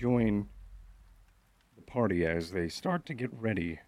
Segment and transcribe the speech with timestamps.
[0.00, 0.48] join
[1.76, 3.78] the party as they start to get ready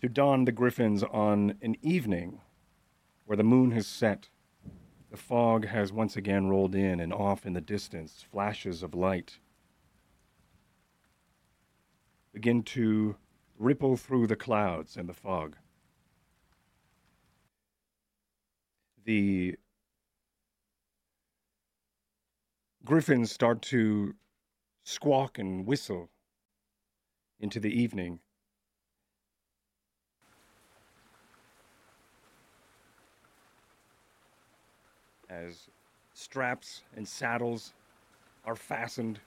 [0.00, 2.40] to don the griffins on an evening
[3.26, 4.28] where the moon has set.
[5.10, 9.40] The fog has once again rolled in, and off in the distance, flashes of light
[12.32, 13.16] begin to
[13.58, 15.56] ripple through the clouds and the fog.
[19.04, 19.56] The
[22.84, 24.14] griffins start to
[24.84, 26.10] squawk and whistle
[27.40, 28.18] into the evening.
[35.30, 35.68] As
[36.12, 37.72] straps and saddles
[38.44, 39.20] are fastened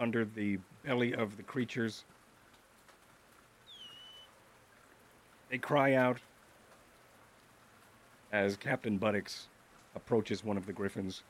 [0.00, 2.04] under the belly of the creatures,
[5.50, 6.18] they cry out
[8.32, 9.48] as Captain Buttocks
[9.94, 11.22] approaches one of the griffins.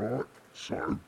[0.00, 0.98] Alright, so.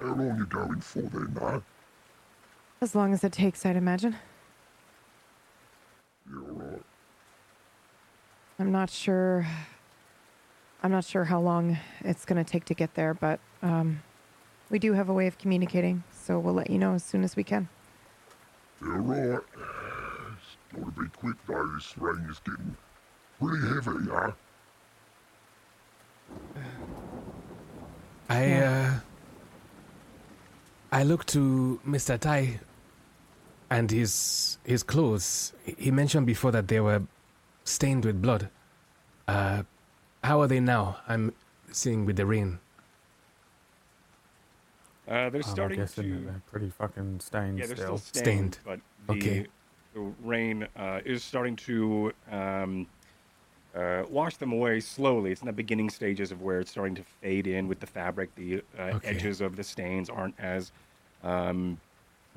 [0.00, 1.62] How long you going for then, now?
[2.80, 4.16] As long as it takes, I'd imagine.
[6.30, 6.82] You alright?
[8.58, 9.46] I'm not sure.
[10.82, 14.02] I'm not sure how long it's going to take to get there, but um,
[14.70, 17.36] we do have a way of communicating, so we'll let you know as soon as
[17.36, 17.68] we can.
[18.80, 19.42] You alright?
[20.32, 22.76] It's gotta be quick though, this rain is getting
[23.40, 24.30] pretty heavy, huh?
[28.28, 28.90] I uh,
[30.92, 32.18] I look to Mr.
[32.18, 32.60] Tai
[33.70, 35.52] and his his clothes.
[35.78, 37.02] He mentioned before that they were
[37.64, 38.50] stained with blood.
[39.26, 39.62] Uh,
[40.24, 40.98] how are they now?
[41.08, 41.32] I'm
[41.72, 42.58] seeing with the rain.
[45.06, 46.24] Uh, they're I'm starting guessing to.
[46.26, 47.96] they're pretty fucking stained Yeah, they're still.
[47.98, 48.82] still stained, Stained.
[49.06, 49.46] but the, Okay.
[49.94, 52.86] the rain uh, is starting to um,
[53.74, 55.30] uh, wash them away slowly.
[55.32, 58.34] It's in the beginning stages of where it's starting to fade in with the fabric.
[58.34, 59.08] The uh, Okay.
[59.08, 60.72] edges of the stains aren't as
[61.22, 61.78] um,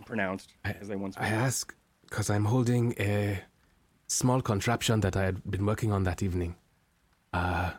[0.06, 1.24] pronounced I- as they once were.
[1.24, 1.74] I ask
[2.09, 3.40] because I'm holding a
[4.08, 6.56] small contraption that I had been working on that evening.
[7.34, 7.72] Uh,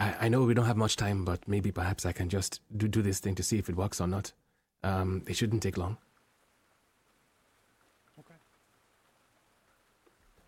[0.00, 2.88] I, I know we don't have much time, but maybe perhaps I can just do,
[2.88, 4.32] do this thing to see if it works or not.
[4.82, 5.96] Um, it shouldn't take long.
[8.18, 8.34] Okay.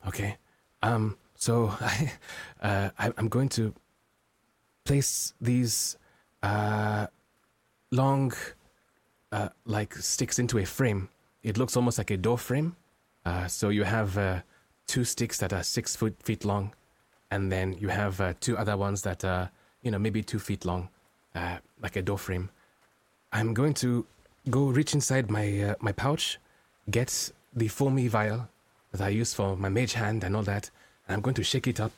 [0.08, 0.36] Okay.
[0.82, 2.12] Um, so I,
[2.60, 3.72] uh, I, I'm going to
[4.84, 5.96] place these
[6.42, 7.06] uh,
[7.90, 8.32] long,
[9.32, 11.08] uh, like sticks into a frame.
[11.42, 12.76] It looks almost like a door frame.
[13.24, 14.40] Uh, so you have uh,
[14.86, 16.74] two sticks that are six foot feet long,
[17.30, 19.50] and then you have uh, two other ones that are,
[19.82, 20.88] you know, maybe two feet long,
[21.80, 22.50] like a door frame.
[23.32, 24.06] I'm going to
[24.50, 26.38] go reach inside my my pouch,
[26.90, 28.48] get the foamy vial
[28.92, 30.70] that I use for my mage hand and all that,
[31.08, 31.92] I'm going to shake it up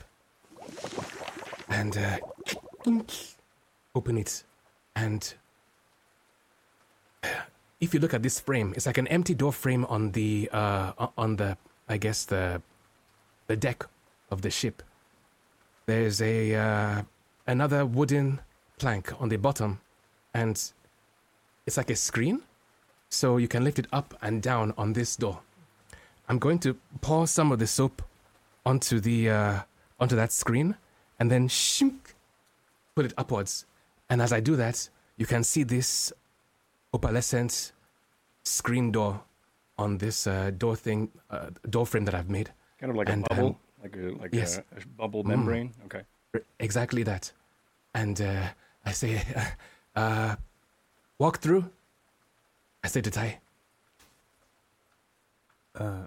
[1.69, 2.19] and uh,
[3.95, 4.45] open it.
[4.95, 5.35] And
[7.81, 10.93] if you look at this frame, it's like an empty door frame on the uh,
[11.17, 11.57] on the
[11.89, 12.63] I guess the
[13.47, 13.87] the deck
[14.31, 14.83] of the ship.
[15.87, 17.03] There's a uh,
[17.47, 18.41] another wooden
[18.79, 19.81] plank on the bottom,
[20.35, 20.63] and
[21.67, 22.43] it's like a screen,
[23.09, 25.41] so you can lift it up and down on this door.
[26.29, 28.03] I'm going to pour some of the soap
[28.65, 29.59] onto the uh,
[29.99, 30.77] onto that screen,
[31.19, 32.15] and then shink,
[32.95, 33.67] put it upwards.
[34.09, 36.13] And as I do that, you can see this
[36.93, 37.73] opalescent
[38.43, 39.21] screen door
[39.79, 42.51] on this uh, door thing, uh, door frame that I've made.
[42.81, 44.59] Kind of like And, a bubble, um, like a like yes.
[44.59, 45.29] a, a bubble Mm.
[45.29, 45.73] membrane.
[45.87, 46.03] Okay.
[46.59, 47.33] Exactly that.
[47.95, 48.49] And uh,
[48.85, 49.23] I say,
[49.97, 50.37] uh,
[51.19, 51.65] walk through.
[52.85, 53.39] I say to Tai,
[55.75, 56.07] Uh,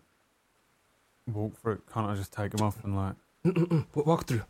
[1.31, 1.81] walk through.
[1.93, 3.15] Can't I just take them off and like?
[3.95, 4.43] Walk through.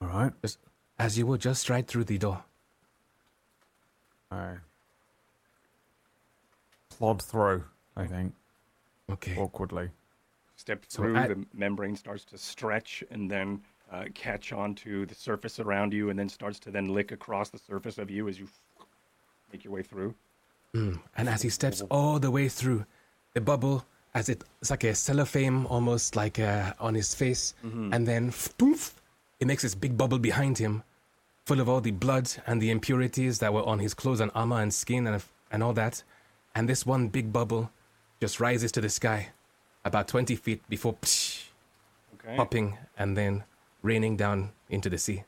[0.00, 0.32] All right.
[0.98, 2.44] As you would, just right through the door.
[4.30, 4.54] I
[6.90, 7.64] plod through.
[7.96, 8.32] I think
[9.10, 9.36] Okay.
[9.36, 9.90] awkwardly.
[10.56, 13.60] Step So through, I- the membrane starts to stretch and then
[13.90, 17.58] uh, catch onto the surface around you, and then starts to then lick across the
[17.58, 18.48] surface of you as you
[19.52, 20.14] make your way through.
[20.74, 21.00] Mm.
[21.16, 22.86] And as he steps all the way through,
[23.34, 23.84] the bubble,
[24.14, 28.94] as it, it's like a cellophane almost like uh, on his face, and then poof,
[29.40, 30.82] it makes this big bubble behind him,
[31.44, 34.60] full of all the blood and the impurities that were on his clothes and armor
[34.60, 36.02] and skin and, and all that.
[36.54, 37.70] And this one big bubble
[38.20, 39.30] just rises to the sky
[39.84, 41.42] about 20 feet before psh,
[42.14, 42.36] Okay.
[42.36, 43.44] popping and then
[43.82, 45.24] raining down into the sea.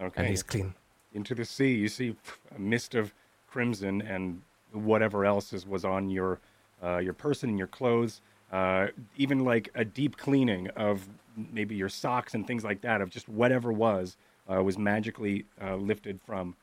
[0.00, 0.20] Okay.
[0.22, 0.74] And he's clean.
[1.14, 1.72] into the sea.
[1.74, 2.16] You see
[2.56, 3.12] a mist of
[3.46, 4.40] crimson and
[4.72, 6.40] whatever else is, was on your
[6.82, 8.20] uh, your person and your clothes,
[8.52, 11.08] uh, even like a deep cleaning of
[11.52, 14.16] maybe your socks and things like that, of just whatever was,
[14.52, 16.56] uh, was magically uh, lifted from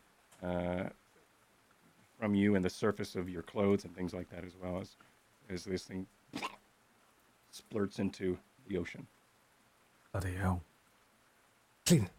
[0.44, 0.84] uh,
[2.20, 4.96] from you and the surface of your clothes and things like that as well as
[5.50, 6.06] as this thing
[7.52, 8.38] splurts into
[8.68, 9.08] the ocean.
[10.12, 10.62] Bloody hell.
[11.86, 12.10] Clean.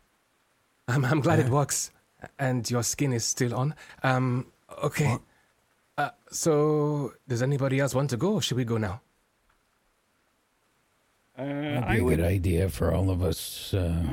[0.89, 1.91] I'm, I'm glad it works.
[2.39, 3.75] And your skin is still on.
[4.03, 4.47] Um,
[4.83, 5.13] okay.
[5.13, 5.21] What?
[6.01, 9.03] Uh, so, does anybody else want to go, or should we go now?
[11.37, 13.75] Uh, That'd be I a would good idea for all of us.
[13.75, 14.07] Uh,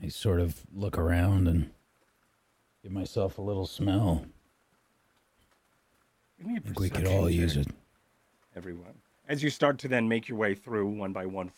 [0.00, 1.70] I sort of look around and
[2.84, 4.26] give myself a little smell.
[6.38, 7.66] give me a I think we could perception all use it.
[8.54, 8.94] Everyone,
[9.28, 11.50] as you start to then make your way through one by one.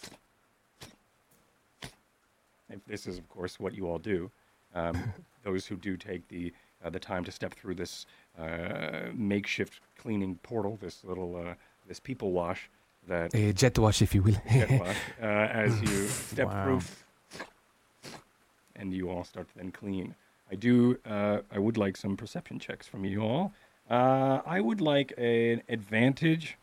[2.71, 4.31] If this is, of course, what you all do,
[4.75, 5.13] um,
[5.45, 6.51] those who do take the
[6.85, 8.07] uh, the time to step through this
[9.15, 11.55] makeshift cleaning portal, this little uh,
[11.89, 12.71] this people wash
[13.09, 14.37] that A jet wash, if you will.
[14.51, 16.63] jet wash, uh, as you step Wow.
[16.65, 16.81] through,
[18.75, 20.15] and you all start to then clean.
[20.51, 20.99] I do.
[21.05, 23.53] Uh, I would like some perception checks from you all.
[23.91, 26.57] Uh, I would like an advantage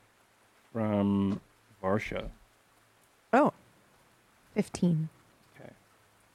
[0.72, 1.40] from
[1.82, 2.30] Varsha.
[3.32, 3.52] Oh,
[4.56, 5.10] 15.
[5.56, 5.72] Okay.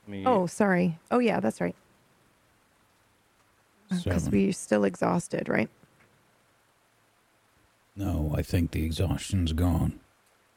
[0.06, 0.99] Let me, Oh, sorry.
[1.11, 1.76] Oh, yeah, that's right.
[3.88, 5.69] Because we're still exhausted, right?
[7.96, 9.99] No, I think the exhaustion's gone.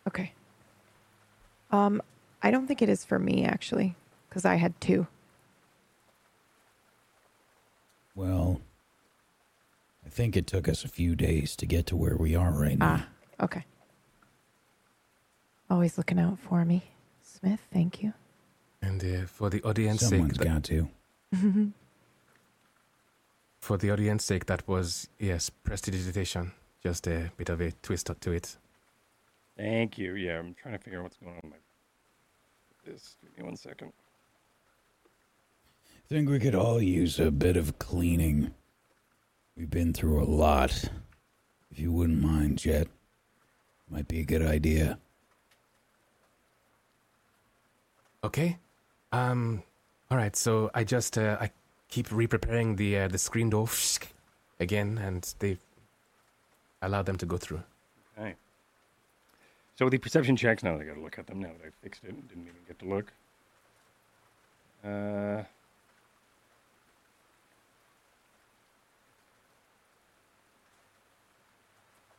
[0.07, 0.33] Okay.
[1.71, 2.01] Um,
[2.43, 3.95] I don't think it is for me actually,
[4.29, 5.07] because I had two.
[8.15, 8.61] Well,
[10.05, 12.77] I think it took us a few days to get to where we are right
[12.77, 13.03] now.
[13.39, 13.63] Ah, okay.
[15.69, 16.83] Always looking out for me,
[17.23, 17.61] Smith.
[17.71, 18.13] Thank you.
[18.81, 20.89] And uh, for the audience sake, Someone's that- got to.
[23.61, 26.51] for the audience sake, that was yes, prestidigitation.
[26.83, 28.57] Just a bit of a twist to it.
[29.55, 30.15] Thank you.
[30.15, 31.57] Yeah, I'm trying to figure out what's going on with my.
[32.83, 33.17] This.
[33.21, 33.93] Give me one second.
[35.05, 38.51] I think we could all use a bit of cleaning.
[39.55, 40.89] We've been through a lot.
[41.69, 42.87] If you wouldn't mind, Jet,
[43.89, 44.97] might be a good idea.
[48.23, 48.57] Okay.
[49.11, 49.61] Um.
[50.09, 50.35] All right.
[50.35, 51.51] So I just uh, I
[51.91, 53.67] keep re-preparing the uh, the screen door
[54.59, 55.57] again, and they
[56.81, 57.61] allow them to go through.
[58.17, 58.35] Okay.
[59.75, 60.63] So the perception checks.
[60.63, 61.39] Now that I got to look at them.
[61.39, 63.13] Now that I fixed it, didn't even get to look.
[64.83, 65.43] Uh.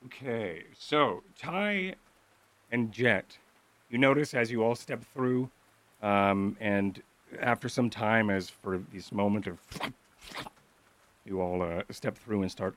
[0.07, 1.95] Okay, so Ty
[2.73, 3.39] and Jet,
[3.89, 5.49] you notice as you all step through,
[6.03, 7.01] um, and
[7.41, 9.59] after some time, as for this moment of,
[11.25, 12.75] you all uh, step through and start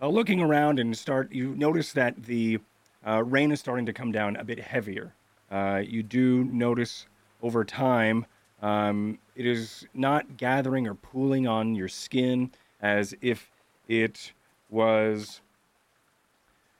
[0.00, 1.32] uh, looking around and start.
[1.32, 2.58] You notice that the
[3.06, 5.14] uh, rain is starting to come down a bit heavier.
[5.50, 7.06] Uh, you do notice
[7.42, 8.26] over time
[8.62, 13.50] um, it is not gathering or pooling on your skin as if
[13.88, 14.32] it
[14.70, 15.40] was.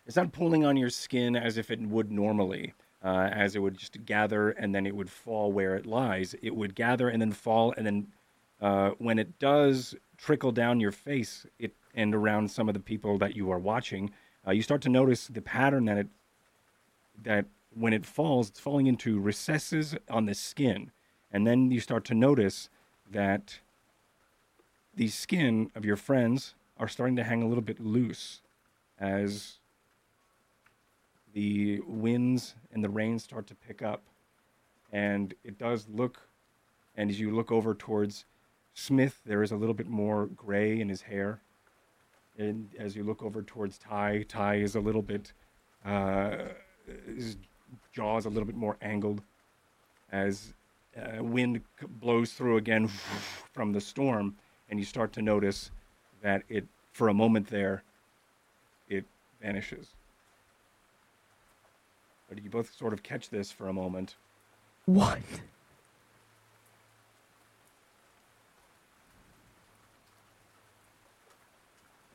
[0.07, 2.75] It's not pooling on your skin as if it would normally,
[3.05, 6.35] uh, as it would just gather and then it would fall where it lies.
[6.43, 8.07] It would gather and then fall, and then
[8.61, 13.19] uh, when it does trickle down your face it and around some of the people
[13.19, 14.11] that you are watching,
[14.47, 16.09] uh, you start to notice the pattern that it
[17.23, 20.91] that when it falls, it's falling into recesses on the skin,
[21.31, 22.69] and then you start to notice
[23.11, 23.61] that
[24.97, 28.41] the skin of your friends are starting to hang a little bit loose
[28.99, 29.59] as
[31.35, 34.03] the winds and the rain start to pick up.
[34.93, 36.21] And it does look,
[36.97, 38.25] and as you look over towards
[38.75, 41.41] Smith, there is a little bit more gray in his hair.
[42.38, 45.33] And as you look over towards Ty, Ty is a little bit,
[45.85, 46.37] uh,
[47.07, 47.37] his
[47.93, 49.23] jaw is a little bit more angled
[50.12, 50.55] as
[50.97, 51.61] uh, wind
[52.00, 52.88] blows through again
[53.53, 54.37] from the storm.
[54.71, 55.71] And you start to notice
[56.23, 57.83] that it, for a moment there,
[58.88, 59.05] it
[59.43, 59.88] vanishes.
[62.35, 64.17] But you both sort of catch this for a moment.
[64.87, 65.21] What?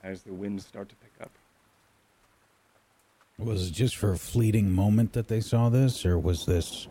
[0.02, 1.30] as the winds start to pick up.
[3.38, 6.88] Was it just for a fleeting moment that they saw this, or was this?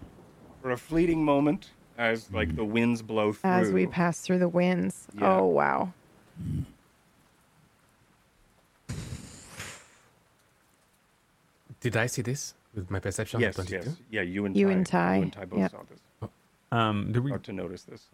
[0.63, 3.51] For a fleeting moment, as like the winds blow through.
[3.51, 5.09] As we pass through the winds.
[5.15, 5.39] Yeah.
[5.39, 5.93] Oh, wow.
[11.81, 13.41] Did I see this with my perception?
[13.41, 13.75] yes, 22?
[13.77, 14.23] yes, yeah.
[14.23, 15.71] You and You Ty, and Ty, you and Ty both yep.
[15.71, 16.31] saw this.
[16.71, 18.07] Um, did we Start to notice this.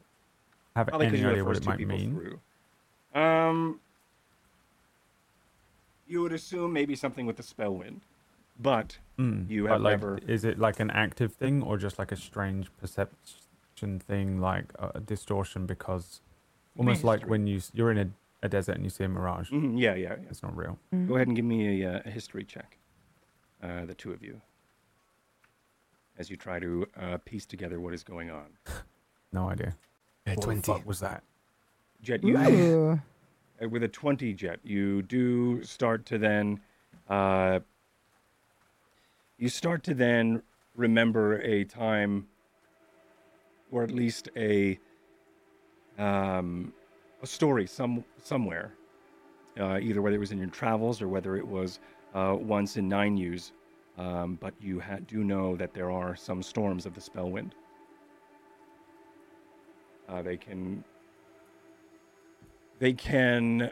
[0.77, 2.15] have Probably any you're idea what it might mean?
[2.15, 3.21] through.
[3.21, 3.81] Um,
[6.07, 8.01] you would assume maybe something with the spell wind,
[8.61, 9.49] but Mm.
[9.49, 12.17] You But, have like, never- Is it like an active thing or just like a
[12.17, 15.67] strange perception thing, like a, a distortion?
[15.67, 16.21] Because
[16.77, 18.09] almost like when you you're in a,
[18.43, 20.29] a desert and you see a mirage, Mhm, yeah, yeah, yeah.
[20.31, 20.79] it's not real.
[20.93, 21.07] Mm.
[21.07, 22.77] Go ahead and give me a, uh, a history check,
[23.63, 24.41] uh, the two of you,
[26.19, 28.47] as you try to uh, piece together what is going on.
[29.33, 29.77] No idea.
[30.25, 30.61] What the 20.
[30.61, 31.25] fuck was that?
[32.03, 33.01] Jet, you Ooh.
[33.63, 36.61] uh, with a 20 jet you do start to then
[37.09, 37.61] uh,
[39.39, 40.43] you start to then
[40.77, 42.27] remember a time
[43.71, 44.79] or at least a
[45.99, 46.73] um,
[47.23, 48.73] a story some somewhere
[49.59, 51.81] uh, either whether it was in your travels or whether it was
[52.15, 53.53] uh, once in nine years
[53.99, 57.53] um, but you ha- do know that there are some storms of the spellwind
[60.09, 60.85] uh, they can
[62.79, 63.71] they can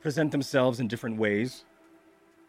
[0.00, 1.64] present themselves in different ways.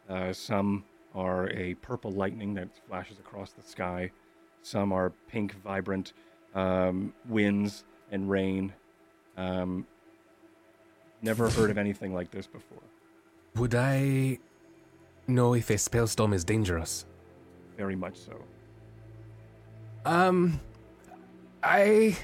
[0.09, 0.83] Uh, some
[1.13, 4.11] are a purple lightning that flashes across the sky.
[4.61, 6.13] Some are pink, vibrant
[6.55, 8.73] um, winds and rain.
[9.37, 9.85] Um,
[11.21, 12.81] never heard of anything like this before.
[13.55, 14.39] Would I
[15.27, 17.05] know if a spellstorm is dangerous?
[17.79, 18.33] Very much so.
[20.05, 20.59] Um,
[21.63, 22.17] I,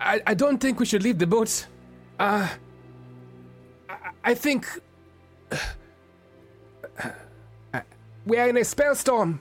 [0.00, 1.66] I, I don't think we should leave the boat.
[2.18, 2.48] Uh,
[3.90, 4.66] I, I think
[5.52, 5.58] uh,
[8.24, 9.38] we are in a spell storm.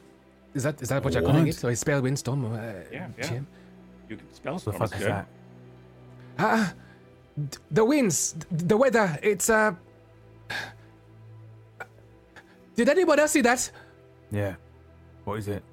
[0.54, 1.56] Is that is that what you're calling What?
[1.56, 1.64] it?
[1.64, 2.44] Or a spell windstorm?
[2.46, 2.58] Uh,
[2.92, 3.28] Yeah, yeah.
[3.28, 3.48] Jim?
[4.10, 5.28] You can spell The fuck is is that?
[6.38, 6.68] Uh,
[7.50, 9.18] d- the winds, d- the weather.
[9.24, 9.74] It's uh.
[12.76, 13.72] Did anybody else see that?
[14.32, 14.56] Yeah.
[15.26, 15.64] What is it?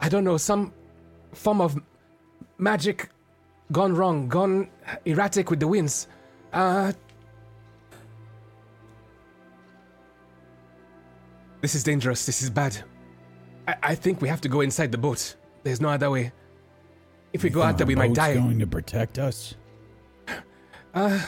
[0.00, 0.72] I don't know, some
[1.32, 1.78] form of
[2.58, 3.08] magic
[3.72, 4.68] gone wrong, gone
[5.04, 6.08] erratic with the winds.
[6.52, 6.92] Uh.
[11.60, 12.26] This is dangerous.
[12.26, 12.76] This is bad.
[13.66, 15.36] I, I think we have to go inside the boat.
[15.64, 16.32] There's no other way.
[17.32, 18.34] If we You go out there, our we might boat's die.
[18.34, 19.54] going to protect us?
[20.94, 21.20] Uh.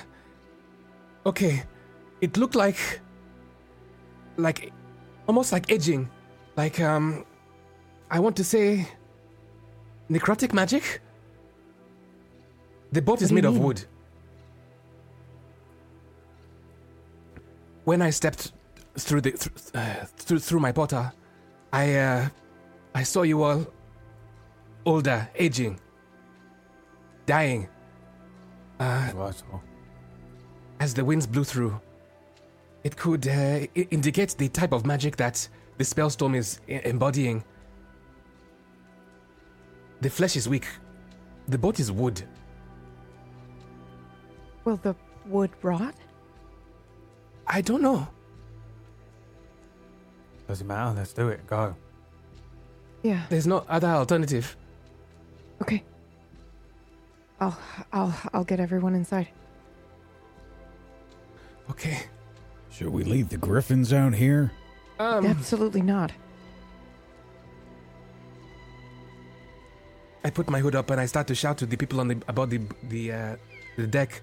[1.27, 1.63] Okay.
[2.21, 3.01] It looked like.
[4.37, 4.73] Like.
[5.27, 6.09] Almost like edging.
[6.59, 7.25] Like, um.
[8.11, 8.87] I want to say.
[10.11, 11.01] Necrotic magic?
[12.93, 13.85] The boat is do you made of wood.
[17.85, 18.53] When I stepped
[18.97, 21.13] through the th- uh, through through my portal,
[21.73, 22.29] I uh,
[22.95, 23.67] I saw you all
[24.85, 25.79] older, aging,
[27.27, 27.69] dying.
[28.81, 29.35] Uh, Well,
[30.81, 31.79] as the winds blew through.
[32.85, 37.43] It could uh, I- indicate the type of magic that the spellstorm is e- embodying.
[40.01, 40.67] The flesh is weak.
[41.49, 42.23] The boat is wood.
[44.65, 44.95] Will the
[45.27, 45.95] wood rot?
[47.47, 48.07] I don't know.
[50.47, 50.95] Doesn't matter.
[50.97, 51.47] Let's do it.
[51.47, 51.75] Go.
[53.03, 53.23] Yeah.
[53.29, 54.57] There's no other alternative.
[55.63, 55.83] Okay.
[57.41, 57.59] I'll
[57.93, 59.29] I'll I'll get everyone inside.
[61.71, 62.03] Okay.
[62.71, 64.53] Should we leave the griffins out here?
[64.99, 66.13] Um, Absolutely not.
[70.25, 72.21] I put my hood up and I start to shout to the people on the
[72.27, 73.37] about the the uh,
[73.77, 74.21] the deck.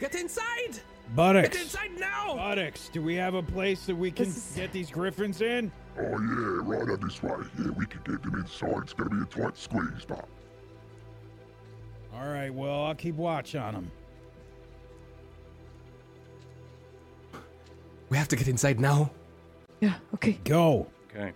[0.00, 0.78] Get inside!
[1.16, 2.36] Get inside now!
[2.36, 5.72] Buttocks, do we have a place that we can is- get these griffins in?
[5.98, 7.34] Oh yeah, right on this way.
[7.58, 8.82] Yeah, we can get them inside.
[8.82, 10.28] It's gonna be a tight squeeze, but
[12.14, 13.90] All right, well, I'll keep watch on them.
[18.10, 19.10] We have to get inside now.
[19.80, 19.94] Yeah.
[20.14, 20.38] Okay.
[20.44, 20.86] Go!
[21.08, 21.32] Okay.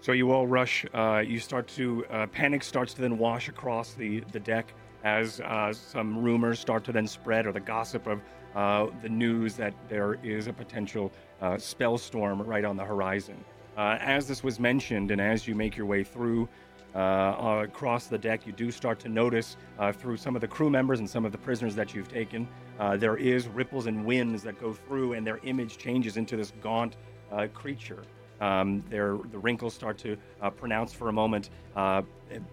[0.00, 0.84] So you all rush.
[0.92, 5.40] Uh, you start to uh, panic starts to then wash across the the deck as
[5.40, 8.20] uh, some rumors start to then spread, or the gossip of
[8.54, 13.42] uh, the news that there is a potential uh, spell storm right on the horizon.
[13.76, 16.48] Uh, as this was mentioned, and as you make your way through
[16.94, 21.00] across the deck, you do start to notice uh, through some of the crew members
[21.00, 22.46] and some of the prisoners that you've taken,
[22.78, 26.52] uh, there is ripples and winds that go through, and their image changes into this
[26.62, 26.96] gaunt
[27.34, 28.02] uh, creature.
[28.40, 32.02] Um, their the wrinkles start to uh, pronounce for a moment, uh,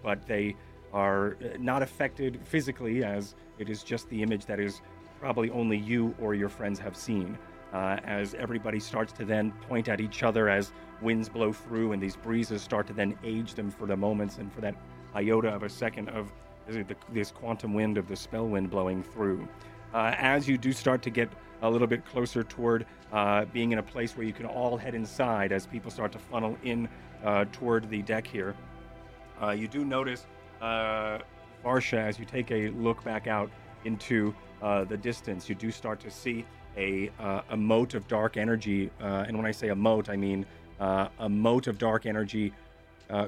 [0.02, 0.54] but they
[0.92, 4.80] are uh, not affected physically, as it is just the image that is
[5.20, 7.38] probably only you or your friends have seen.
[7.72, 12.02] Uh, as everybody starts to then point at each other as winds blow through and
[12.02, 14.74] these breezes start to then age them for the moments and for that
[15.14, 16.30] iota of a second of
[16.68, 19.48] this- this quantum wind of the spell wind blowing through.
[19.94, 21.30] Uh, as you do start to get
[21.62, 24.94] a little bit closer toward uh, being in a place where you can all head
[24.94, 26.88] inside as people start to funnel in
[27.24, 28.54] uh, toward the deck here,
[29.40, 30.26] uh, you do notice
[30.60, 31.18] uh,
[31.64, 33.50] Varsha as you take a look back out
[33.84, 35.48] into uh, the distance.
[35.48, 36.44] You do start to see
[36.76, 38.90] a uh, a mote of dark energy.
[39.00, 40.46] Uh, and when I say a mote, I mean
[40.80, 42.52] a mote of dark energy,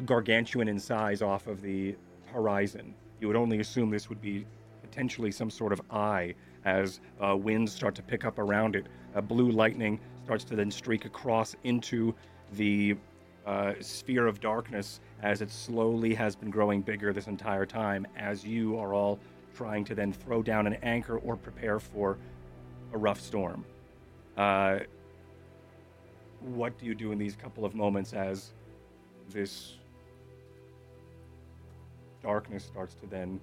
[0.05, 1.95] gargantuan in size, off of the
[2.26, 2.95] horizon.
[3.21, 4.45] You would only assume this would be
[4.83, 8.87] potentially some sort of eye as uh, winds start to pick up around it.
[9.28, 12.14] Blue lightning starts to then streak across into
[12.52, 12.97] the
[13.47, 18.44] uh, sphere of darkness as it slowly has been growing bigger this entire time, as
[18.44, 19.18] you are all
[19.54, 22.18] trying to then throw down an anchor or prepare for
[22.92, 23.64] a rough storm.
[24.37, 24.78] Uh,
[26.40, 28.52] what do you do in these couple of moments as
[29.30, 29.75] this
[32.23, 33.40] darkness starts to then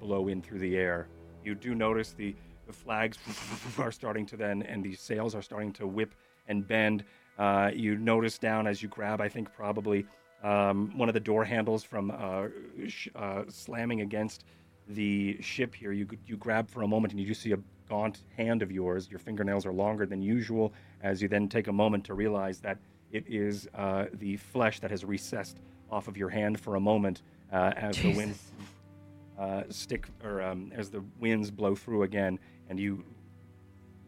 [0.00, 1.06] blow in through the air?
[1.44, 2.34] You do notice the,
[2.66, 3.18] the flags
[3.78, 6.14] are starting to then, and the sails are starting to whip
[6.48, 7.04] and bend.
[7.38, 10.06] Uh, you notice down as you grab, I think probably
[10.42, 12.48] um, one of the door handles from uh,
[12.88, 14.44] sh- uh, slamming against
[14.88, 15.92] the ship here.
[15.92, 19.08] You you grab for a moment and you just see a gaunt hand of yours.
[19.10, 20.72] Your fingernails are longer than usual.
[21.02, 22.78] As you then take a moment to realize that
[23.12, 25.58] it is uh, the flesh that has recessed
[25.90, 28.34] off of your hand for a moment uh, as the wind
[29.42, 33.04] uh, stick or um, as the winds blow through again, and you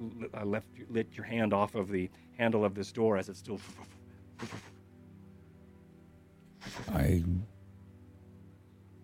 [0.00, 3.38] l- uh, left lit your hand off of the handle of this door as it's
[3.41, 3.61] still.
[6.88, 7.23] I.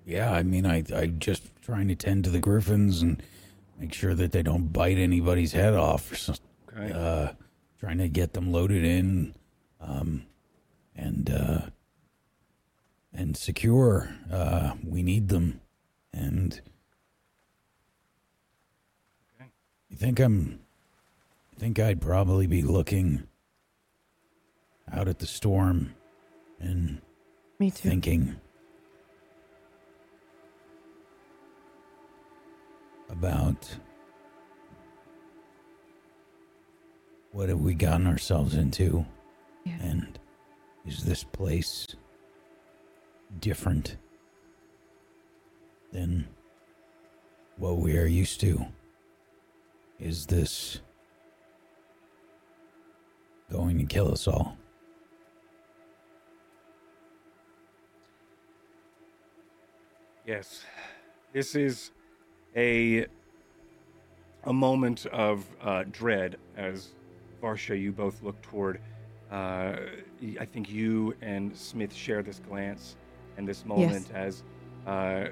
[0.06, 3.22] Yeah, I mean, I I just trying to tend to the griffins and
[3.78, 6.10] make sure that they don't bite anybody's head off.
[6.12, 6.46] Or something.
[6.76, 6.92] Okay.
[6.92, 7.32] Uh,
[7.78, 9.34] trying to get them loaded in,
[9.80, 10.26] um,
[10.94, 11.60] and uh,
[13.12, 14.14] and secure.
[14.30, 15.60] Uh, we need them,
[16.12, 16.60] and.
[19.40, 19.50] Okay.
[19.88, 20.60] You think I'm?
[21.56, 23.24] I think I'd probably be looking
[24.92, 25.94] out at the storm
[26.58, 27.00] and
[27.58, 27.88] Me too.
[27.88, 28.36] thinking
[33.08, 33.76] about
[37.32, 39.04] what have we gotten ourselves into
[39.64, 39.78] Yeah.
[39.82, 40.18] and
[40.86, 41.88] is this place
[43.40, 43.96] different
[45.92, 46.26] than
[47.56, 48.66] what we are used to
[49.98, 50.80] is this
[53.50, 54.56] going to kill us all
[60.26, 60.62] Yes,
[61.32, 61.90] this is
[62.56, 63.06] a
[64.44, 66.90] a moment of uh, dread as
[67.42, 68.80] Varsha, you both look toward.
[69.30, 69.76] Uh,
[70.22, 72.96] y- I think you and Smith share this glance
[73.36, 74.42] and this moment as
[74.86, 75.26] uh,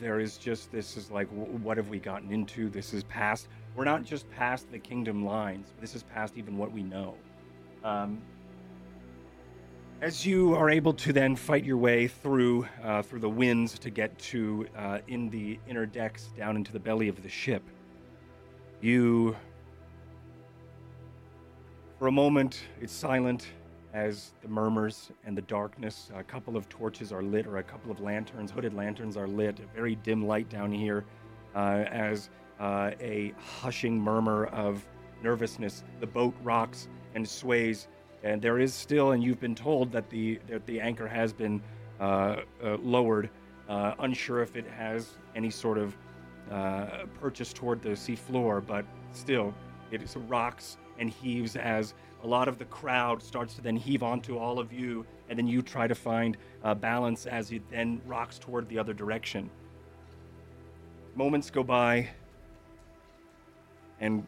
[0.00, 2.68] there is just this is like, what have we gotten into?
[2.68, 3.48] This is past.
[3.74, 5.72] We're not just past the kingdom lines.
[5.80, 7.14] This is past even what we know.
[7.82, 8.20] Um,
[10.00, 13.90] as you are able to then fight your way through uh, through the winds to
[13.90, 17.62] get to uh, in the inner decks down into the belly of the ship,
[18.80, 19.36] you
[21.98, 23.46] for a moment it's silent
[23.94, 26.10] as the murmurs and the darkness.
[26.14, 29.60] A couple of torches are lit, or a couple of lanterns, hooded lanterns, are lit.
[29.60, 31.04] A very dim light down here,
[31.54, 32.28] uh, as
[32.60, 34.84] uh, a hushing murmur of
[35.22, 35.84] nervousness.
[36.00, 37.88] The boat rocks and sways
[38.24, 41.62] and there is still, and you've been told that the that the anchor has been
[42.00, 43.30] uh, uh, lowered.
[43.68, 45.96] Uh, unsure if it has any sort of
[46.50, 49.54] uh, purchase toward the sea floor, but still,
[49.90, 51.94] it rocks and heaves as
[52.24, 55.46] a lot of the crowd starts to then heave onto all of you, and then
[55.46, 59.50] you try to find uh, balance as it then rocks toward the other direction.
[61.14, 62.08] Moments go by,
[64.00, 64.26] and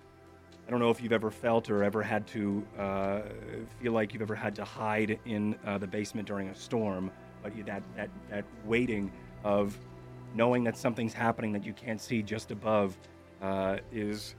[0.66, 3.20] I don't know if you've ever felt or ever had to uh,
[3.80, 7.10] feel like you've ever had to hide in uh, the basement during a storm,
[7.42, 9.10] but that that that waiting
[9.42, 9.76] of
[10.34, 12.98] knowing that something's happening that you can't see just above
[13.40, 14.34] uh, is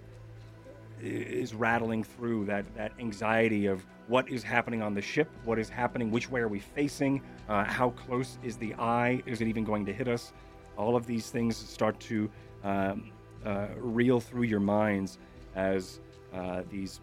[1.02, 5.70] is rattling through that that anxiety of what is happening on the ship, what is
[5.70, 9.64] happening, which way are we facing, uh, how close is the eye, is it even
[9.64, 10.32] going to hit us?
[10.78, 12.30] All of these things start to
[12.64, 13.12] um,
[13.46, 15.18] uh, reel through your minds
[15.56, 16.00] as
[16.34, 17.02] uh, these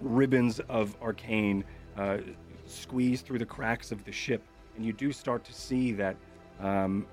[0.00, 1.64] ribbons of arcane
[1.96, 2.18] uh,
[2.66, 4.42] squeeze through the cracks of the ship,
[4.76, 6.16] and you do start to see that
[6.60, 7.06] um,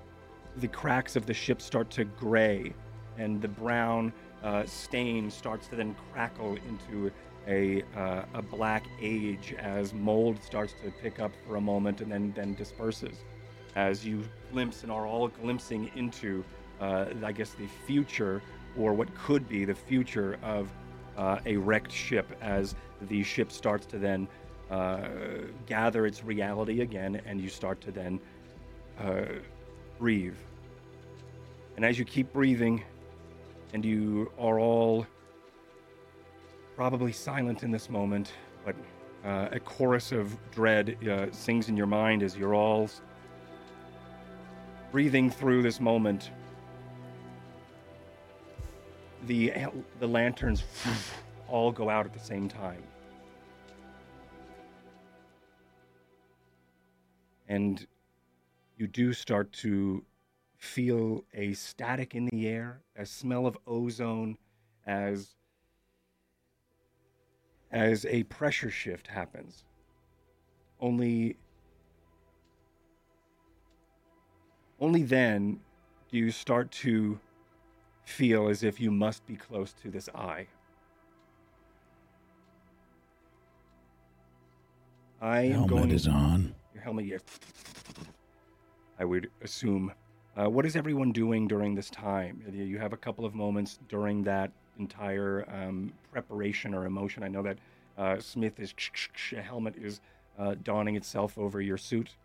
[0.56, 2.72] the cracks of the ship start to gray,
[3.18, 4.12] and the brown
[4.42, 7.10] uh, stain starts to then crackle into
[7.48, 12.10] a uh, a black age as mold starts to pick up for a moment and
[12.10, 13.24] then then disperses,
[13.74, 16.44] as you glimpse and are all glimpsing into,
[16.80, 18.42] uh, I guess, the future
[18.76, 20.68] or what could be the future of
[21.16, 24.28] uh, a wrecked ship as the ship starts to then
[24.70, 25.08] uh,
[25.66, 28.18] gather its reality again and you start to then
[28.98, 29.24] uh,
[29.98, 30.36] breathe.
[31.76, 32.82] And as you keep breathing
[33.72, 35.06] and you are all
[36.76, 38.32] probably silent in this moment,
[38.64, 38.74] but
[39.24, 42.88] uh, a chorus of dread uh, sings in your mind as you're all
[44.90, 46.30] breathing through this moment.
[49.26, 49.52] The
[50.00, 50.64] the lanterns
[51.48, 52.82] all go out at the same time.
[57.48, 57.86] And
[58.76, 60.02] you do start to
[60.62, 64.38] feel a static in the air, a smell of ozone
[64.86, 65.34] as
[67.72, 69.64] as a pressure shift happens.
[70.78, 71.36] Only
[74.80, 75.58] only then
[76.10, 77.18] do you start to
[78.04, 80.46] feel as if you must be close to this eye.
[85.20, 86.54] I am Helmet going is on.
[86.72, 87.18] your helmet yeah.
[88.98, 89.92] I would assume.
[90.36, 92.42] Uh, what is everyone doing during this time?
[92.52, 97.22] You- have a couple of moments during that entire um, preparation or emotion.
[97.22, 97.58] I know that
[97.98, 98.74] uh, Smith is
[99.36, 100.00] a helmet is
[100.38, 102.16] uh, donning itself over your suit.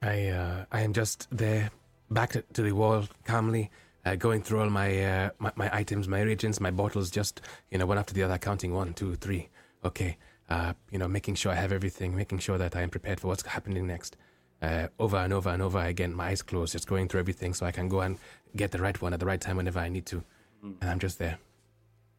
[0.00, 1.70] I uh, I am just there,
[2.10, 3.70] back to, to the wall, calmly
[4.04, 7.78] uh, going through all my, uh, my my items, my reagents, my bottles, just you
[7.78, 9.48] know one after the other, counting one, two, three.
[9.84, 10.16] Okay,
[10.48, 13.28] uh, you know, making sure I have everything, making sure that I am prepared for
[13.28, 14.16] what's happening next.
[14.60, 17.64] Uh, over and over and over again, my eyes closed, just going through everything, so
[17.64, 18.18] I can go and
[18.56, 20.24] get the right one at the right time whenever I need to,
[20.62, 21.38] and I'm just there.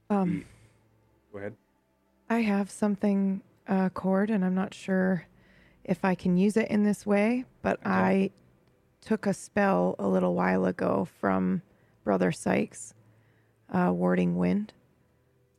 [0.10, 0.46] Um,
[1.34, 1.56] Go ahead.
[2.30, 5.26] I have something, uh, cord, and I'm not sure
[5.84, 7.90] if I can use it in this way, but Okay.
[7.90, 8.30] I
[9.02, 11.62] took a spell a little while ago from
[12.06, 12.94] Brother Sykes,
[13.74, 14.72] uh, Warding Wind,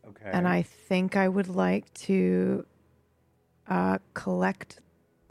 [0.08, 0.30] Okay.
[0.32, 2.64] and I think I would like to
[3.68, 4.80] uh, collect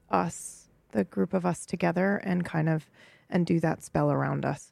[0.10, 0.59] us,
[0.92, 2.90] the group of us together, and kind of
[3.30, 4.72] and do that spell around us.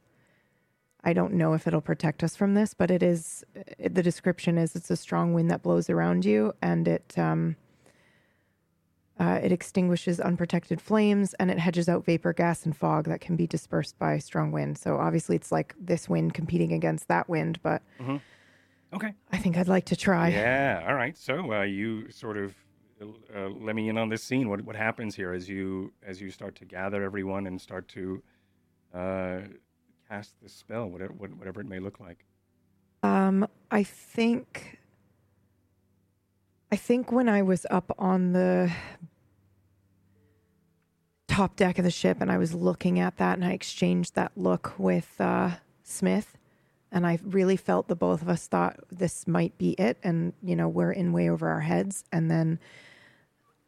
[1.04, 3.44] I don't know if it'll protect us from this, but it is.
[3.78, 7.56] It, the description is it's a strong wind that blows around you, and it um,
[9.20, 13.36] uh, it extinguishes unprotected flames, and it hedges out vapor, gas, and fog that can
[13.36, 14.78] be dispersed by strong wind.
[14.78, 17.82] So obviously, it's like this wind competing against that wind, but
[18.94, 19.14] Okay.
[19.32, 20.30] I think I'd like to try.
[20.30, 20.86] Yeah.
[20.88, 21.18] All right.
[21.18, 22.56] So uh, you sort of
[23.02, 24.50] uh, let me in on this scene.
[24.50, 28.24] What what happens here as you as you start to gather everyone and start to
[28.94, 29.40] uh,
[30.10, 32.26] cast this spell, whatever whatever it may look like.
[33.04, 34.80] Um, I think
[36.72, 38.72] I think when I was up on the
[41.28, 44.32] top deck of the ship and I was looking at that and I exchanged that
[44.36, 45.52] look with uh,
[45.84, 46.36] Smith
[46.92, 50.56] and I really felt the both of us thought this might be it and you
[50.56, 52.60] know we're in way over our heads and then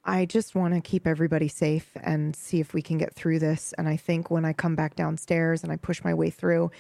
[0.04, 3.74] I just want to keep everybody safe and see if we can get through this
[3.78, 6.72] and I think when I come back downstairs and I push my way through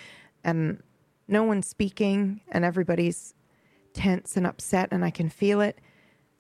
[0.44, 0.82] and
[1.28, 3.34] no one's speaking and everybody's
[3.94, 5.80] tense and upset and I can feel it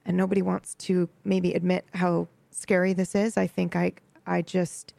[0.05, 3.37] and nobody wants to maybe admit how scary this is.
[3.37, 3.93] I think I
[4.25, 4.93] I just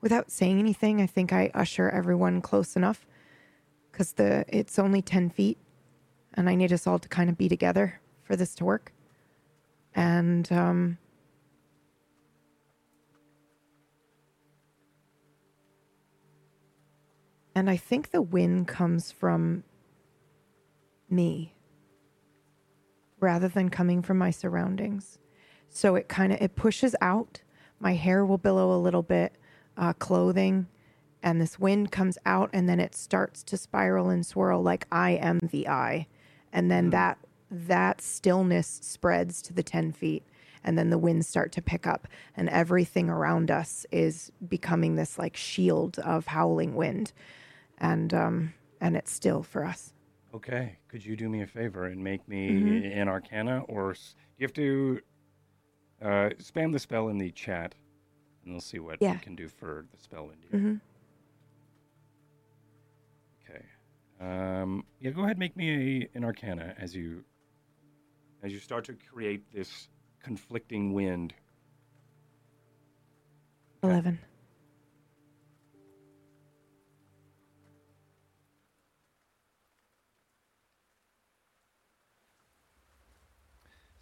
[0.00, 3.06] without saying anything, I think I usher everyone close enough
[3.92, 5.58] cuz the it's only 10 feet
[6.34, 8.92] and I need us all to kind of be together for this to work.
[9.94, 10.98] And um
[17.54, 19.64] And I think the wind comes from
[21.08, 21.54] me
[23.18, 25.18] rather than coming from my surroundings.
[25.68, 27.42] So it kind of it pushes out.
[27.78, 29.36] My hair will billow a little bit,
[29.76, 30.66] uh, clothing,
[31.22, 35.12] and this wind comes out, and then it starts to spiral and swirl like I
[35.12, 36.06] am the eye,
[36.52, 37.18] and then that
[37.50, 40.22] that stillness spreads to the ten feet,
[40.62, 45.18] and then the winds start to pick up, and everything around us is becoming this
[45.18, 47.12] like shield of howling wind,
[47.80, 49.92] and um and it's still for us.
[50.34, 50.78] Okay.
[50.88, 52.96] Could you do me a favor and make me Mhm.
[53.02, 55.00] an Arcana, or s- you have to
[56.00, 57.74] uh, spam the spell in the chat,
[58.44, 59.12] and we'll see what Yeah.
[59.14, 60.48] we can do for the spell windy.
[60.48, 60.76] hmm
[63.42, 63.64] Okay.
[64.20, 65.38] Um, yeah, go ahead.
[65.38, 65.68] Make me
[66.14, 67.24] a, an Arcana as you
[68.42, 69.88] as you start to create this
[70.22, 71.34] conflicting wind.
[73.82, 74.18] Eleven.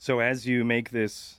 [0.09, 1.37] So as you make this,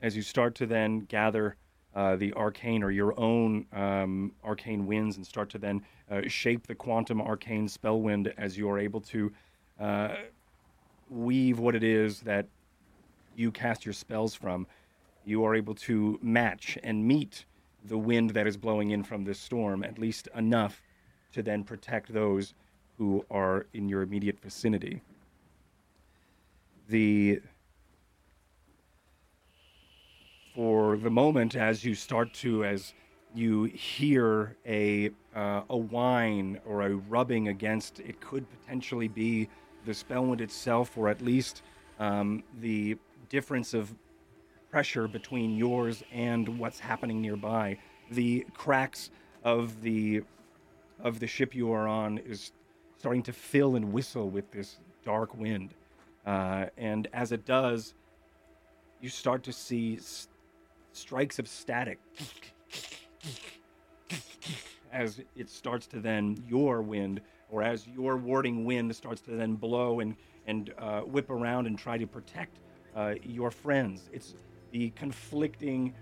[0.00, 1.54] as you start to then gather
[1.94, 6.66] uh, the arcane or your own um, arcane winds and start to then uh, shape
[6.66, 9.32] the quantum arcane spell wind as you are able to
[9.78, 10.16] uh,
[11.10, 12.48] weave what it is that
[13.36, 14.66] you cast your spells from,
[15.24, 17.44] you are able to match and meet
[17.84, 20.82] the wind that is blowing in from this storm, at least enough
[21.32, 22.52] to then protect those
[22.98, 25.00] who are in your immediate vicinity.
[26.88, 27.40] The
[30.54, 32.94] for the moment as you start to as
[33.34, 39.48] you hear a uh, a whine or a rubbing against it could potentially be
[39.86, 41.62] the spellwind itself or at least
[41.98, 42.96] um, the
[43.30, 43.94] difference of
[44.70, 47.78] pressure between yours and what's happening nearby.
[48.10, 49.10] The cracks
[49.44, 50.22] of the
[51.02, 52.52] of the ship you are on is
[52.98, 55.74] starting to fill and whistle with this dark wind.
[56.26, 57.94] Uh, and as it does
[59.00, 60.28] you start to see s-
[60.92, 61.98] strikes of static
[64.92, 69.54] as it starts to then your wind or as your warding wind starts to then
[69.54, 72.58] blow and and uh, whip around and try to protect
[72.96, 74.10] uh, your friends.
[74.12, 74.34] It's
[74.72, 75.94] the conflicting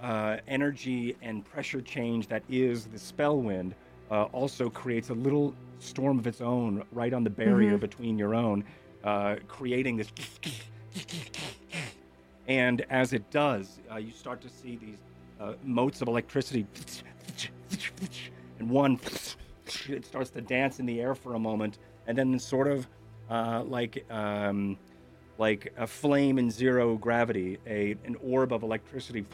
[0.00, 3.74] uh, energy and pressure change that is the spell wind
[4.10, 8.34] uh, also creates a little storm of its own right on the barrier between your
[8.34, 8.64] own
[9.04, 10.12] uh, creating this
[12.48, 14.98] and as it does, uh, you start to see these
[15.40, 16.66] uh, motes of electricity,
[18.58, 18.98] and one
[19.88, 22.86] it starts to dance in the air for a moment, and then sort of
[23.30, 24.76] uh, like um,
[25.38, 29.24] like a flame in zero gravity, a an orb of electricity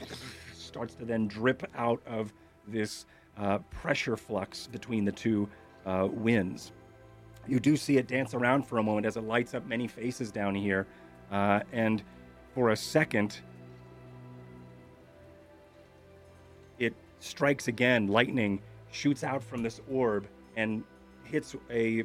[0.52, 2.32] starts to then drip out of
[2.66, 3.06] this
[3.38, 5.48] uh, pressure flux between the two
[5.86, 6.72] uh, winds.
[7.46, 10.30] You do see it dance around for a moment as it lights up many faces
[10.30, 10.86] down here,
[11.30, 12.02] uh, and
[12.54, 13.40] for a second,
[16.78, 18.06] it strikes again.
[18.08, 20.82] Lightning shoots out from this orb and
[21.24, 22.04] hits a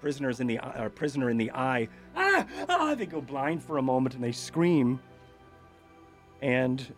[0.00, 1.88] prisoner's in the uh, prisoner in the eye.
[2.16, 2.46] Ah!
[2.68, 2.94] ah!
[2.94, 5.00] They go blind for a moment and they scream,
[6.42, 6.94] and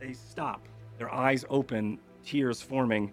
[0.00, 0.66] they stop.
[0.98, 3.12] Their eyes open, tears forming.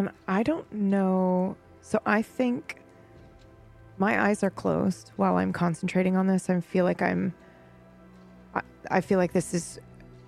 [0.00, 1.56] And I don't know.
[1.82, 2.80] So I think
[3.98, 6.48] my eyes are closed while I'm concentrating on this.
[6.48, 7.34] I feel like I'm.
[8.54, 9.78] I, I feel like this is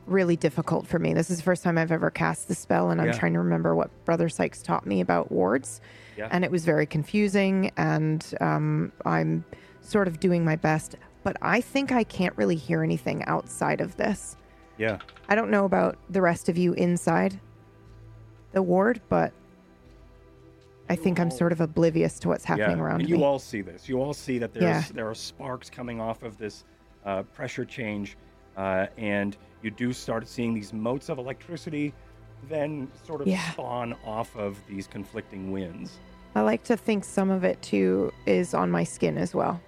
[0.07, 1.15] really difficult for me.
[1.15, 3.13] This is the first time I've ever cast the spell, and I'm Yeah.
[3.19, 5.81] trying to remember what Brother Sykes taught me about wards.
[6.19, 6.29] Yeah.
[6.31, 9.43] And it was very confusing, and um, I'm
[9.81, 10.97] sort of doing my best.
[11.23, 14.37] But I think I can't really hear anything outside of this.
[14.77, 14.99] Yeah.
[15.31, 17.41] I don't know about the rest of you inside
[18.53, 19.33] the ward, but
[20.93, 22.83] I think I'm sort of oblivious to what's happening yeah.
[22.85, 23.17] around and me.
[23.17, 23.89] you all see this.
[23.89, 24.85] You all see that there's Yeah.
[24.93, 26.65] there are sparks coming off of this
[27.07, 28.19] uh, pressure change,
[28.59, 31.95] uh, and you do start seeing these motes of electricity,
[32.47, 33.53] then sort of Yeah.
[33.53, 35.99] spawn off of these conflicting winds.
[36.35, 39.63] I like to think some of it too is on my skin as well.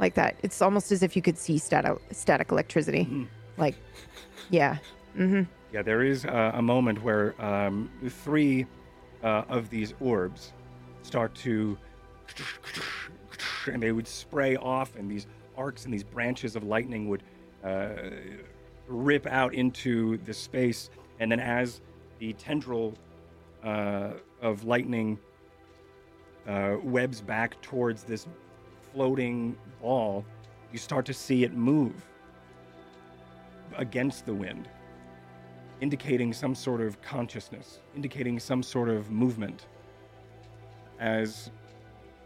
[0.00, 0.34] Like that.
[0.42, 3.04] It's almost as if you could see static, static electricity.
[3.04, 3.24] Mm-hmm.
[3.58, 3.76] Like,
[4.50, 4.78] yeah.
[5.16, 5.42] Mm-hmm.
[5.72, 7.88] Yeah, there is uh, a moment where um,
[8.24, 8.66] three
[9.22, 10.52] uh, of these orbs
[11.04, 11.78] start to,
[13.70, 17.22] and they would spray off, and these arcs and these branches of lightning would
[17.62, 17.88] uh,
[18.88, 20.90] rip out into the space.
[21.20, 21.80] And then, as
[22.18, 22.94] the tendril
[23.62, 25.18] uh, of lightning
[26.48, 28.26] uh, webs back towards this
[28.92, 30.24] floating ball,
[30.72, 31.94] you start to see it move
[33.76, 34.68] against the wind
[35.80, 39.66] indicating some sort of consciousness, indicating some sort of movement.
[41.04, 41.50] As,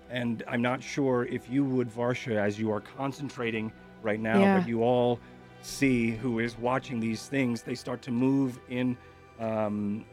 [0.09, 4.59] and I'm not sure if you would, Varsha, as you are concentrating right now, Yeah.
[4.61, 5.19] but you all
[5.63, 8.97] see who is watching these things, they start to move in,
[9.41, 10.05] um,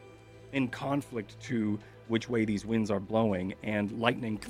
[0.52, 4.40] in conflict to which way these winds are blowing, and lightning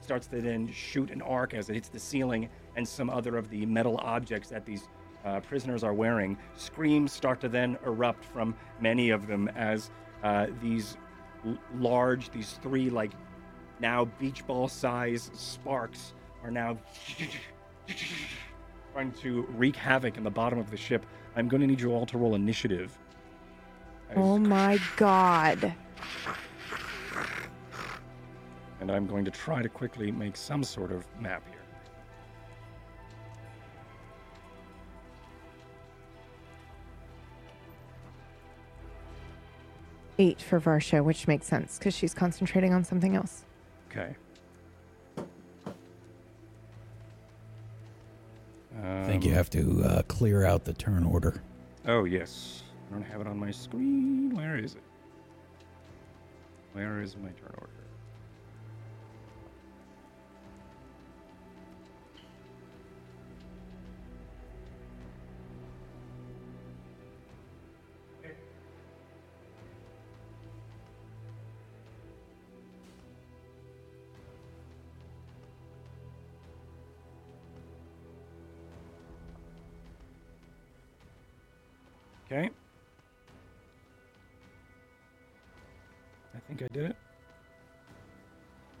[0.00, 3.50] starts to then shoot an arc as it hits the ceiling and some other of
[3.50, 4.86] the metal objects that these
[5.24, 6.38] uh, prisoners are wearing.
[6.54, 9.90] Screams start to then erupt from many of them as
[10.22, 10.96] uh, these
[11.78, 13.12] large, these three like
[13.80, 16.78] now beach ball size sparks are now
[18.92, 21.04] trying to wreak havoc in the bottom of the ship.
[21.36, 22.96] I'm going to need you all to roll initiative.
[24.10, 25.74] As- Oh my god.
[28.80, 31.55] and I'm going to try to quickly make some sort of map here.
[40.18, 43.44] Eight for Varsha, which makes sense because she's concentrating on something else.
[43.90, 44.16] Okay.
[48.82, 51.42] I think you have to uh, clear out the turn order.
[51.86, 52.62] Oh, yes.
[52.90, 54.34] I don't have it on my screen.
[54.34, 54.82] Where is it?
[56.72, 57.70] Where is my turn order?
[86.56, 86.96] Think I did it.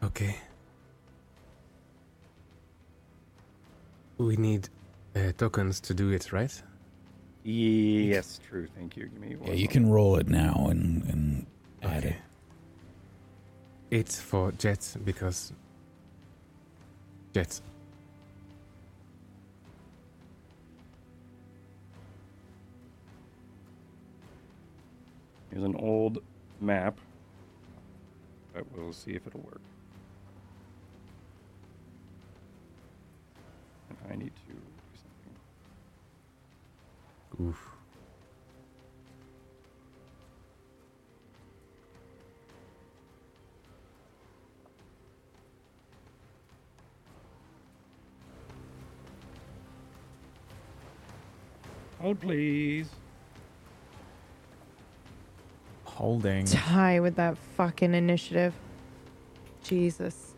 [0.04, 0.36] Okay.
[4.18, 4.68] We need
[5.14, 6.62] uh, tokens to do it, right?
[7.44, 8.66] Yes, true.
[8.76, 9.06] Thank you.
[9.06, 9.50] Give me one.
[9.50, 11.46] Yeah, you can roll it now and, and
[11.82, 12.16] add it.
[13.92, 15.52] Eight for Jet because
[17.34, 17.60] Jet.
[25.50, 26.18] Here's an old
[26.60, 26.98] map,
[28.56, 29.60] but we'll see if it'll work.
[33.90, 34.58] And I need to do
[37.38, 37.48] something.
[37.48, 37.68] Oof.
[52.00, 52.88] Hold, please.
[55.96, 56.44] Holding.
[56.44, 58.52] Tie with that fucking initiative.
[59.64, 60.34] Jesus.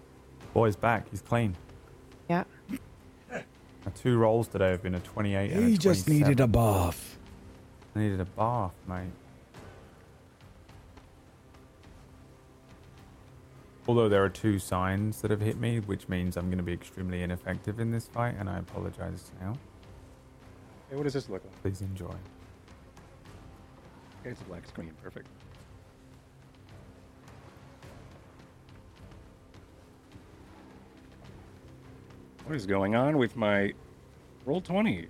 [0.54, 1.10] Boy's back.
[1.10, 1.56] He's clean.
[2.30, 2.44] Yeah.
[3.28, 6.12] My two rolls today have been a 28 and a He just 27.
[6.28, 7.18] needed a bath.
[7.96, 9.10] I needed a bath, mate.
[13.88, 16.72] Although there are two signs that have hit me, which means I'm going to be
[16.72, 19.54] extremely ineffective in this fight, and I apologize now.
[20.88, 21.62] Hey, what does this look like?
[21.62, 22.14] Please enjoy.
[24.20, 24.92] Okay, it's a black screen.
[25.02, 25.26] Perfect.
[32.48, 33.74] What is going on with my
[34.46, 35.06] Roll20?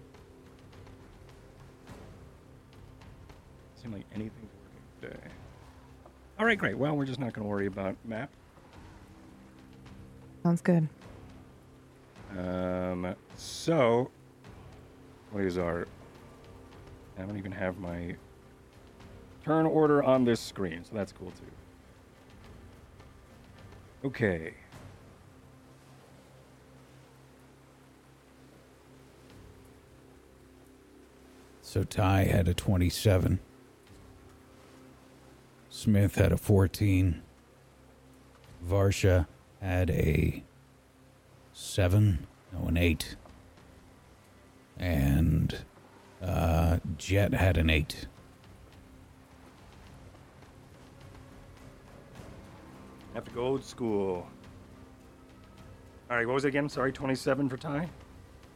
[3.80, 5.30] Seem like anything's working today.
[6.36, 6.76] All right, great.
[6.76, 8.32] Well, we're just not going to worry about map.
[10.42, 10.88] Sounds good.
[12.36, 14.10] Um, so,
[15.30, 15.86] what is our?
[17.16, 18.16] I don't even have my
[19.44, 21.46] turn order on this screen, so that's cool too.
[24.08, 24.54] Okay.
[31.68, 33.40] So Ty had a 27.
[35.68, 37.20] Smith had a 14.
[38.66, 39.26] Varsha
[39.60, 40.42] had a
[41.52, 42.26] 7.
[42.54, 43.16] No, an 8.
[44.78, 45.58] And
[46.22, 48.06] uh, Jet had an 8.
[53.12, 54.26] Have to go old school.
[56.10, 56.70] All right, what was it again?
[56.70, 57.90] Sorry, 27 for Ty?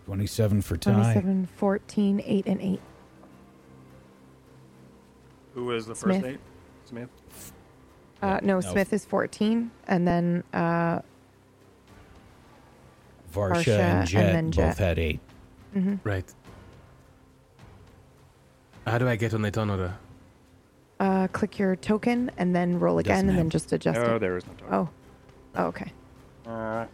[0.07, 0.93] 27 for Ty.
[0.95, 2.81] 27, 14, 8, and 8.
[5.55, 6.23] Who was the Smith.
[6.23, 6.41] first eight?
[6.85, 7.09] Smith.
[8.23, 8.61] Uh, no, No.
[8.61, 9.71] Smith is 14.
[9.89, 11.01] And then uh,
[13.35, 15.21] Varsha, Varsha and and Jet both had 8.
[16.05, 16.35] Right.
[18.87, 19.95] How do I get on the turn order?
[21.01, 24.19] uh, click your token and then roll again Doesn't and then just adjust Oh, it.
[24.21, 24.75] there is no token.
[24.75, 24.89] Oh.
[25.57, 25.93] oh, okay.
[26.47, 26.87] Uh,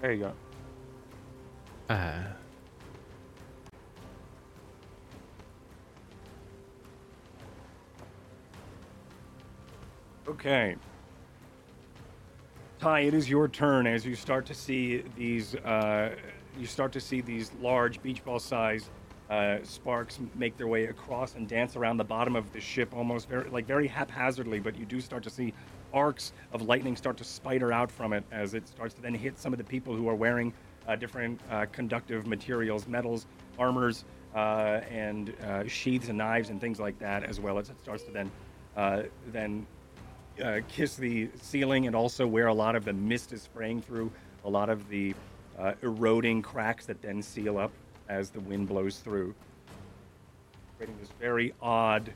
[0.00, 0.32] there you go.
[1.88, 2.22] Uh,
[10.30, 10.76] Okay.
[12.78, 15.56] Ty, it is your turn as you start to see these.
[15.56, 16.14] Uh,
[16.58, 18.90] you start to see these large beach ball size
[19.28, 23.28] uh, sparks make their way across and dance around the bottom of the ship, almost
[23.28, 24.60] very like very haphazardly.
[24.60, 25.52] But you do start to see
[25.92, 29.38] arcs of lightning start to spider out from it as it starts to then hit
[29.38, 30.52] some of the people who are wearing
[30.88, 33.26] uh, different uh, conductive materials, metals,
[33.58, 37.80] armors, uh, and uh, sheaths and knives and things like that, as well as it
[37.80, 38.30] starts to then
[38.76, 39.66] uh, then
[40.42, 44.10] uh, kiss the ceiling and also where a lot of the mist is spraying through,
[44.44, 45.14] a lot of the
[45.82, 47.70] eroding cracks that then seal up
[48.08, 49.34] as the wind blows through,
[50.78, 52.10] creating this very odd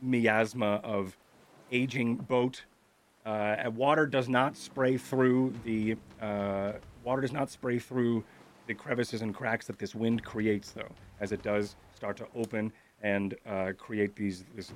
[0.00, 1.16] miasma of
[1.72, 2.62] aging boat.
[3.24, 6.72] Uh, water does not spray through the uh,
[7.04, 8.22] water does not spray through
[8.66, 12.72] the crevices and cracks that this wind creates, though, as it does start to open
[13.02, 14.72] and uh, create these this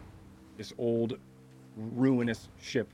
[0.57, 1.19] this old
[1.77, 2.89] ruinous ship.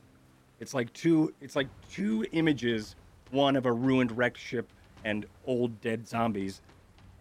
[0.60, 2.96] It's like two it's like two images,
[3.30, 4.70] one of a ruined wrecked ship
[5.04, 6.60] and old dead zombies,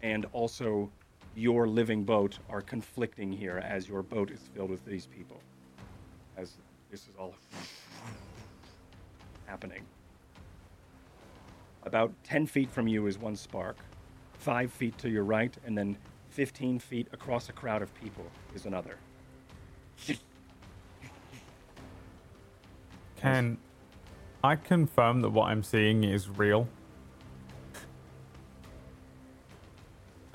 [0.02, 0.90] and also
[1.34, 5.40] your living boat are conflicting here as your boat is filled with these people.
[6.36, 6.56] As
[6.92, 7.34] this is all
[9.46, 9.82] happening.
[11.84, 13.78] About 10 feet from you is one spark.
[14.34, 15.96] Five feet to your right, and then
[16.28, 18.98] 15 feet across a crowd of people is another.
[23.16, 23.56] Can
[24.44, 26.68] I confirm that what I'm seeing is real?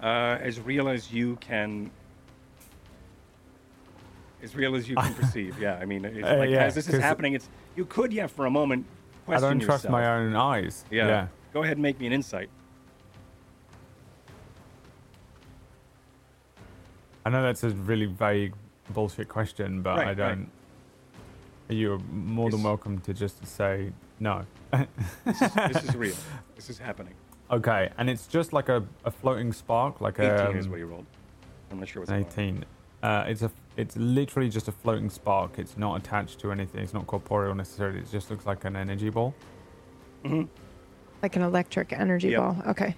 [0.01, 1.91] Uh, as real as you can.
[4.43, 5.75] As real as you can perceive, yeah.
[5.81, 8.45] I mean, it's Uh, like yeah, as this is happening, it's you could, yeah, for
[8.45, 8.85] a moment,
[9.25, 9.91] question I don't trust yourself.
[9.91, 10.85] my own eyes.
[10.91, 11.07] Yeah.
[11.07, 11.27] yeah.
[11.53, 12.49] Go ahead and make me an insight.
[17.25, 18.53] I know that's a really vague
[18.91, 20.49] bullshit question, but Right, I don't.
[21.69, 24.45] You're more than It's- welcome to just say no.
[25.25, 26.15] This is, this is real.
[26.55, 27.13] This is happening.
[27.51, 30.85] okay, and it's just like a, a floating spark, like 18 a is what you
[30.87, 31.05] rolled.
[31.71, 32.65] I'm not sure what's an 18.
[33.03, 35.57] Uh, it's a it's literally just a floating spark.
[35.59, 36.81] It's not attached to anything.
[36.81, 37.99] It's not corporeal necessarily.
[37.99, 39.33] It just looks like an energy ball.
[40.23, 42.39] Like an electric energy Yep.
[42.39, 42.57] ball.
[42.67, 42.95] Okay.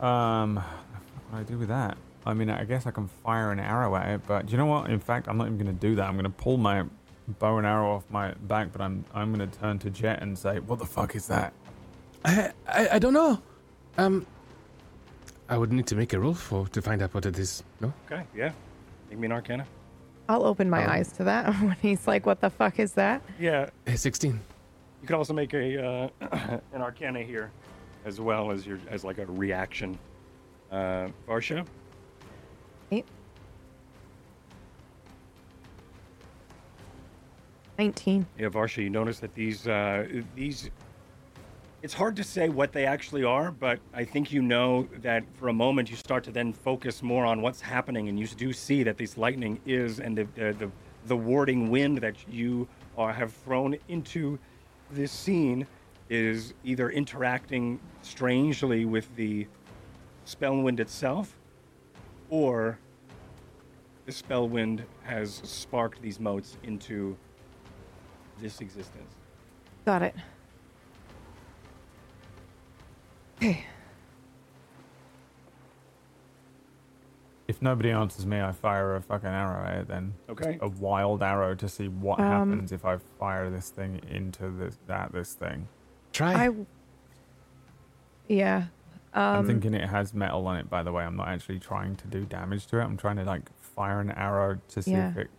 [0.00, 1.96] Um, what do I do with that?
[2.26, 4.66] I mean, I guess I can fire an arrow at it, but do you know
[4.66, 4.90] what?
[4.90, 6.06] In fact, I'm not even going to do that.
[6.06, 6.84] I'm going to pull my
[7.38, 10.36] bow and arrow off my back, but I'm I'm going to turn to Jet and
[10.38, 11.52] say, "What the fuck is that?"
[12.24, 13.40] I, I I don't know.
[13.96, 14.26] Um,
[15.48, 17.62] I would need to make a roll for to find out what it is.
[17.80, 17.92] No.
[18.10, 18.52] Okay, yeah.
[19.08, 19.66] Make me an arcana.
[20.30, 23.20] I'll open my Um, eyes to that when he's like, "What the fuck is that?"
[23.40, 24.40] Yeah, Sixteen.
[25.02, 26.08] you could also make a uh,
[26.72, 27.50] an arcana here,
[28.04, 29.98] as well as your as like a reaction.
[30.70, 31.66] Uh, Varsha,
[32.92, 33.04] Eight.
[37.76, 38.24] Nineteen.
[38.38, 38.82] yeah, Varsha.
[38.84, 40.06] You notice that these uh,
[40.36, 40.70] these.
[41.82, 45.48] It's hard to say what they actually are, but I think you know that for
[45.48, 48.82] a moment you start to then focus more on what's happening, and you do see
[48.82, 50.70] that this lightning is and the the the,
[51.06, 52.68] the warding wind that you
[52.98, 54.38] are, have thrown into
[54.90, 55.66] this scene
[56.10, 59.46] is either interacting strangely with the
[60.26, 61.38] spell wind itself,
[62.28, 62.78] or
[64.04, 67.16] the spell wind has sparked these motes into
[68.38, 69.14] this existence.
[69.86, 70.14] Got it.
[73.42, 73.64] Okay.
[77.48, 79.88] If nobody answers me, I fire a fucking arrow at it.
[79.88, 80.58] Then Okay.
[80.60, 84.78] a wild arrow to see what Um, happens if I fire this thing into this
[84.88, 85.66] at this thing.
[86.12, 86.46] Try.
[86.48, 86.54] I.
[88.28, 88.66] Yeah.
[89.12, 90.70] I'm Um, thinking it has metal on it.
[90.70, 92.84] By the way, I'm not actually trying to do damage to it.
[92.84, 95.22] I'm trying to like fire an arrow to see if Yeah.
[95.22, 95.30] it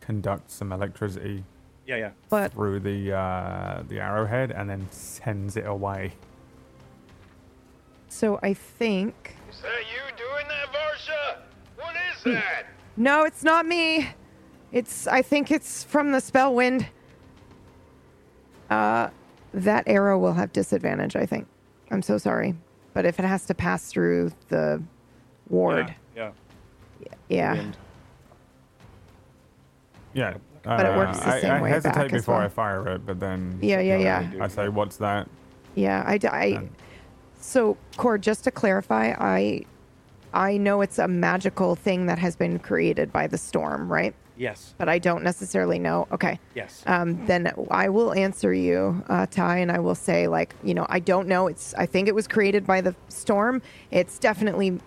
[0.00, 1.42] conducts some electricity
[1.86, 2.10] Yeah, yeah.
[2.28, 6.12] but through the uh, the arrowhead and then sends it away.
[8.10, 9.36] So I think.
[9.50, 11.38] Is that you doing that, Varsha?
[11.76, 12.66] What is that?
[12.96, 14.08] No, it's not me.
[14.72, 15.06] It's.
[15.06, 16.86] I think it's from the spell wind.
[18.68, 19.10] Uh,
[19.54, 21.16] that arrow will have disadvantage.
[21.16, 21.46] I think.
[21.90, 22.54] I'm so sorry,
[22.94, 24.80] but if it has to pass through the
[25.48, 26.30] ward, Yeah.
[27.28, 27.52] yeah.
[27.54, 27.76] Wind.
[30.12, 32.44] Yeah, But it works the I, same I way hesitate back as before well.
[32.44, 34.22] I fire it, but then Yeah, yeah, yeah.
[34.22, 34.42] they do.
[34.42, 35.28] I say, "What's that?"
[35.76, 36.70] Yeah, I, d- I- And-
[37.40, 39.64] so Cord, just to clarify, I,
[40.32, 44.14] I know it's a magical thing that has been created by the storm, right?
[44.36, 44.74] Yes.
[44.78, 46.08] But I don't necessarily know.
[46.12, 46.38] Okay.
[46.54, 46.82] Yes.
[46.86, 50.86] Um, then I will answer you, uh, Ty, and I will say, like, you know,
[50.88, 51.46] I don't know.
[51.46, 53.60] It's, I think it was created by the storm.
[53.90, 54.80] It's definitely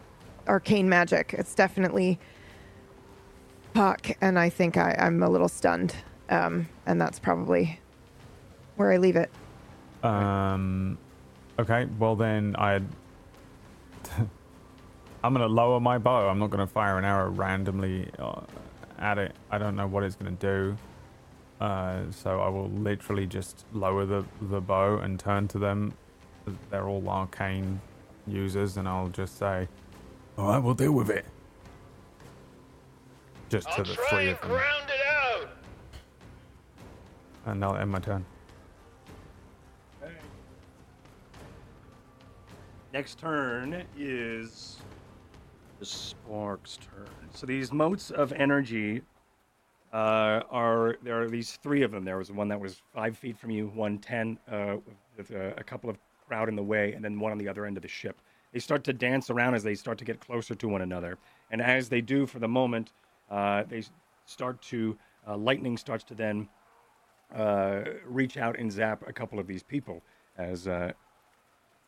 [0.47, 1.35] arcane magic.
[1.37, 2.19] It's definitely
[3.73, 5.95] Puck, and I think I, I'm a little stunned.
[6.29, 7.79] Um, and that's probably
[8.75, 9.31] where I leave it.
[10.03, 10.97] Um,
[11.59, 12.81] okay, well then I.
[15.23, 16.27] I'm gonna lower my bow.
[16.27, 18.41] I'm not gonna fire an arrow randomly uh,
[18.99, 19.33] at it.
[19.49, 20.77] I don't know what it's gonna do.
[21.61, 25.93] Uh, so I will literally just lower the the bow and turn to them.
[26.69, 27.79] They're all arcane
[28.27, 29.69] users, and I'll just say,
[30.37, 31.25] "All right, we'll deal with it."
[33.47, 35.49] Just to I'll the try three of them, ground it out.
[37.45, 38.25] and I'll end my turn.
[42.93, 44.77] Next turn is
[45.79, 47.07] the Spark's turn.
[47.33, 49.01] So these motes of energy
[49.91, 52.05] uh, are there are these three of them.
[52.05, 54.75] There was one that was five feet from you, one ten uh,
[55.17, 57.65] with a, a couple of crowd in the way, and then one on the other
[57.65, 58.21] end of the ship.
[58.51, 61.17] They start to dance around as they start to get closer to one another,
[61.49, 62.93] and as they do for the moment,
[63.31, 63.81] uh, they
[64.27, 64.95] start to
[65.27, 66.47] uh, lightning starts to then
[67.35, 70.03] uh, reach out and zap a couple of these people
[70.37, 70.67] as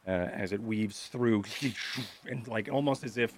[0.08, 1.43] uh, as it weaves through,
[2.30, 3.34] and like almost as if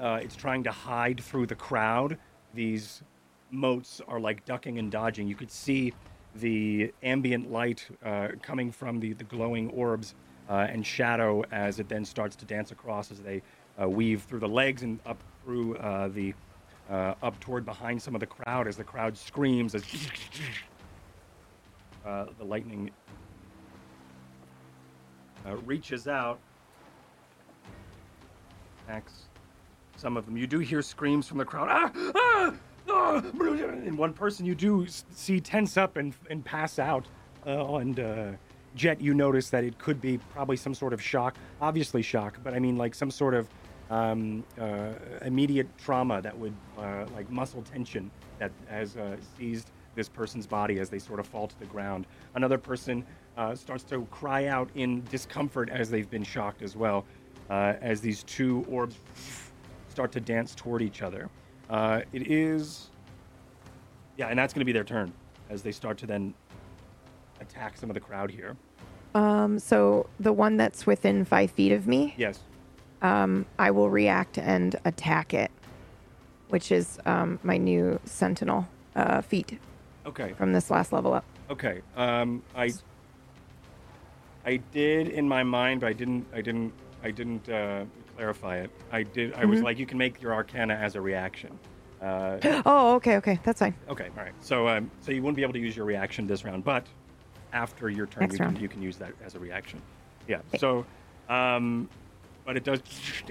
[0.00, 2.18] uh, it's trying to hide through the crowd.
[2.54, 3.02] These
[3.50, 5.28] motes are like ducking and dodging.
[5.28, 5.92] You could see
[6.36, 10.14] the ambient light uh, coming from the, the glowing orbs
[10.48, 13.42] uh, and shadow as it then starts to dance across as they
[13.80, 16.34] uh, weave through the legs and up through uh, the
[16.90, 19.82] up toward behind some of the crowd as the crowd screams as
[22.04, 22.90] the lightning
[25.46, 26.38] uh, reaches out,
[28.86, 29.24] attacks
[29.96, 30.36] some of them.
[30.36, 31.68] You do hear screams from the crowd.
[31.70, 31.92] Ah!
[32.14, 32.54] Ah!
[32.90, 33.22] ah!
[33.40, 37.06] And one person you do see tense up and, and pass out.
[37.46, 38.30] Uh, and uh,
[38.74, 41.36] Jet, you notice that it could be probably some sort of shock.
[41.60, 43.48] Obviously, shock, but I mean, like some sort of
[43.90, 50.08] um, uh, immediate trauma that would, uh, like muscle tension that has uh, seized this
[50.08, 52.06] person's body as they sort of fall to the ground.
[52.34, 53.04] Another person
[53.36, 57.04] uh, starts to cry out in discomfort as they've been shocked as well,
[57.50, 58.96] uh, as these two orbs
[59.88, 61.28] start to dance toward each other.
[61.70, 62.90] Uh, it is,
[64.16, 65.12] yeah, and that's going to be their turn
[65.50, 66.34] as they start to then
[67.40, 68.56] attack some of the crowd here.
[69.14, 72.40] Um, so the one that's within five feet of me, Yes.
[73.02, 75.50] um, I will react and attack it,
[76.48, 78.66] which is um, my new sentinel
[78.96, 79.58] uh, feat
[80.06, 80.32] Okay.
[80.34, 81.24] from this last level up.
[81.50, 81.82] Okay.
[81.96, 82.72] Um, I
[84.44, 86.26] I did in my mind, but I didn't.
[86.34, 86.72] I didn't.
[87.04, 87.84] I didn't uh,
[88.16, 88.70] clarify it.
[88.92, 89.34] I did.
[89.34, 89.64] I was Mhm.
[89.64, 91.58] like, you can make your Arcana as a reaction.
[92.00, 93.74] Uh, Oh, okay, okay, that's fine.
[93.88, 94.08] okay.
[94.16, 94.32] All right.
[94.40, 96.86] So, um, so you wouldn't be able to use your reaction this round, but
[97.52, 99.80] after your turn, Next you can, you can use that as a reaction.
[100.28, 100.38] Yeah.
[100.58, 100.84] So,
[101.28, 101.88] um,
[102.44, 102.80] but it does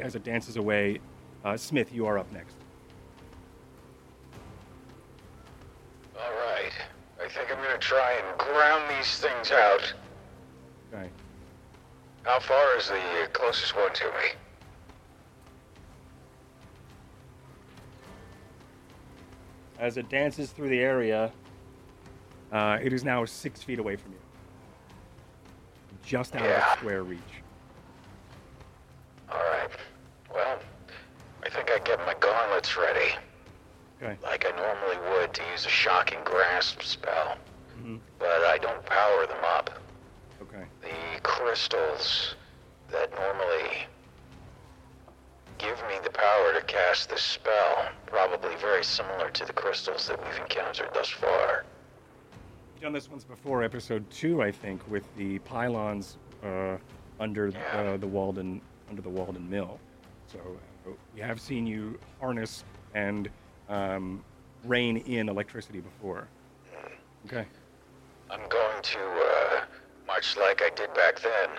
[0.01, 0.99] as it dances away.
[1.45, 2.55] Uh, Smith, you are up next.
[6.17, 6.71] All right.
[7.23, 9.93] I think I'm gonna try and ground these things out.
[10.93, 11.09] Okay.
[12.23, 14.29] How far is the uh, closest one to me?
[19.79, 21.31] As it dances through the area,
[22.51, 24.17] uh, it is now six feet away from you.
[26.03, 26.59] Just out of Yeah.
[26.59, 27.19] the square reach.
[29.29, 29.69] All right.
[30.33, 30.59] Well,
[31.43, 33.15] I think I get my gauntlets ready,
[34.01, 34.17] Okay.
[34.23, 37.37] like I normally would to use a shocking grasp spell.
[37.79, 37.99] Mhm.
[38.19, 39.80] But I don't power them up.
[40.91, 42.35] The crystals
[42.91, 43.85] that normally
[45.57, 50.21] give me the power to cast this spell, probably very similar to the crystals that
[50.21, 51.63] we've encountered thus far.
[52.75, 56.77] You've done this once before, episode two, I think, with the pylons uh,
[57.19, 59.79] under uh, the Walden under the Walden Mill.
[60.27, 60.39] So
[60.85, 63.29] uh, we have seen you harness and
[63.69, 64.23] um,
[64.65, 66.27] rein in electricity before.
[67.27, 67.45] Okay.
[68.29, 69.61] I'm going to, uh,
[70.13, 71.49] much like I did back then,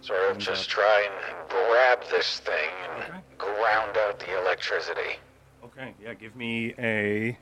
[0.00, 3.20] sort of And, uh, just try and grab this thing and Okay.
[3.38, 5.18] ground out the electricity.
[5.64, 5.94] Okay.
[6.00, 6.14] Yeah.
[6.14, 7.38] Give me a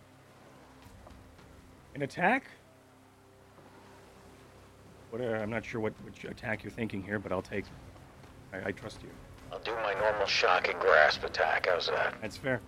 [1.95, 2.45] an attack.
[5.11, 5.21] What?
[5.21, 7.65] Uh, I'm not sure what which attack you're thinking here, but I'll take.
[8.53, 9.11] I, I trust you.
[9.53, 11.67] I'll do my normal shocking grasp attack.
[11.69, 12.15] How's that?
[12.21, 12.61] That's fair.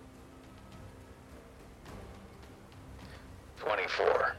[3.57, 4.35] 24.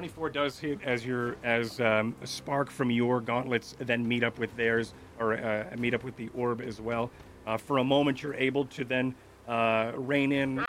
[0.00, 4.38] 24 does hit as your as um, a spark from your gauntlets then meet up
[4.38, 7.10] with theirs or uh, meet up with the orb as well.
[7.46, 9.14] Uh, for a moment, you're able to then
[9.46, 10.64] uh, rein in,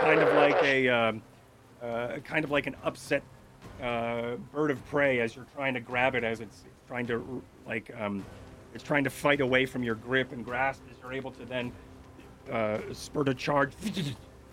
[0.00, 1.22] kind of like a um,
[1.80, 3.22] uh, kind of like an upset
[3.82, 7.90] uh, bird of prey as you're trying to grab it as it's trying to like
[7.98, 8.22] um,
[8.74, 10.82] it's trying to fight away from your grip and grasp.
[10.90, 11.72] As you're able to then
[12.52, 13.72] uh, spurt a charge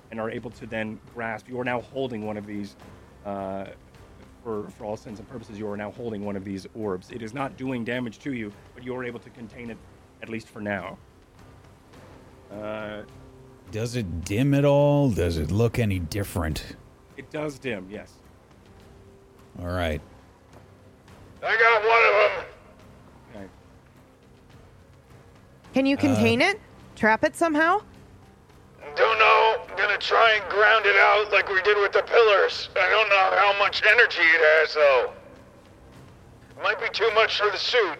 [0.10, 1.50] and are able to then grasp.
[1.50, 2.78] You are now holding one of these.
[3.26, 3.66] Uh,
[4.46, 7.10] for, for all intents and purposes, you are now holding one of these orbs.
[7.10, 9.78] It is not doing damage to you, but you are able to contain it,
[10.22, 11.00] at least for now.
[12.52, 13.02] Uh,
[13.72, 15.10] Does it dim at all?
[15.10, 16.78] Does it look any different?
[17.18, 18.12] it does dim, yes.
[19.60, 20.02] All right.
[21.42, 22.46] I got one of them!
[23.36, 23.50] Okay.
[25.74, 26.60] Can you contain it?
[26.96, 27.82] Trap it somehow?
[28.96, 29.62] Don't know.
[29.78, 32.70] Gonna try and ground it out like we did with the pillars.
[32.76, 35.12] I don't know how much energy it has, though.
[36.64, 37.98] Might be too much for the suit.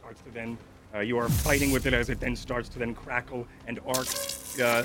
[0.00, 0.58] starts to then
[0.94, 4.06] uh, you are fighting with it as it then starts to then crackle and arc.
[4.62, 4.84] Uh,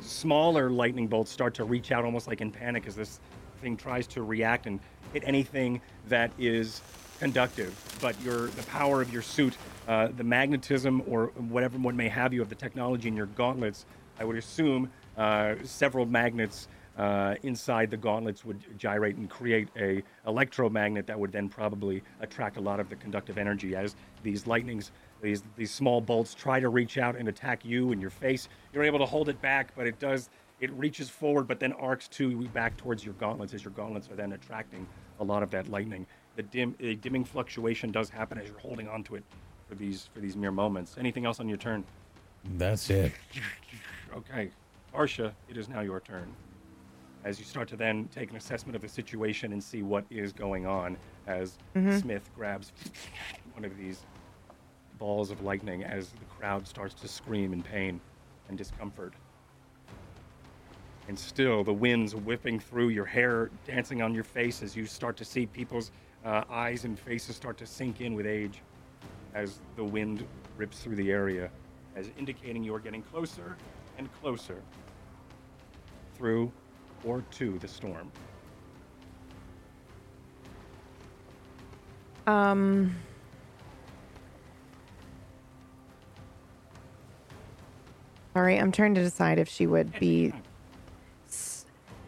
[0.00, 3.20] smaller lightning bolts start to reach out almost like in panic as this
[3.60, 4.80] thing tries to react and
[5.12, 6.80] hit anything that is
[7.18, 7.74] conductive.
[8.00, 9.56] But your the power of your suit,
[9.90, 13.86] uh, the magnetism or whatever one may have you of the technology in your gauntlets,
[14.20, 20.00] I would assume uh, several magnets uh, inside the gauntlets would gyrate and create a
[20.28, 24.92] electromagnet that would then probably attract a lot of the conductive energy as these lightnings
[25.22, 28.48] these these small bolts try to reach out and attack you in your face.
[28.72, 30.30] You're able to hold it back but it does
[30.60, 34.14] it reaches forward but then arcs to back towards your gauntlets as your gauntlets are
[34.14, 34.86] then attracting
[35.18, 36.06] a lot of that lightning.
[36.36, 39.24] The dim a dimming fluctuation does happen as you're holding on to it
[39.70, 41.82] for these for these mere moments anything else on your turn
[42.58, 43.12] That's it.
[44.14, 44.50] okay
[44.94, 46.34] Varsha, it is now your turn.
[47.24, 50.32] As you start to then take an assessment of the situation and see what is
[50.32, 50.96] going on,
[51.26, 52.72] as Smith grabs
[53.54, 54.00] one of these
[54.98, 58.00] balls of lightning as the crowd starts to scream in pain
[58.48, 59.14] and discomfort.
[61.08, 65.16] And still, the wind's whipping through your hair, dancing on your face as you start
[65.18, 65.90] to see people's
[66.24, 68.60] uh, eyes and faces start to sink in with age
[69.34, 70.26] as the wind
[70.56, 71.50] rips through the area,
[71.96, 73.56] as indicating you are getting closer
[73.98, 74.62] and closer
[76.16, 76.50] through
[77.04, 78.10] or to the storm.
[82.26, 82.94] Um.
[88.34, 90.32] Sorry, I'm trying to decide if she would be.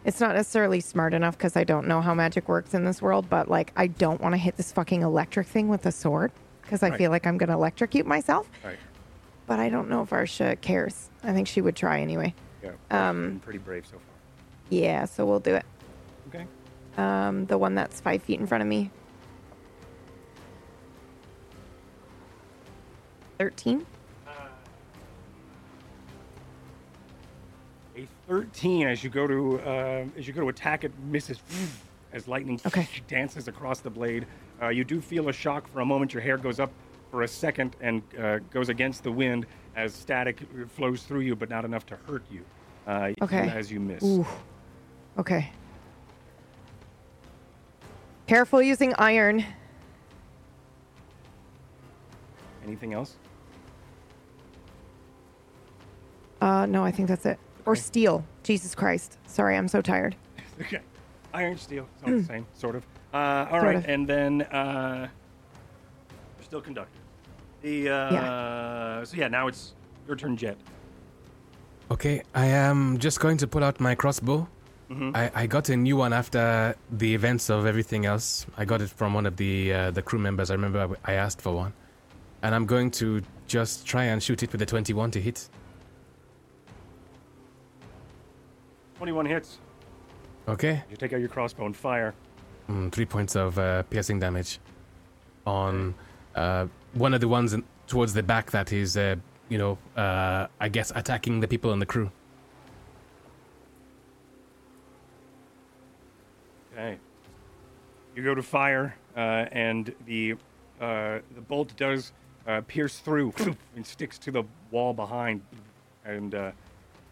[0.05, 3.29] It's not necessarily smart enough because I don't know how magic works in this world,
[3.29, 6.31] but like, I don't want to hit this fucking electric thing with a sword
[6.73, 6.97] because I Right.
[6.97, 8.49] feel like I'm going to electrocute myself.
[8.65, 8.79] Right.
[9.45, 11.11] But I don't know if Varsha cares.
[11.23, 12.33] I think she would try anyway.
[12.63, 12.71] Yeah.
[12.89, 14.01] Um, pretty brave so far.
[14.71, 15.65] Yeah, so we'll do it.
[16.29, 16.47] Okay.
[16.97, 18.89] Um, the one that's five feet in front of me.
[23.37, 23.85] 13?
[27.95, 31.39] A 13 as you go to uh, as you go to attack it misses
[32.13, 32.87] as lightning Okay.
[33.07, 34.25] dances across the blade.
[34.63, 36.13] Uh, you do feel a shock for a moment.
[36.13, 36.71] Your hair goes up
[37.11, 39.45] for a second and uh, goes against the wind
[39.75, 40.39] as static
[40.69, 42.45] flows through you, but not enough to hurt you.
[42.87, 43.49] Uh, Okay.
[43.49, 44.03] As you miss.
[44.03, 44.25] Ooh.
[45.17, 45.51] Okay.
[48.27, 49.45] Careful using iron.
[52.65, 53.15] Anything else?
[56.39, 57.37] Uh, no, I think that's it.
[57.65, 58.23] Or steel.
[58.43, 59.17] Jesus Christ.
[59.27, 60.15] Sorry, I'm so tired.
[60.61, 60.81] Okay.
[61.33, 62.85] Iron, steel, it's all the same, sort of.
[63.13, 63.17] Uh,
[63.51, 63.85] all Sort right, of.
[63.87, 65.07] and then uh,
[66.41, 66.99] still conductor.
[67.61, 69.73] The uh, so yeah, now it's
[70.07, 70.57] your turn, Jet.
[71.91, 74.47] Okay, I am just going to pull out my crossbow.
[74.89, 75.15] Mhm.
[75.15, 78.45] I, I got a new one after the events of everything else.
[78.57, 80.49] I got it from one of the uh, the crew members.
[80.49, 81.73] I remember I I asked for one,
[82.41, 85.47] and I'm going to just try and shoot it with a 21 to hit.
[88.97, 89.59] 21 hits.
[90.47, 92.13] Okay, You take out your crossbow and fire.
[92.69, 94.59] Mm, three points of uh, piercing damage
[95.45, 95.93] on
[96.35, 99.15] uh, one of the ones in, towards the back that is, uh,
[99.49, 102.11] you know, uh, I guess attacking the people in the crew.
[106.73, 106.97] Okay.
[108.15, 110.35] You go to fire, uh, and the
[110.81, 112.13] uh, the bolt does
[112.67, 113.33] pierce through
[113.75, 115.41] and sticks to the wall behind,
[116.03, 116.35] and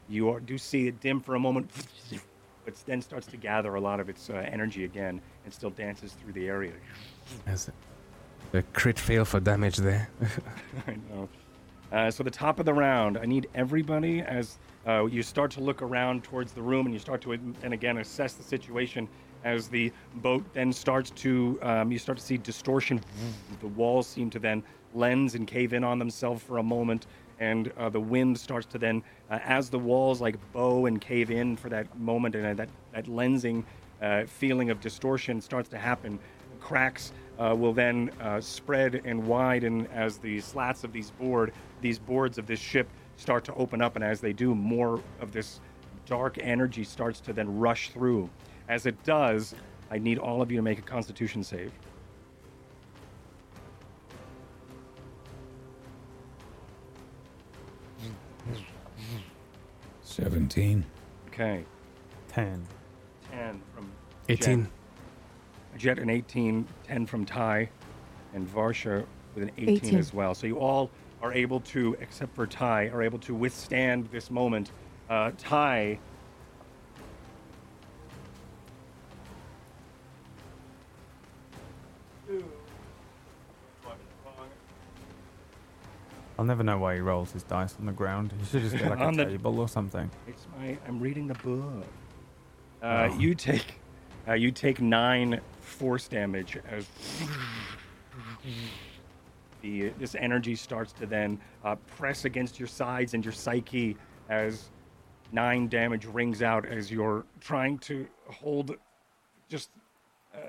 [0.10, 1.70] you do see it dim for a moment,
[2.66, 6.14] but then starts to gather a lot of its uh, energy again, and still dances
[6.14, 6.74] through the area.
[7.48, 7.70] As
[8.54, 10.10] a crit fail for damage there.
[10.88, 11.30] I know.
[11.92, 14.58] Uh, so the top of the round, I need everybody as
[14.88, 17.98] uh, you start to look around towards the room and you start to, and again,
[17.98, 19.08] assess the situation
[19.44, 23.02] as the boat then starts to, um, you start to see distortion.
[23.60, 27.08] The walls seem to then lens and cave in on themselves for a moment,
[27.42, 31.32] and uh, the wind starts to then, uh, as the walls like bow and cave
[31.32, 33.64] in for that moment, and uh, that that lensing
[34.02, 36.20] uh, feeling of distortion starts to happen.
[36.60, 42.38] Cracks uh, will then spread and widen as the slats of these board, these boards
[42.38, 42.88] of this ship
[43.18, 45.60] start to open up, and as they do, more of this
[46.06, 48.30] dark energy starts to then rush through.
[48.70, 49.56] As it does,
[49.90, 51.72] I need all of you to make a Constitution save.
[60.12, 60.84] Seventeen.
[61.28, 61.64] Okay,
[62.28, 62.68] 10.
[63.32, 63.90] 10 from
[64.28, 64.64] 18.
[64.64, 67.70] Jet, Jet an 18, 10 from Ty,
[68.34, 70.00] and Varsha with an 18, 18.
[70.00, 70.36] as well.
[70.36, 70.92] So you all
[71.22, 74.72] are able to, except for Ty, are able to withstand this moment.
[75.10, 75.98] Uh, Ty.
[86.42, 88.34] I'll never know why he rolls his dice on the ground.
[88.40, 90.10] He should just get like a the- table or something.
[90.28, 90.76] It's my.
[90.88, 91.86] I'm reading the book.
[92.82, 93.76] Uh, You take,
[94.28, 96.88] uh, you take nine force damage as
[99.62, 103.96] the this energy starts to then uh, press against your sides and your psyche
[104.28, 104.72] as
[105.32, 108.76] nine damage rings out as you're trying to hold,
[109.48, 109.70] just.
[110.34, 110.40] Uh,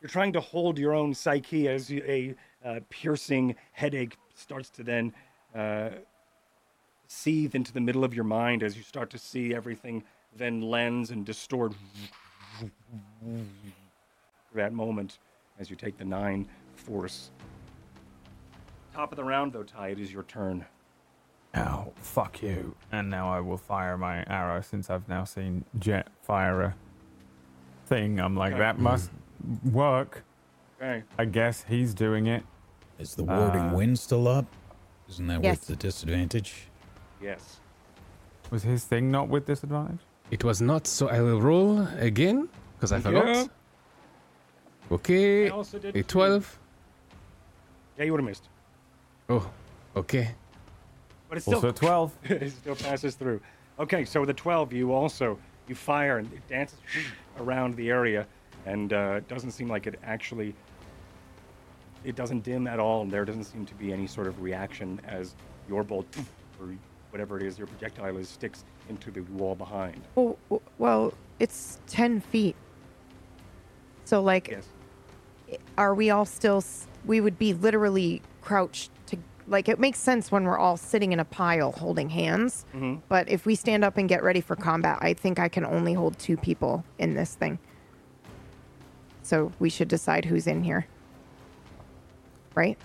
[0.00, 2.34] you're trying to hold your own psyche as you, a
[2.66, 5.12] uh, piercing headache starts to then
[5.54, 5.90] uh,
[7.06, 10.02] seethe into the middle of your mind as you start to see everything
[10.36, 11.72] then lens and distort
[14.54, 15.18] that moment
[15.58, 17.30] as you take the nine force.
[18.94, 20.64] Top of the round, though, Ty, it is your turn.
[21.54, 22.74] Oh, fuck you.
[22.92, 26.74] And now I will fire my arrow since I've now seen Jet fire a
[27.86, 28.18] thing.
[28.20, 28.60] I'm like, Okay.
[28.60, 29.10] that must
[29.70, 30.24] work.
[30.80, 31.02] Okay.
[31.18, 32.44] I guess he's doing it.
[32.98, 34.46] Is the warding Uh, wind still up?
[35.08, 35.58] Isn't that Yes.
[35.60, 36.68] with the disadvantage?
[37.20, 37.60] Yes.
[38.50, 40.00] Was his thing not with disadvantage?
[40.30, 43.26] It was not, so I will roll again because I forgot.
[43.26, 43.46] Yeah.
[44.90, 46.04] Okay, I also did a too.
[46.04, 46.58] 12.
[47.98, 48.48] Yeah, you would have missed.
[49.28, 49.50] Oh,
[49.96, 50.34] okay.
[51.28, 52.12] But it's still Also 12.
[52.24, 53.40] it still passes through.
[53.78, 55.38] Okay, so with the 12, you also
[55.68, 56.78] you fire and it dances
[57.40, 58.26] around the area,
[58.64, 60.54] and uh, it doesn't seem like it actually.
[62.06, 65.00] It doesn't dim at all, and there doesn't seem to be any sort of reaction
[65.08, 65.34] as
[65.68, 66.06] your bolt
[66.60, 66.68] or
[67.10, 70.00] whatever it is your projectile is sticks into the wall behind.
[70.14, 70.38] Well,
[70.78, 72.54] well, it's 10 feet.
[74.04, 74.68] So, like, Yes.
[75.76, 76.62] are we all still.
[77.04, 79.18] We would be literally crouched to.
[79.48, 82.64] Like, it makes sense when we're all sitting in a pile holding hands.
[82.72, 83.00] Mhm.
[83.08, 85.94] But if we stand up and get ready for combat, I think I can only
[85.94, 87.58] hold two people in this thing.
[89.24, 90.86] So, we should decide who's in here.
[92.56, 92.76] Right?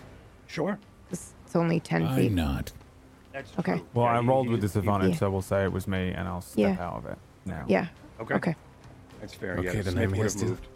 [0.48, 0.78] Sure.
[1.10, 2.32] It's it's only 10 Why feet.
[2.34, 2.72] not?
[3.34, 3.78] That's Okay.
[3.78, 3.86] true.
[3.96, 5.18] Well, Yeah, I you- rolled with you- disadvantage, Yeah.
[5.18, 6.86] so we'll say it was me, and I'll step Yeah.
[6.86, 7.66] out of it now.
[7.68, 7.88] Yeah.
[8.20, 8.36] Okay.
[8.36, 8.56] Okay.
[9.22, 9.54] That's fair.
[9.58, 10.50] Okay, yeah, then Smith I'm would have still.
[10.50, 10.68] moved.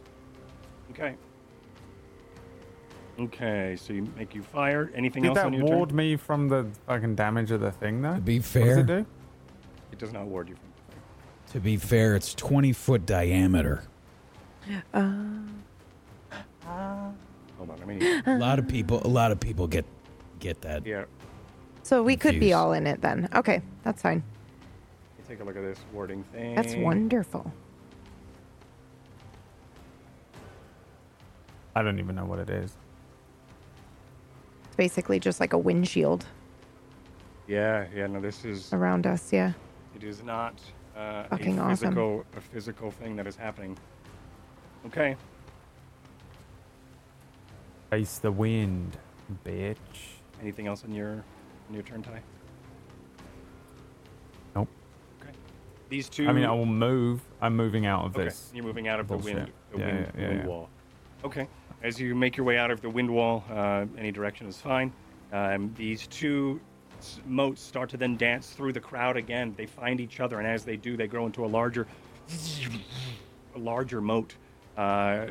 [0.91, 1.15] Okay.
[3.19, 4.91] Okay, so you make you fire.
[4.95, 5.95] Anything Did else that on your ward turn?
[5.97, 8.15] me from the fucking damage of the thing, though?
[8.15, 9.05] To be What does fair, it do?
[9.91, 10.63] It does not ward you from.
[11.51, 13.83] to be fair, it's 20 foot diameter.
[14.93, 15.11] Uh,
[17.57, 19.85] Hold on, I mean, A lot of people, a lot of people get
[20.39, 20.85] get that.
[20.85, 21.05] yeah.
[21.83, 22.55] so we could be Confused.
[22.55, 23.29] all in it then.
[23.35, 23.61] Okay.
[23.83, 24.21] That's fine.
[25.17, 26.55] You take a look at this warding thing.
[26.55, 27.51] That's wonderful.
[31.75, 32.75] I don't even know what it is.
[34.67, 36.25] It's basically just like a windshield
[37.47, 38.07] Yeah, yeah.
[38.07, 38.71] No, this is.
[38.73, 39.31] around us.
[39.31, 39.53] Yeah.
[39.95, 40.59] It is not
[40.95, 41.75] uh, Fucking a awesome.
[41.89, 43.77] physical a physical thing that is happening.
[44.87, 45.15] Okay.
[47.89, 48.97] Face the wind,
[49.45, 49.75] bitch.
[50.41, 51.11] Anything else on your
[51.69, 52.21] on your turn, Ty?
[54.55, 54.67] Nope.
[55.21, 55.31] Okay.
[55.89, 56.27] These two.
[56.27, 57.21] I mean, I will move.
[57.41, 58.25] I'm moving out of Okay.
[58.25, 58.51] this.
[58.53, 60.69] You're moving out of the wind, the Yeah, wind, yeah, yeah, wind wall.
[61.23, 61.47] Okay.
[61.83, 64.91] As you make your way out of the wind wall, uh, any direction is fine.
[65.31, 66.59] Um, these two
[67.27, 69.53] motes start to then dance through the crowd again.
[69.55, 71.85] They find each other, and as they do, they grow into a larger,
[73.55, 74.35] a larger mote.
[74.75, 75.27] Uh,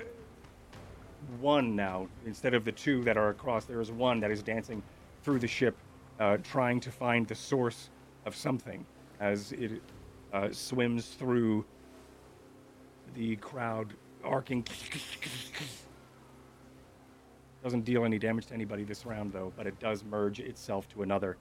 [1.40, 3.64] one now instead of the two that are across.
[3.64, 4.82] There is one that is dancing
[5.22, 5.76] through the ship,
[6.20, 7.90] uh, trying to find the source
[8.26, 8.84] of something
[9.20, 9.82] as it
[10.32, 11.64] uh, swims through
[13.14, 13.94] the crowd,
[14.24, 14.66] arcing.
[17.62, 21.02] Doesn't deal any damage to anybody this round, though, but it does merge itself to
[21.02, 21.36] another,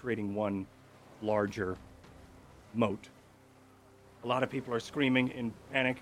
[0.00, 0.66] creating one
[1.20, 1.76] larger
[2.74, 3.08] mote.
[4.24, 5.98] A lot of people are screaming in panic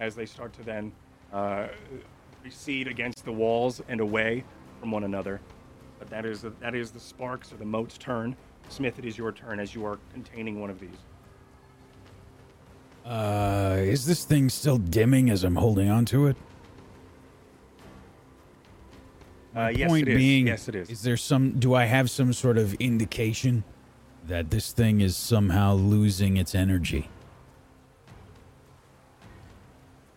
[0.00, 0.92] as they start to then
[1.32, 1.68] uh,
[2.46, 4.44] recede against the walls and away
[4.78, 5.40] from one another.
[5.98, 8.36] But that is that is the sparks or the mote's turn.
[8.68, 10.98] Smith, it is your turn as you are containing one of these.
[13.04, 16.36] Uh, is this thing still dimming as I'm holding on to it?
[19.54, 20.16] Uh, yes, Point it is.
[20.18, 20.90] being, yes, it is.
[20.90, 21.58] Is there some?
[21.58, 23.64] Do I have some sort of indication
[24.26, 27.08] that this thing is somehow losing its energy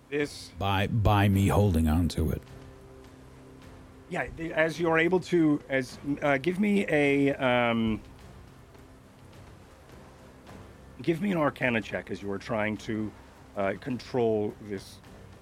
[0.09, 2.41] This by by me holding on to it?
[4.09, 8.01] Yeah, as you are able to, as uh, give me a um,
[11.03, 13.11] give me an Arcana check as you are trying to
[13.55, 14.97] uh, control this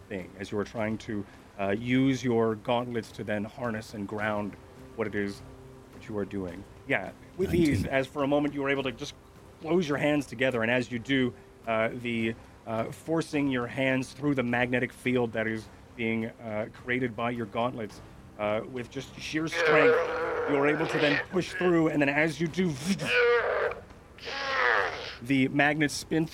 [0.10, 1.26] thing, as you are trying to
[1.60, 4.52] uh, use your gauntlets to then harness and ground
[4.98, 5.42] what it is
[5.94, 6.62] that you are doing.
[6.90, 9.14] Yeah, with ease, as for a moment you are able to just
[9.62, 11.34] close your hands together, and as you do,
[11.68, 12.36] uh, the
[12.68, 15.66] uh, forcing your hands through the magnetic field that is
[15.96, 18.02] being uh, created by your gauntlets
[18.38, 19.98] uh, with just sheer strength,
[20.50, 22.72] you are able to then push through, and then as you do,
[25.24, 26.30] the magnets spin,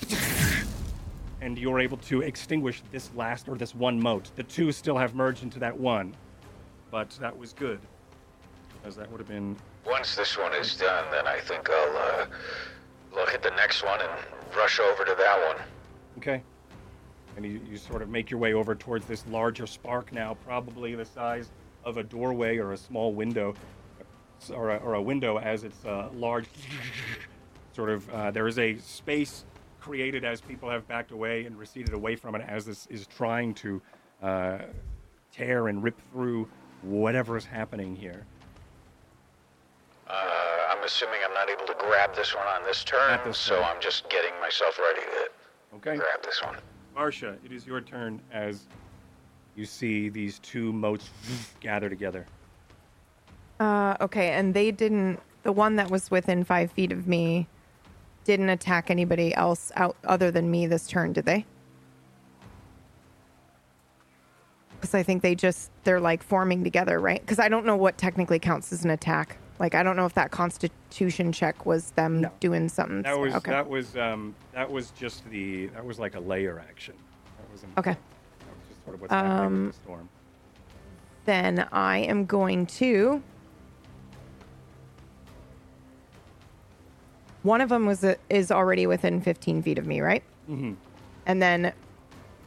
[1.39, 4.31] and you're able to extinguish this last or this one mote.
[4.35, 6.15] The two still have merged into that one,
[6.91, 7.79] but that was good,
[8.83, 9.55] as that would have been
[9.85, 12.25] Once this one is done, then I think I'll uh,
[13.13, 14.11] look at the next one and
[14.57, 15.65] rush over to that one.
[16.17, 16.41] Okay.
[17.35, 20.95] And you, you sort of make your way over towards this larger spark now, probably
[20.95, 21.49] the size
[21.83, 23.55] of a doorway or a small window,
[24.53, 26.45] or a, or a window as it's uh, large.
[27.73, 29.45] sort of, uh, there is a space
[29.81, 33.53] created as people have backed away and receded away from it as this is trying
[33.53, 33.81] to
[34.21, 34.59] uh,
[35.31, 36.47] tear and rip through
[36.83, 38.25] whatever is happening here.
[40.07, 40.13] Uh,
[40.71, 43.63] I'm assuming I'm not able to grab this one on this turn, this so turn.
[43.65, 45.42] I'm just getting myself ready to
[45.75, 45.95] Okay.
[45.97, 46.55] grab this one.
[46.95, 48.65] Varsha, it is your turn as
[49.55, 51.09] you see these two motes
[51.59, 52.25] gather together.
[53.59, 55.19] Uh, okay, and they didn't.
[55.43, 57.47] The one that was within five feet of me
[58.23, 61.45] didn't attack anybody else out other than me this turn, did they?
[64.79, 67.19] Because I think they just they're like forming together, right?
[67.19, 69.37] Because I don't know what technically counts as an attack.
[69.59, 72.31] Like I don't know if that Constitution check was them No.
[72.39, 73.03] doing something.
[73.03, 73.51] That was okay.
[73.51, 76.95] that was um that was just the that was like a lair action.
[77.37, 77.91] That wasn't Okay.
[77.91, 80.09] That was just sort of what's happening Um, with the storm.
[81.25, 83.21] Then I am going to.
[87.43, 90.23] One of them was is already within 15 feet of me, right?
[90.49, 90.73] Mm-hmm.
[91.25, 91.73] And then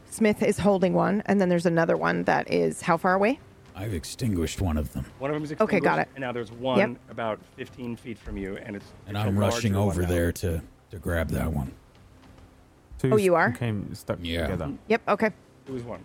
[0.09, 3.39] Smith is holding one, and then there's another one that is how far away?
[3.77, 5.75] I've extinguished one of them, One of them is extinguished.
[5.77, 6.09] Okay, got it.
[6.15, 9.37] And now there's one about 15 feet from you, and it's and it's a I'm
[9.37, 10.07] rushing one over now.
[10.07, 11.71] there to to grab that one.
[12.97, 13.51] Two Oh, you are?
[13.51, 14.47] Became stuck Yeah.
[14.47, 14.73] together.
[14.87, 15.01] Yep.
[15.09, 15.27] Okay.
[15.67, 15.99] It was one.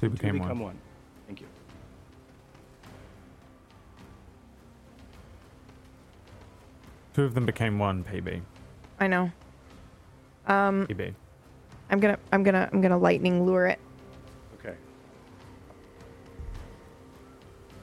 [0.00, 0.68] Two Two became become one.
[0.68, 0.78] one.
[1.26, 1.46] Thank you.
[7.14, 8.04] Two of them became one.
[8.04, 8.40] PB.
[9.00, 9.30] I know.
[10.46, 11.14] Um, PB.
[11.90, 13.78] I'm gonna, I'm gonna, I'm gonna lightning lure it.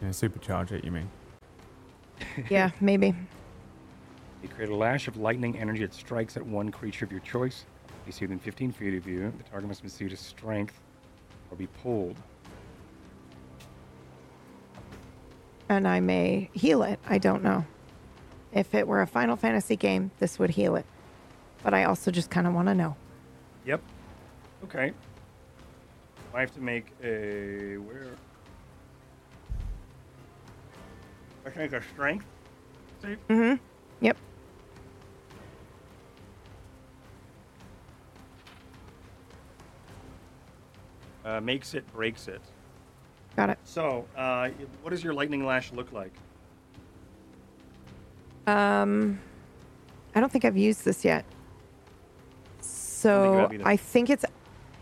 [0.05, 0.83] Yeah, supercharge it.
[0.83, 1.09] You mean?
[2.49, 3.13] Yeah, maybe.
[4.43, 7.65] You create a lash of lightning energy that strikes at one creature of your choice.
[8.05, 9.33] You see within 15 feet of you.
[9.37, 10.79] The target must receive to strength
[11.49, 12.15] or be pulled.
[15.69, 16.99] And I may heal it.
[17.07, 17.65] I don't know.
[18.53, 20.85] If it were a Final Fantasy game, this would heal it.
[21.63, 22.95] But I also just kind of want to know.
[23.65, 23.81] Yep.
[24.65, 24.93] Okay.
[26.33, 28.15] I have to make a where?
[31.45, 32.25] I think a strength
[33.01, 33.19] save.
[33.27, 33.63] Mm-hmm.
[34.01, 34.17] Yep.
[41.23, 42.41] Uh, makes it, breaks it.
[43.35, 43.59] Got it.
[43.63, 44.49] So, uh,
[44.81, 46.13] what does your lightning lash look like?
[48.47, 49.19] Um,
[50.13, 51.25] I don't think I've used this yet.
[52.61, 53.67] So have either.
[53.67, 54.25] I think it's,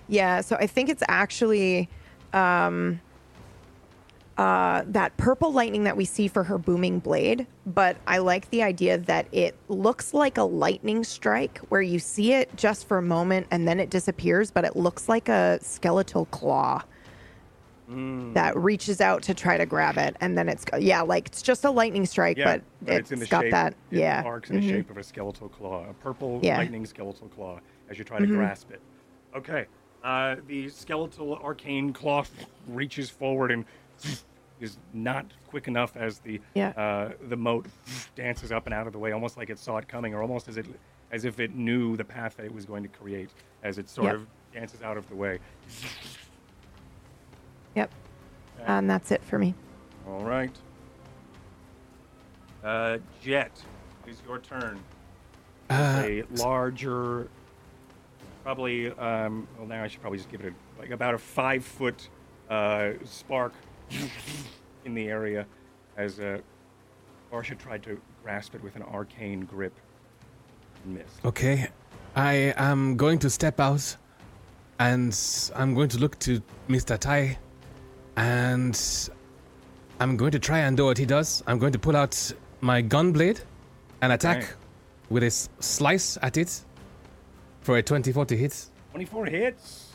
[0.07, 0.41] yeah.
[0.41, 1.89] So I think it's actually,
[2.33, 2.99] um,
[4.37, 7.45] uh, that purple lightning that we see for her booming blade.
[7.65, 12.33] But I like the idea that it looks like a lightning strike, where you see
[12.33, 16.25] it just for a moment and then it disappears, but it looks like a skeletal
[16.25, 16.81] claw
[18.33, 21.63] that reaches out to try to grab it, and then it's yeah, like it's just
[21.63, 24.23] a lightning strike, Yeah, but it's in the got shape, that it yeah.
[24.25, 24.69] arcs in the mhm.
[24.69, 26.57] shape of a skeletal claw, a purple Yeah.
[26.57, 27.59] lightning skeletal claw,
[27.89, 28.31] as you try to Mhm.
[28.31, 28.81] grasp it.
[29.35, 29.65] Okay,
[30.03, 32.23] uh, the skeletal arcane claw
[32.67, 33.63] reaches forward and
[34.59, 36.69] is not quick enough as the Yeah.
[36.69, 37.65] uh, the mote
[38.15, 40.47] dances up and out of the way, almost like it saw it coming, or almost
[40.47, 40.65] as it
[41.11, 43.29] as if it knew the path that it was going to create,
[43.61, 44.15] as it sort Yep.
[44.15, 45.37] of dances out of the way.
[47.75, 47.91] Yep.
[48.65, 49.53] And that's it for me.
[50.07, 50.55] All right.
[52.63, 53.51] Uh, Jet,
[54.07, 54.79] it's your turn.
[55.69, 57.27] Uh, a larger,
[58.43, 58.89] probably.
[58.91, 62.09] Um, well, now I should probably just give it a, like about a five foot
[62.49, 63.53] uh, spark
[64.85, 65.45] in the area,
[65.97, 66.39] as uh,
[67.31, 69.73] Varsha tried to grasp it with an arcane grip
[70.85, 71.25] and missed.
[71.25, 71.67] Okay.
[72.15, 73.95] I am going to step out
[74.79, 75.17] and
[75.55, 76.97] I'm going to look to Mr.
[76.97, 77.37] Ty
[78.17, 78.79] and
[79.99, 81.43] I'm going to try and do what he does.
[81.47, 82.31] I'm going to pull out
[82.61, 83.39] my gun blade
[84.01, 84.53] and attack
[85.09, 86.61] with a s- slice at it
[87.61, 88.65] for a 24 to hit.
[88.91, 89.89] 24 hits.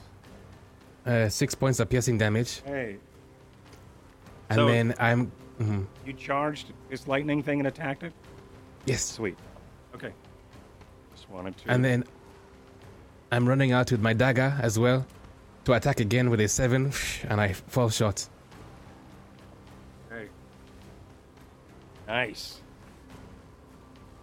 [1.07, 2.63] Uh, six points of piercing damage.
[2.67, 2.97] Hey,
[4.51, 5.31] And So- then I'm.
[5.61, 5.87] mhm.
[6.07, 8.13] you charged this lightning thing and attacked it.
[8.87, 9.03] Yes.
[9.05, 9.37] Sweet.
[9.95, 10.13] Okay.
[11.15, 11.71] Just wanted to.
[11.71, 12.05] And then
[13.33, 15.07] I'm running out with my dagger as well
[15.65, 16.93] to attack again with a seven,
[17.29, 18.29] and I fall short.
[20.11, 20.29] Hey.
[22.07, 22.61] Nice.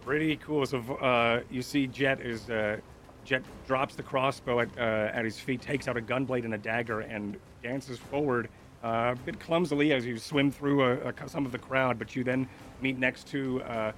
[0.04, 0.66] Pretty cool.
[0.66, 2.78] So uh, you see, Jet is uh,
[3.24, 4.80] Jet drops the crossbow at uh,
[5.12, 8.48] at his feet, takes out a gunblade and a dagger, and dances forward
[8.86, 11.98] uh, a bit clumsily as you swim through a, a, some of the crowd.
[11.98, 12.48] But you then
[12.80, 13.92] meet next to, uh,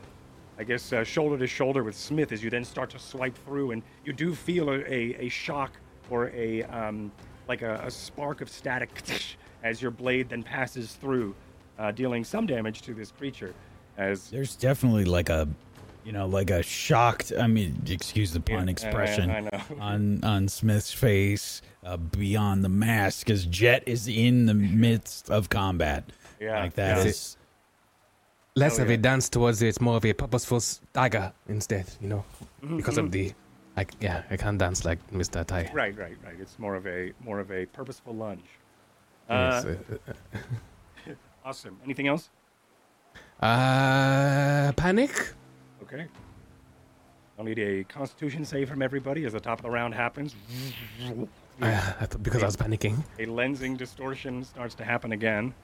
[0.58, 3.72] I guess, uh, shoulder to shoulder with Smith as you then start to swipe through,
[3.72, 5.72] and you do feel a, a, shock
[6.08, 7.12] or a um,
[7.48, 8.90] like a, a spark of static
[9.62, 11.34] as your blade then passes through,
[11.78, 13.54] uh, dealing some damage to this creature.
[13.98, 15.48] As There's definitely like a,
[16.08, 17.34] you know, like a shocked.
[17.38, 19.60] I mean, excuse the pun Yeah, expression I- I know.
[19.80, 25.50] on on Smith's face uh, beyond the mask, because Jet is in the midst of
[25.50, 26.04] combat.
[26.40, 27.10] Yeah, like that yeah.
[27.10, 27.36] is
[28.56, 31.84] less Hell of a dance towards it, it's more of a purposeful stagger instead.
[32.00, 32.24] You know,
[32.64, 33.34] Mm-hmm, because of the,
[33.76, 35.44] like, yeah, I can't dance like Mr.
[35.46, 35.70] Tai.
[35.74, 36.36] Right, right, right.
[36.40, 38.48] It's more of a more of a purposeful lunge.
[39.28, 39.74] Uh, uh,
[41.44, 41.76] awesome.
[41.84, 42.30] Anything else?
[43.42, 45.34] uh, panic.
[45.92, 46.06] Okay.
[47.38, 50.34] I'll need a Constitution save from everybody as the top of the round happens.
[51.02, 51.24] Uh,
[51.62, 53.02] I because I was panicking.
[53.18, 55.54] A lensing distortion starts to happen again.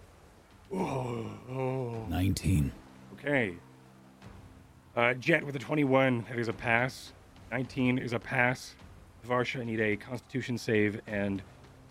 [0.73, 2.07] Oh, oh.
[2.09, 2.73] 19.
[3.15, 3.55] Okay.
[4.97, 7.13] Uh, Jet with a 21, that is a pass.
[7.51, 8.75] 19 is a pass.
[9.29, 11.43] Varsha, I need a Constitution save, and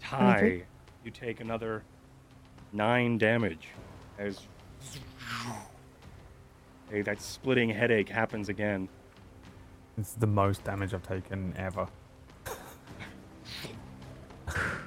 [0.02, 0.64] Ty, Okay.
[1.04, 1.84] you take another
[2.72, 3.70] nine damage
[4.18, 4.42] as
[6.94, 8.88] hey, that splitting headache happens again.
[9.98, 11.88] It's the most damage I've taken ever.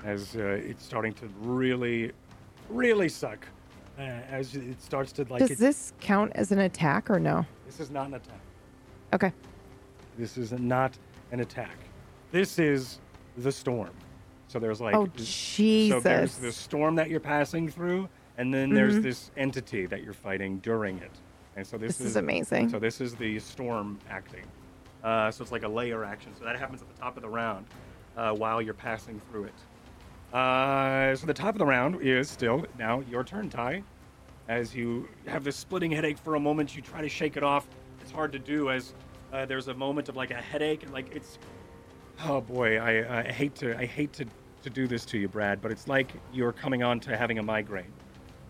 [0.04, 2.12] as uh, it's starting to really,
[2.70, 3.44] really suck.
[3.98, 7.44] Uh, as it starts to like, Does it, this count as an attack or no?
[7.64, 8.40] this is not an attack.
[9.12, 9.32] Okay.
[10.16, 10.96] This is not
[11.32, 11.76] an attack.
[12.30, 13.00] This is
[13.38, 13.90] the storm.
[14.48, 15.90] So there's like, oh Jesus!
[16.04, 19.02] so there's the storm that you're passing through, and then there's Mhm.
[19.02, 21.10] this entity that you're fighting during it.
[21.56, 22.68] And so this, This is amazing.
[22.68, 24.44] So this is the storm acting.
[25.02, 26.32] Uh, so it's like a lair action.
[26.38, 27.66] So that happens at the top of the round
[28.16, 30.34] uh, while you're passing through it.
[30.36, 33.82] Uh, so the top of the round is still now your turn, Ty.
[34.48, 37.66] As you have this splitting headache for a moment, you try to shake it off.
[38.02, 38.92] It's hard to do as
[39.32, 41.38] uh, there's a moment of like a headache, and like it's.
[42.24, 44.26] Oh boy, I, I hate to I hate to,
[44.62, 47.42] to do this to you, Brad, but it's like you're coming on to having a
[47.42, 47.92] migraine.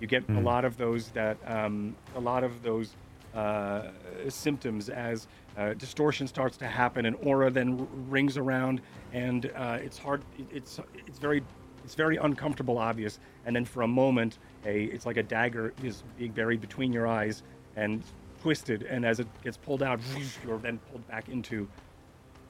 [0.01, 2.95] You get a lot of those that um, a lot of those
[3.35, 3.89] uh,
[4.29, 5.27] symptoms as
[5.57, 8.83] uh, distortion starts to happen, and aura then r- rings around,
[9.13, 10.23] and uh, it's hard.
[10.51, 11.43] It's it's very
[11.85, 16.03] it's very uncomfortable, obvious, and then for a moment, a it's like a dagger is
[16.19, 17.43] being buried between your eyes
[17.77, 18.03] and
[18.43, 19.99] twisted, and as it gets pulled out,
[20.45, 21.67] you're then pulled back into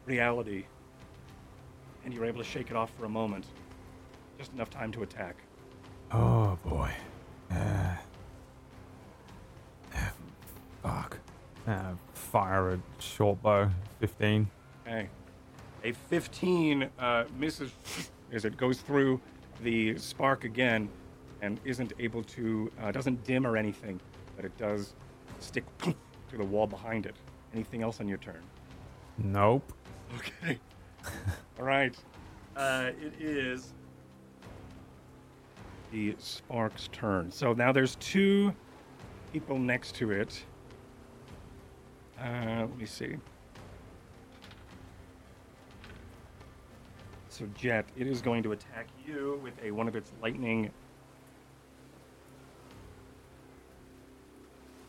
[0.05, 0.65] reality,
[2.05, 3.47] and you're able to shake it off for a moment,
[4.37, 5.37] just enough time to attack.
[6.11, 6.91] Oh boy.
[7.51, 7.97] Uh,
[10.83, 11.19] fuck.
[11.67, 13.69] Uh, fire a short bow.
[14.01, 14.49] 15.
[14.87, 15.09] Okay.
[15.85, 17.73] A 15 uh, misses
[18.33, 19.21] as it goes through
[19.63, 20.89] the spark again
[21.43, 24.01] and isn't able to, uh, doesn't dim or anything,
[24.37, 24.95] but it does
[25.41, 25.95] stick to
[26.37, 27.15] the wall behind it.
[27.55, 28.43] Anything else on your turn?
[29.19, 29.73] Nope.
[30.17, 30.59] Okay.
[31.59, 31.97] All right.
[32.57, 33.73] Uh, it is
[35.93, 37.31] the Spark's turn.
[37.31, 38.55] So now there's two
[39.33, 40.45] people next to it.
[42.21, 43.17] Uh, let me see.
[47.29, 50.71] So Jet, it is going to attack you with a one of its lightning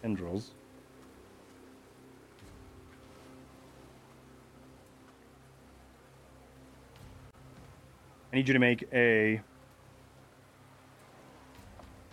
[0.01, 0.51] tendrils.
[8.31, 9.41] I need you to make a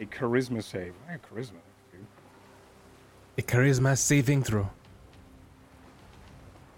[0.00, 0.94] a charisma save.
[1.08, 1.60] I have charisma.
[1.92, 2.06] dude.
[3.38, 4.68] A charisma saving throw.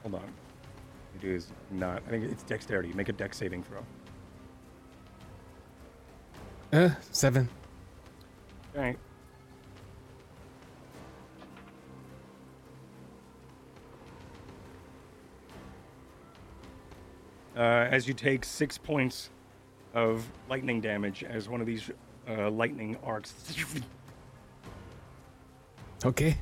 [0.02, 0.32] Hold on.
[1.20, 2.02] It is not.
[2.06, 2.92] I think it's dexterity.
[2.92, 3.82] Make a dex saving throw.
[6.72, 7.48] Uh, seven.
[8.74, 8.96] Okay.
[17.56, 17.60] Uh,
[17.90, 19.30] as you take six points
[19.94, 21.90] of lightning damage as one of these
[22.28, 23.34] uh, lightning arcs
[26.04, 26.36] Okay.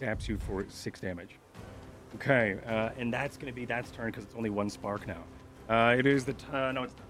[0.00, 1.36] zaps you for six damage.
[2.16, 5.22] Okay, uh, and that's going to be that's turn because it's only one spark now.
[5.68, 7.06] Uh, it is the t- uh, no, it's not.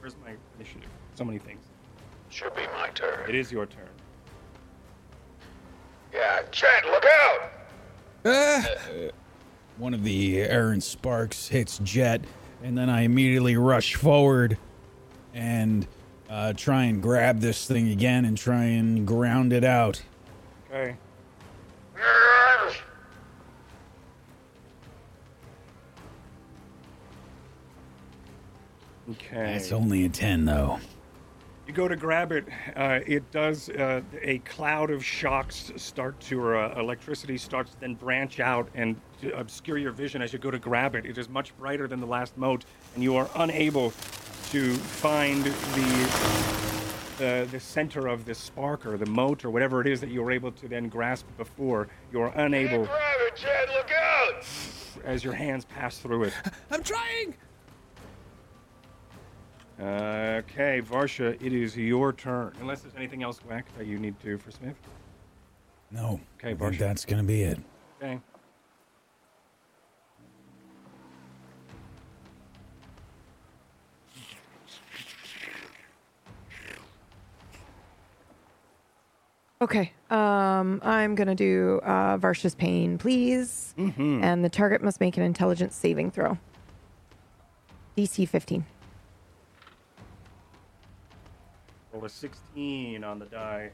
[0.00, 0.88] Where's my initiative?
[1.14, 1.64] So many things.
[2.30, 3.28] Should be my turn.
[3.28, 3.88] It is your turn.
[6.12, 7.50] Yeah, Jet, look out!
[8.26, 8.64] Ah!
[9.78, 12.20] One of the errant sparks hits Jet,
[12.62, 14.56] and then I immediately rush forward
[15.32, 15.86] and
[16.34, 20.02] uh, try and grab this thing again and try and ground it out.
[20.68, 20.96] Okay.
[29.10, 29.52] Okay.
[29.52, 30.80] That's only a 10, though.
[31.68, 32.46] You go to grab it.
[32.74, 33.68] Uh, it does.
[33.68, 38.68] Uh, a cloud of shocks start to, or uh, electricity starts to then branch out
[38.74, 39.00] and
[39.34, 41.06] obscure your vision as you go to grab it.
[41.06, 42.64] It is much brighter than the last mote,
[42.94, 43.92] and you are unable
[44.50, 46.54] to find the
[47.20, 50.22] uh, the center of this spark or the mote or whatever it is that you
[50.22, 51.88] were able to then grasp before.
[52.12, 54.44] You are unable Grab it, Jet, look out!
[55.04, 56.32] as your hands pass through it.
[56.70, 57.34] I'm trying.
[59.80, 62.52] Okay, Varsha, it is your turn.
[62.60, 64.76] Unless there's anything else, Whack, that you need to do for Smith.
[65.90, 66.20] No.
[66.38, 67.58] Okay, I think that's gonna be it.
[68.00, 68.20] Okay.
[79.64, 79.92] Okay.
[80.10, 85.74] Um, I'm gonna do uh, Varsha's pain, please, and the target must make an intelligence
[85.74, 86.36] saving throw.
[87.96, 88.66] DC 15.
[91.94, 93.70] Roll a 16 on the die.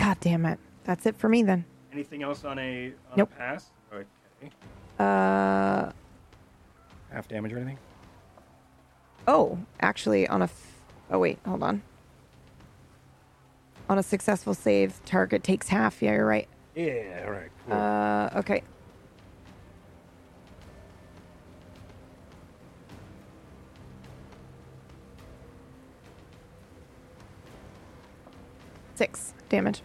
[0.00, 0.58] God damn it.
[0.82, 1.64] That's it for me then.
[1.92, 3.30] Anything else on a, on Nope.
[3.34, 3.70] a pass?
[3.92, 4.50] Okay.
[4.98, 5.92] Uh,
[7.12, 7.78] Half damage or anything?
[9.28, 10.46] oh, actually, on a.
[10.46, 10.72] F-
[11.12, 11.82] oh wait, hold on.
[13.94, 16.02] On a successful save, target takes half.
[16.02, 16.48] Yeah, you're right.
[16.74, 17.48] Yeah, all right.
[17.64, 17.76] Cool.
[17.76, 18.62] Uh, okay.
[28.96, 29.82] Six damage.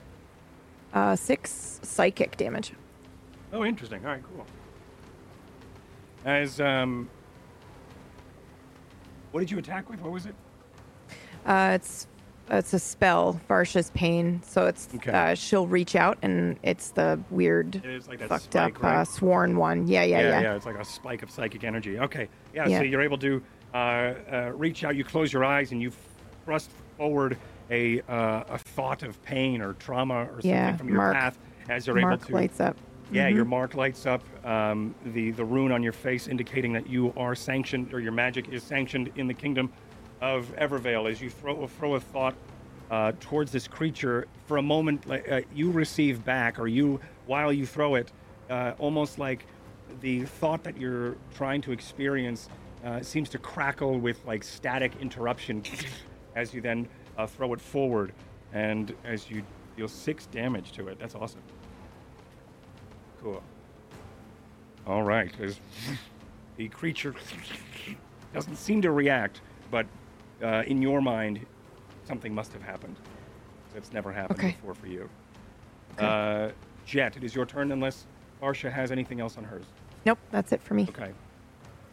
[0.91, 2.74] Uh, six psychic damage.
[3.53, 4.03] oh, interesting.
[4.03, 4.47] All right, cool.
[6.26, 7.12] As, um.
[9.32, 10.01] What did you attack with?
[10.01, 10.34] What was it?
[11.45, 12.07] Uh, it's
[12.52, 14.41] it's a spell, Varsha's pain.
[14.43, 15.12] So it's Okay.
[15.12, 18.84] uh, she'll reach out and it's the weird, It is like that fucked spike, up
[18.84, 18.95] right?
[18.97, 19.88] uh, sworn one.
[19.88, 20.41] Yeah, yeah, yeah.
[20.41, 22.00] yeah, It's like a spike of psychic energy.
[22.00, 22.28] Okay.
[22.54, 22.78] Yeah, Yeah.
[22.80, 23.41] so you're able to
[23.74, 25.91] uh, uh, reach out, you close your eyes, and you
[26.43, 27.38] thrust forward
[27.70, 31.38] a, uh, a thought of pain or trauma or something Yeah, from your mark- path
[31.70, 32.34] as you're Mark able to.
[32.34, 32.76] lights up.
[33.12, 33.36] Yeah, Mhm.
[33.36, 34.24] your mark lights up.
[34.45, 38.50] Um, the the rune on your face indicating that you are sanctioned or your magic
[38.50, 39.72] is sanctioned in the kingdom
[40.22, 41.10] of Evervale.
[41.10, 42.36] As you throw throw a thought
[42.92, 47.66] uh, towards this creature, for a moment, uh, you receive back, or you while you
[47.66, 48.12] throw it,
[48.50, 49.46] uh, almost like
[50.02, 52.50] the thought that you're trying to experience
[52.84, 55.64] uh, seems to crackle with like static interruption
[56.36, 58.14] as you then uh, throw it forward,
[58.54, 59.44] and as you
[59.76, 61.00] deal six damage to it.
[61.00, 61.42] That's awesome.
[63.22, 63.42] Cool.
[64.88, 65.32] All right.
[66.58, 67.16] The creature
[68.34, 69.40] doesn't seem to react,
[69.72, 69.86] but
[70.44, 71.46] uh, in your mind,
[72.08, 72.96] something must have happened.
[73.74, 74.52] That's never happened Okay.
[74.52, 75.10] before for you.
[75.98, 76.50] Uh,
[76.86, 78.06] Jet, it is your turn unless
[78.42, 79.66] Varsha has anything else on hers.
[80.06, 80.88] Nope, that's it for me.
[80.90, 81.12] Okay.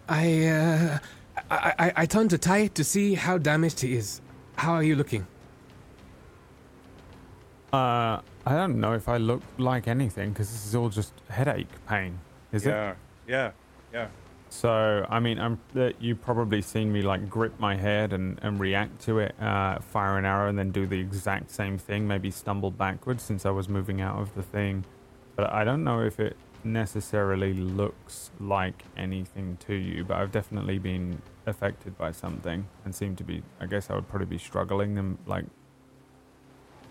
[0.08, 0.98] I, uh,
[1.50, 4.20] I, I, I turn to Ty to see how damaged he is.
[4.56, 5.26] How are you looking?
[7.72, 11.66] Uh, I don't know if I look like anything because this is all just headache
[11.88, 12.20] pain.
[12.52, 12.70] Is it?
[12.70, 12.94] yeah.
[13.26, 13.50] Yeah.
[13.92, 14.08] Yeah.
[14.56, 18.58] So I mean, I'm that you probably seen me like grip my head and, and
[18.58, 22.08] react to it, uh, fire an arrow, and then do the exact same thing.
[22.08, 24.86] Maybe stumble backwards since I was moving out of the thing,
[25.36, 30.04] but I don't know if it necessarily looks like anything to you.
[30.04, 33.42] But I've definitely been affected by something and seem to be.
[33.60, 35.44] I guess I would probably be struggling and like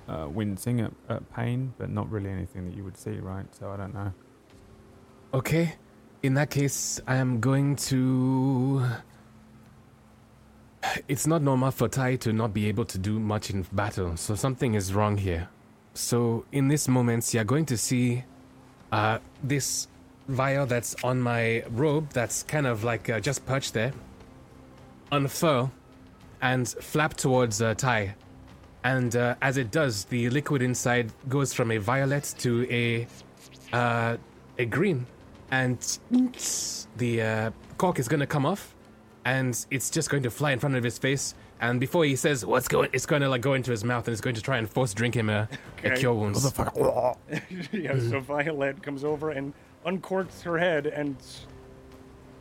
[0.08, 3.48] uh, wincing at, at pain, but not really anything that you would see, right?
[3.56, 4.14] So I don't know.
[5.34, 5.74] Okay.
[6.26, 8.84] In that case, I am going to.
[11.08, 14.34] It's not normal for Ty to not be able to do much in battle, so
[14.34, 15.50] something is wrong here.
[15.94, 18.24] So, in this moment, you're going to see
[18.92, 19.88] uh, this
[20.28, 23.94] vial that's on my robe, that's kind of like uh, just perched there,
[25.12, 25.72] unfurl
[26.42, 28.16] and flap towards uh, Ty.
[28.84, 33.08] And uh, as it does, the liquid inside goes from a violet to a
[33.74, 34.18] uh,
[34.58, 35.06] a green,
[35.56, 36.00] and
[36.98, 38.76] the uh, cork is going to come off,
[39.24, 41.34] and it's just going to fly in front of his face.
[41.62, 44.12] And before he says what's going, it's going to like go into his mouth, and
[44.14, 45.48] it's going to try and force drink him a,
[45.84, 45.96] a Okay.
[46.00, 46.44] cure wounds.
[47.72, 48.00] yeah.
[48.10, 49.54] So Violet comes over and
[49.86, 51.16] uncorks her head and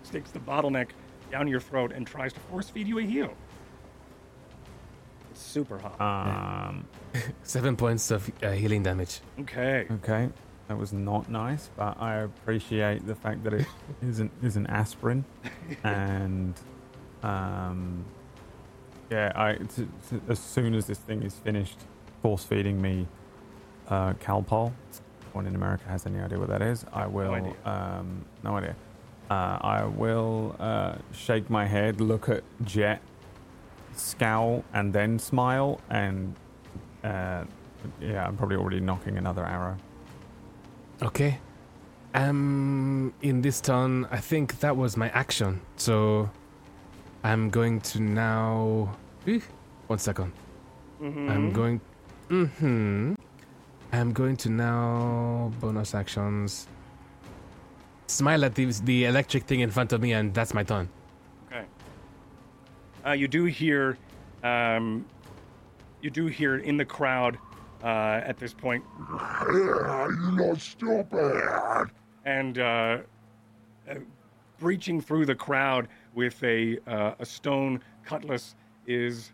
[0.02, 0.88] sticks the bottleneck
[1.30, 3.32] down your throat and tries to force feed you a heal.
[5.30, 6.00] It's super hot.
[6.00, 6.84] Um.
[7.44, 9.20] Seven points of uh, healing damage.
[9.40, 9.86] okay.
[10.02, 10.28] Okay,
[10.68, 13.66] that was not nice, but I appreciate the fact that it
[14.02, 15.24] isn't is an aspirin,
[15.82, 16.54] and
[17.22, 18.04] um,
[19.10, 21.78] yeah, I t- t- as soon as this thing is finished,
[22.22, 23.06] force feeding me
[23.88, 24.72] uh, Calpol.
[24.90, 26.84] If One in America has any idea what that is?
[26.92, 27.32] I will.
[27.34, 27.54] idea.
[27.64, 28.76] Um, no idea.
[29.30, 33.00] Uh, I will uh, shake my head, look at Jet,
[33.94, 36.34] scowl, and then smile, and
[37.02, 37.44] uh,
[38.00, 39.76] yeah, I'm probably already knocking another arrow.
[41.02, 41.38] Okay.
[42.14, 45.60] Um, in this turn, I think that was my action.
[45.76, 46.30] So,
[47.24, 48.96] I'm going to now.
[49.88, 50.32] One second.
[51.00, 51.80] I'm going.
[52.28, 53.14] Hmm.
[53.92, 56.66] I'm going to now bonus actions.
[58.06, 60.88] Smile at the the electric thing in front of me, and that's my turn.
[61.46, 61.64] Okay.
[63.06, 63.96] Uh, you do hear,
[64.42, 65.04] um,
[66.02, 67.38] you do hear in the crowd,
[67.84, 71.90] uh, at this point, Yeah, you not stupid.
[72.24, 72.98] and uh,
[73.88, 73.94] uh,
[74.58, 78.54] breaching through the crowd with a uh, a stone cutlass
[78.86, 79.32] is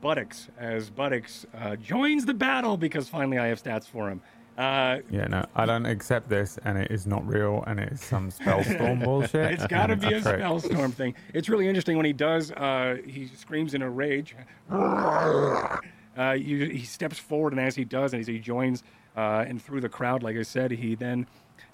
[0.00, 0.48] Buttocks.
[0.58, 4.20] As Buttocks uh, joins the battle because finally I have stats for him.
[4.58, 8.00] Uh, Yeah, no, I don't accept this, and it is not real, and it is
[8.02, 9.52] some spellstorm bullshit.
[9.52, 10.40] It's got to be a trick.
[10.40, 11.14] spellstorm thing.
[11.32, 12.50] It's really interesting when he does.
[12.52, 14.34] Uh, he screams in a rage.
[16.16, 18.82] Uh, you, he steps forward, and as he does, and as he joins,
[19.16, 21.26] uh, and through the crowd, like I said, he then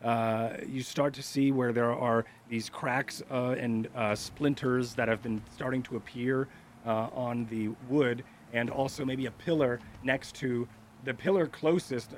[0.04, 5.08] uh, you start to see where there are these cracks uh, and uh, splinters that
[5.08, 6.48] have been starting to appear
[6.86, 10.68] uh, on the wood, and also maybe a pillar next to
[11.04, 12.14] the pillar closest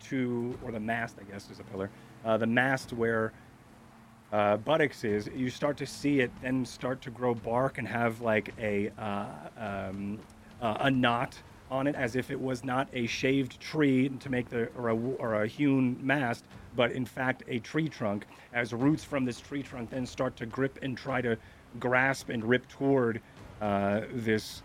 [0.00, 1.90] to, or the mast, I guess, is a pillar.
[2.24, 3.32] The mast where
[4.32, 8.20] uh, buttocks is, you start to see it then start to grow bark and have
[8.20, 9.26] like a uh,
[9.56, 10.18] um,
[10.60, 11.40] uh, a knot
[11.70, 14.96] on it, as if it was not a shaved tree to make the or a,
[14.96, 16.44] or a hewn mast,
[16.76, 18.26] but in fact a tree trunk.
[18.52, 21.36] As roots from this tree trunk then start to grip and try to
[21.80, 23.20] grasp and rip toward
[23.60, 24.62] uh, this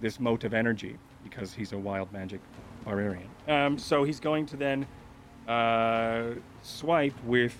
[0.00, 2.40] this mote of energy, because he's a wild magic
[2.84, 3.28] barbarian.
[3.48, 4.86] Um, so he's going to then
[5.48, 7.54] uh, swipe with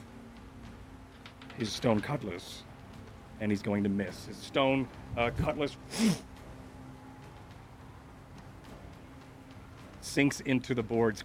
[1.56, 2.64] his stone cutlass,
[3.40, 4.26] and he's going to miss.
[4.26, 4.86] His stone
[5.16, 5.76] uh, cutlass
[10.06, 11.22] sinks into the boards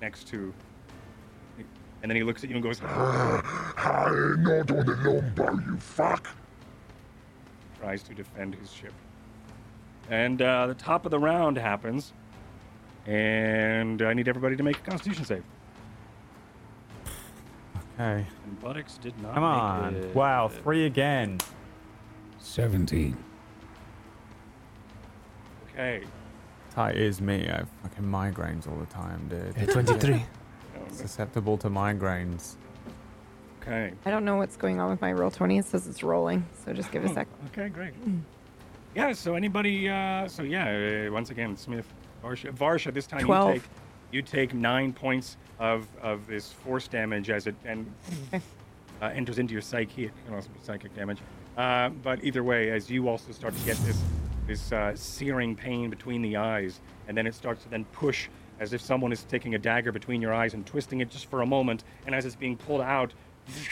[0.00, 0.54] next to.
[2.02, 6.28] And then he looks at you and goes, I'm not on the lumber, you fuck.
[7.80, 8.92] tries to defend his ship.
[10.10, 12.12] And uh, the top of the round happens,
[13.06, 15.44] and I need everybody to make a Constitution save.
[17.94, 18.26] Okay.
[18.44, 19.34] And Buttocks did not.
[19.34, 19.94] Come make on.
[19.96, 20.14] it.
[20.14, 21.38] Wow, three again.
[22.38, 23.16] 17.
[25.72, 26.02] Okay.
[26.76, 27.48] That is me.
[27.48, 29.68] I have fucking migraines all the time, dude.
[29.68, 30.24] Uh, 23.
[30.90, 32.56] Susceptible to migraines.
[33.62, 33.92] Okay.
[34.04, 35.58] I don't know what's going on with my Roll20.
[35.60, 37.28] It says it's rolling, so just give it a sec.
[37.52, 37.94] Okay, great.
[38.94, 41.86] Yeah, so anybody, uh, so yeah, uh, once again, Smith,
[42.22, 43.54] Varsha, Varsha this time Twelve.
[43.54, 43.68] you take,
[44.12, 47.90] you take nine points of, of this force damage as it and
[48.28, 48.44] Okay.
[49.00, 51.18] uh, enters into your psyche, it can also psychic damage.
[51.56, 54.00] Uh, but either way, as you also start to get this,
[54.46, 58.28] this uh, searing pain between the eyes, and then it starts to then push
[58.60, 61.42] as if someone is taking a dagger between your eyes and twisting it just for
[61.42, 63.12] a moment, and as it's being pulled out,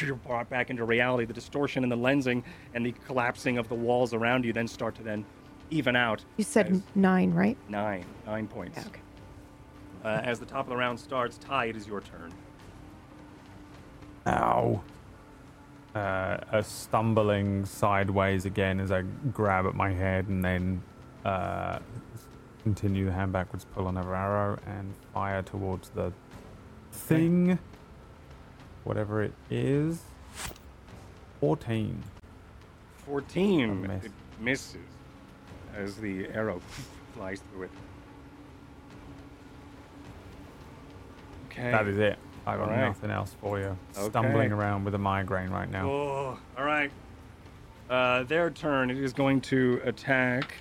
[0.01, 1.25] you're brought back into reality.
[1.25, 2.43] The distortion and the lensing
[2.75, 5.25] and the collapsing of the walls around you then start to then
[5.71, 6.25] even out.
[6.37, 7.57] You said nine, right?
[7.69, 8.77] nine, nine points.
[8.77, 9.01] Yeah, okay.
[10.05, 12.33] Uh, as the top of the round starts, Ty, it is your turn.
[14.27, 14.83] Ow.
[15.95, 19.03] Uh, a stumbling sideways again as I
[19.33, 20.83] grab at my head and then
[21.25, 21.81] uh,
[22.63, 26.13] continue the hand backwards, pull on another arrow, and fire towards the
[26.93, 27.59] thing.
[28.85, 30.01] Whatever it is.
[31.41, 32.03] 14.
[33.07, 33.83] 14.
[33.83, 34.05] Miss.
[34.05, 34.77] It misses
[35.77, 36.61] as the arrow
[37.15, 37.71] flies through it.
[41.51, 41.71] Okay.
[41.71, 42.19] That is it.
[42.47, 42.81] I got Alright.
[42.81, 43.77] nothing else for you.
[43.97, 44.09] Okay.
[44.09, 45.89] Stumbling around with a migraine right now.
[45.89, 46.91] Oh, all right.
[47.89, 48.91] Uh, their turn.
[48.91, 50.55] It is going to attack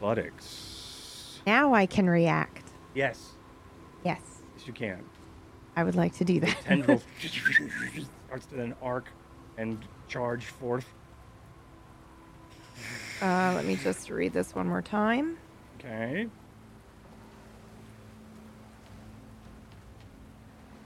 [0.00, 1.40] buttocks.
[1.46, 2.70] Now I can react.
[2.94, 3.30] Yes,
[4.04, 4.20] Yes,
[4.56, 5.02] yes, you can.
[5.76, 6.56] I would like to do that.
[6.64, 7.00] Tendril
[8.26, 9.08] starts to then arc
[9.56, 9.78] and
[10.08, 10.86] charge forth.
[13.22, 15.38] Uh, let me just read this one more time.
[15.78, 16.28] Okay.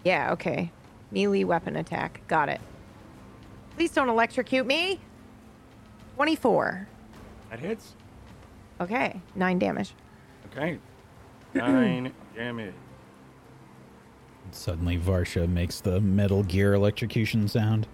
[0.05, 0.71] Yeah, okay.
[1.11, 2.21] Melee weapon attack.
[2.29, 2.61] Got it.
[3.77, 5.01] Please don't electrocute me.
[6.17, 6.89] 24.
[7.51, 7.95] That hits.
[8.81, 9.95] Okay, 9 damage.
[10.53, 10.79] Okay.
[11.55, 12.75] Nine damage.
[14.51, 17.87] Suddenly, Varsha makes the Metal Gear electrocution sound.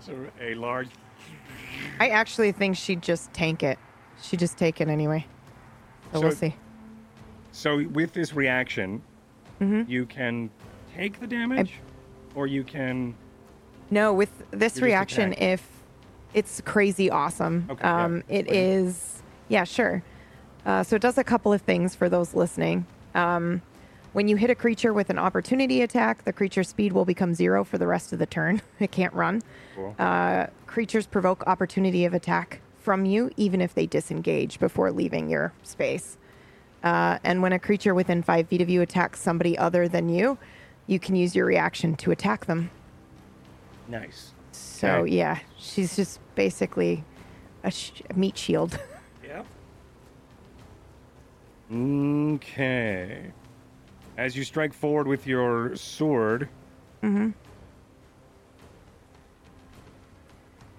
[0.00, 0.88] So a large.
[1.98, 3.78] I actually think she'd just tank it.
[4.20, 5.24] She'd just take it anyway.
[6.12, 6.54] So, we'll see.
[7.52, 9.02] So with this reaction,
[9.60, 9.90] Mm-hmm.
[9.90, 10.50] you can
[10.94, 11.74] take the damage,
[12.34, 13.14] or you can.
[13.90, 15.66] No, with this reaction, if
[16.34, 18.64] it's crazy awesome, Okay, yeah, um, it explain.
[18.86, 19.22] is.
[19.48, 20.02] Yeah, sure.
[20.66, 22.86] Uh, so it does a couple of things for those listening.
[23.14, 23.62] Um,
[24.12, 27.64] when you hit a creature with an opportunity attack, the creature's speed will become zero
[27.64, 28.60] for the rest of the turn.
[28.80, 29.42] it can't run.
[29.74, 29.94] Cool.
[29.98, 35.52] Uh, creatures provoke opportunity of attack from you, even if they disengage before leaving your
[35.62, 36.16] space.
[36.82, 40.38] Uh, and when a creature within five feet of you attacks somebody other than you,
[40.86, 42.70] you can use your reaction to attack them.
[43.88, 44.32] Nice.
[44.52, 45.16] So Okay.
[45.16, 47.02] yeah, she's just basically
[47.64, 48.78] a, sh- a meat shield.
[49.26, 49.44] Yep.
[51.70, 53.30] Okay.
[54.16, 56.48] As you strike forward with your sword.
[57.02, 57.30] Mm-hmm.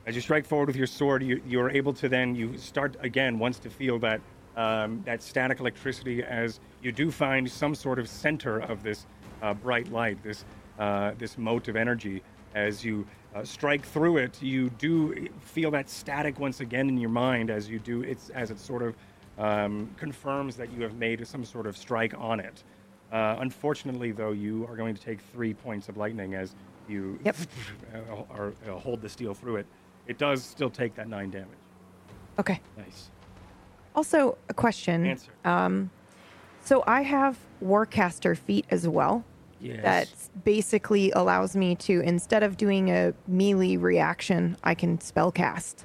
[0.08, 3.38] As you strike forward with your sword, you, you're able to then you start again
[3.38, 4.20] once to feel that
[4.60, 9.06] um, that static electricity as you do find some sort of center of this
[9.42, 10.44] uh, bright light, this
[10.78, 12.22] uh, this mote of energy.
[12.56, 13.06] As you
[13.36, 17.70] uh, strike through it, you do feel that static once again in your mind as
[17.70, 18.96] you do it's as it sort of
[19.38, 22.64] um, confirms that you have made some sort of strike on it.
[23.12, 26.54] Uh, unfortunately, though, you are going to take three points of lightning as
[26.88, 27.36] you Yep.
[27.96, 29.68] uh, or, uh, hold the steel through it.
[30.08, 31.48] It does still take that nine damage.
[32.40, 32.60] Okay.
[32.78, 33.10] Nice.
[34.00, 35.06] Also, a question.
[35.08, 35.30] Answer.
[35.44, 35.90] Um,
[36.64, 39.26] so I have Warcaster feat as well.
[39.60, 39.82] Yes.
[39.84, 40.08] That
[40.46, 45.84] basically allows me to, instead of doing a melee reaction, I can spellcast.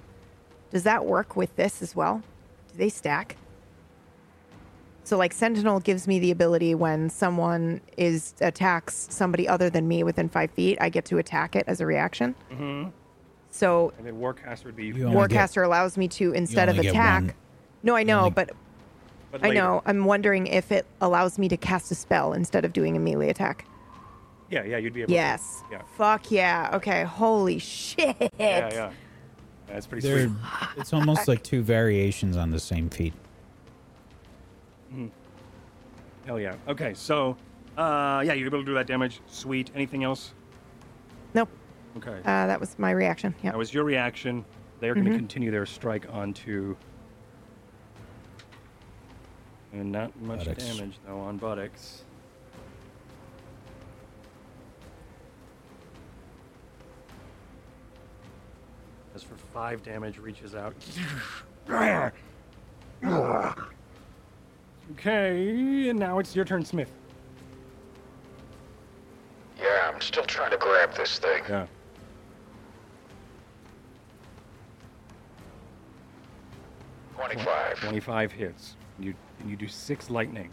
[0.70, 2.22] Does that work with this as well?
[2.70, 3.36] Do they stack?
[5.02, 10.04] So, like Sentinel gives me the ability when someone is attacks somebody other than me
[10.04, 12.36] within five feet, I get to attack it as a reaction.
[12.52, 12.90] Mm-hmm.
[13.50, 14.86] So And then Warcaster would be.
[14.86, 17.34] You only get- allows me to instead of only get attack.
[17.92, 17.92] One.
[17.92, 18.50] No, I know, only- but
[19.32, 19.60] but I later.
[19.60, 19.82] know.
[19.86, 23.28] I'm wondering if it allows me to cast a spell instead of doing a melee
[23.30, 23.66] attack.
[24.50, 25.12] Yeah, yeah, you'd be able.
[25.12, 25.62] Yes.
[25.68, 25.82] To, yeah.
[25.96, 26.70] Fuck yeah.
[26.74, 27.02] Okay.
[27.04, 28.16] Holy shit.
[28.38, 28.90] Yeah, yeah.
[29.66, 30.36] That's pretty They're, sweet.
[30.76, 33.14] it's almost like two variations on the same feat.
[36.26, 36.54] Hell yeah.
[36.68, 37.36] Okay, so,
[37.76, 39.20] uh, yeah, you're able to do that damage.
[39.26, 39.70] Sweet.
[39.74, 40.32] Anything else?
[41.34, 41.48] Nope.
[41.96, 42.18] Okay.
[42.18, 43.34] Uh, that was my reaction.
[43.42, 43.50] Yeah.
[43.50, 44.44] That was your reaction.
[44.80, 46.76] They're going to continue their strike onto.
[49.74, 50.64] And not much Buttocks.
[50.64, 52.04] damage, though, on buttocks.
[59.16, 60.74] As for five damage, reaches out.
[64.92, 66.90] Okay, and now it's your turn, Smith.
[69.58, 71.42] Yeah, I'm still trying to grab this thing.
[71.48, 71.66] Yeah.
[77.16, 77.78] Twenty-five.
[77.80, 78.76] 25 hits.
[78.98, 79.14] You,
[79.46, 80.50] you do six lightning.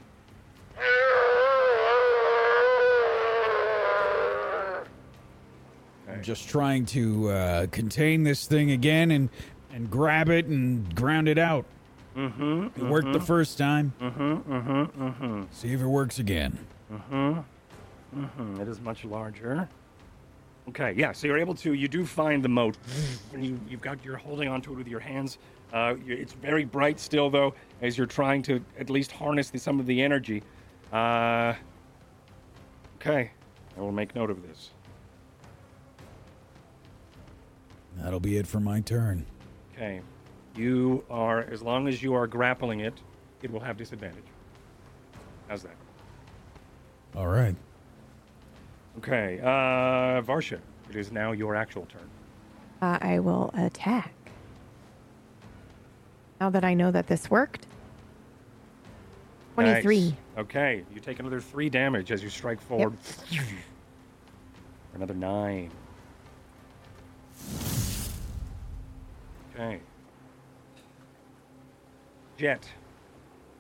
[6.10, 6.22] Okay.
[6.22, 9.30] Just trying to uh, contain this thing again and
[9.74, 11.66] and grab it and ground it out.
[12.16, 12.68] Mm-hmm.
[12.76, 13.94] It worked the first time.
[14.02, 14.54] Mm-hmm.
[14.54, 15.04] Mm-hmm.
[15.04, 15.44] Mm-hmm.
[15.52, 16.58] See if it works again.
[16.92, 17.40] Mm-hmm.
[18.20, 18.62] Mm-hmm.
[18.62, 19.70] It is much larger.
[20.70, 21.12] Okay, yeah.
[21.14, 21.74] So you're able to.
[21.74, 22.78] You do find the mote,
[23.34, 25.38] and you you've got you're holding onto it with your hands.
[25.74, 29.80] Uh, it's very bright still, though, as you're trying to at least harness the, some
[29.80, 30.44] of the energy.
[30.92, 31.54] Uh,
[32.96, 33.32] okay,
[33.78, 34.72] I will make note of this.
[37.98, 39.26] That'll be it for my turn.
[39.74, 40.02] Okay,
[40.56, 43.02] you are as long as you are grappling it,
[43.42, 44.24] it will have disadvantage.
[45.48, 45.76] How's that?
[47.16, 47.56] All right.
[48.98, 52.10] Okay, uh, Varsha, it is now your actual turn.
[52.82, 54.14] Uh, I will attack.
[56.42, 57.68] Now that I know that this worked.
[59.54, 60.00] 23.
[60.06, 60.14] Nice.
[60.40, 62.98] Okay, you take another three damage as you strike forward.
[62.98, 65.70] For another nine.
[69.54, 69.82] Okay.
[72.40, 72.68] Jet.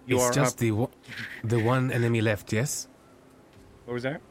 [0.07, 0.59] You it's are just up.
[0.59, 0.89] the one,
[1.43, 2.51] the one enemy left.
[2.51, 2.87] Yes,
[3.85, 4.21] What was that?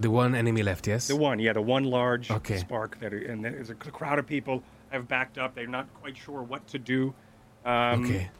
[0.00, 0.86] the one enemy left.
[0.86, 1.08] Yes.
[1.08, 2.56] The one, yeah, the one large Okay.
[2.56, 5.54] spark that, are, and there's a crowd of people have backed up.
[5.54, 7.12] They're not quite sure what to do.
[7.64, 8.30] Um, okay.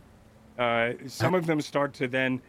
[0.58, 2.40] Uh, some of them start to then.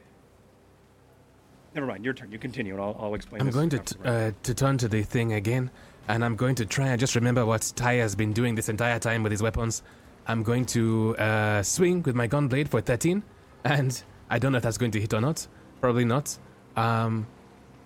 [1.76, 2.06] Never mind.
[2.06, 2.32] Your turn.
[2.32, 3.42] You continue, and I'll, I'll explain.
[3.42, 5.72] I'm going to t- uh, to turn to the thing again,
[6.08, 9.00] and I'm going to try and just remember what Ty has been doing this entire
[9.00, 9.82] time with his weapons.
[10.28, 13.24] I'm going to uh, swing with my gun blade for 13,
[13.66, 15.48] and I don't know if that's going to hit or not.
[15.82, 16.38] Probably not.
[16.78, 17.28] Um,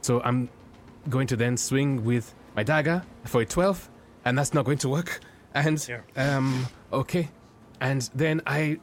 [0.02, 0.50] so I'm
[1.10, 3.90] going to then swing with my dagger for a 12,
[4.26, 5.20] and that's not going to work.
[5.54, 6.02] And Yeah.
[6.38, 7.30] um, okay,
[7.82, 8.80] and then I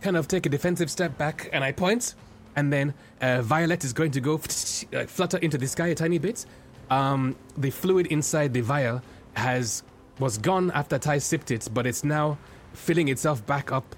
[0.00, 2.14] kind of take a defensive step back and I point,
[2.56, 6.18] and then uh, Violet is going to go uh, flutter into the sky a tiny
[6.18, 6.46] bit.
[6.90, 9.02] Um, the fluid inside the vial
[9.34, 9.82] has
[10.18, 12.38] was gone after Ty sipped it, but it's now
[12.72, 13.94] filling itself back up,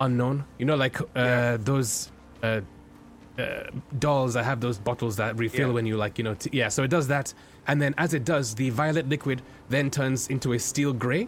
[0.00, 0.44] unknown.
[0.58, 1.56] You know, like uh, Yeah.
[1.58, 2.10] those
[2.42, 2.60] uh,
[3.38, 3.42] uh,
[3.98, 5.74] dolls that have those bottles that refill Yeah.
[5.74, 6.68] when you like, you know, t- yeah.
[6.68, 7.32] So it does that,
[7.66, 11.26] and then as it does, the violet liquid then turns into a steel gray,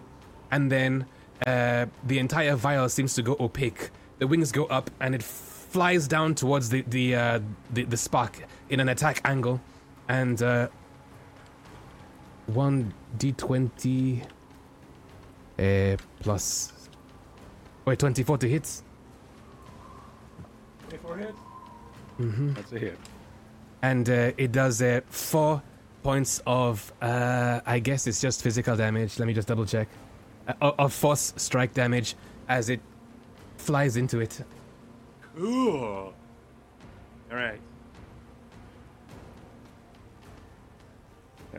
[0.50, 1.06] and then
[1.46, 3.90] uh, the entire vial seems to go opaque.
[4.18, 7.40] The wings go up, and it flies down towards the the uh,
[7.72, 8.38] the, the spark
[8.70, 9.60] in an attack angle,
[10.08, 10.68] and uh,
[12.46, 14.22] one d twenty
[15.58, 16.72] uh, plus
[17.84, 18.82] wait twenty four to hit.
[20.88, 21.34] 24 hit.
[22.20, 22.52] Mm-hmm.
[22.52, 22.98] That's a hit.
[23.80, 25.62] and uh, it does uh, four
[26.02, 29.18] points of uh, I guess it's just physical damage.
[29.18, 29.88] Let me just double check.
[30.48, 32.16] Uh, of- force strike damage
[32.48, 32.80] as it
[33.56, 34.44] flies into it.
[35.36, 36.12] Cool.
[37.30, 37.60] All right.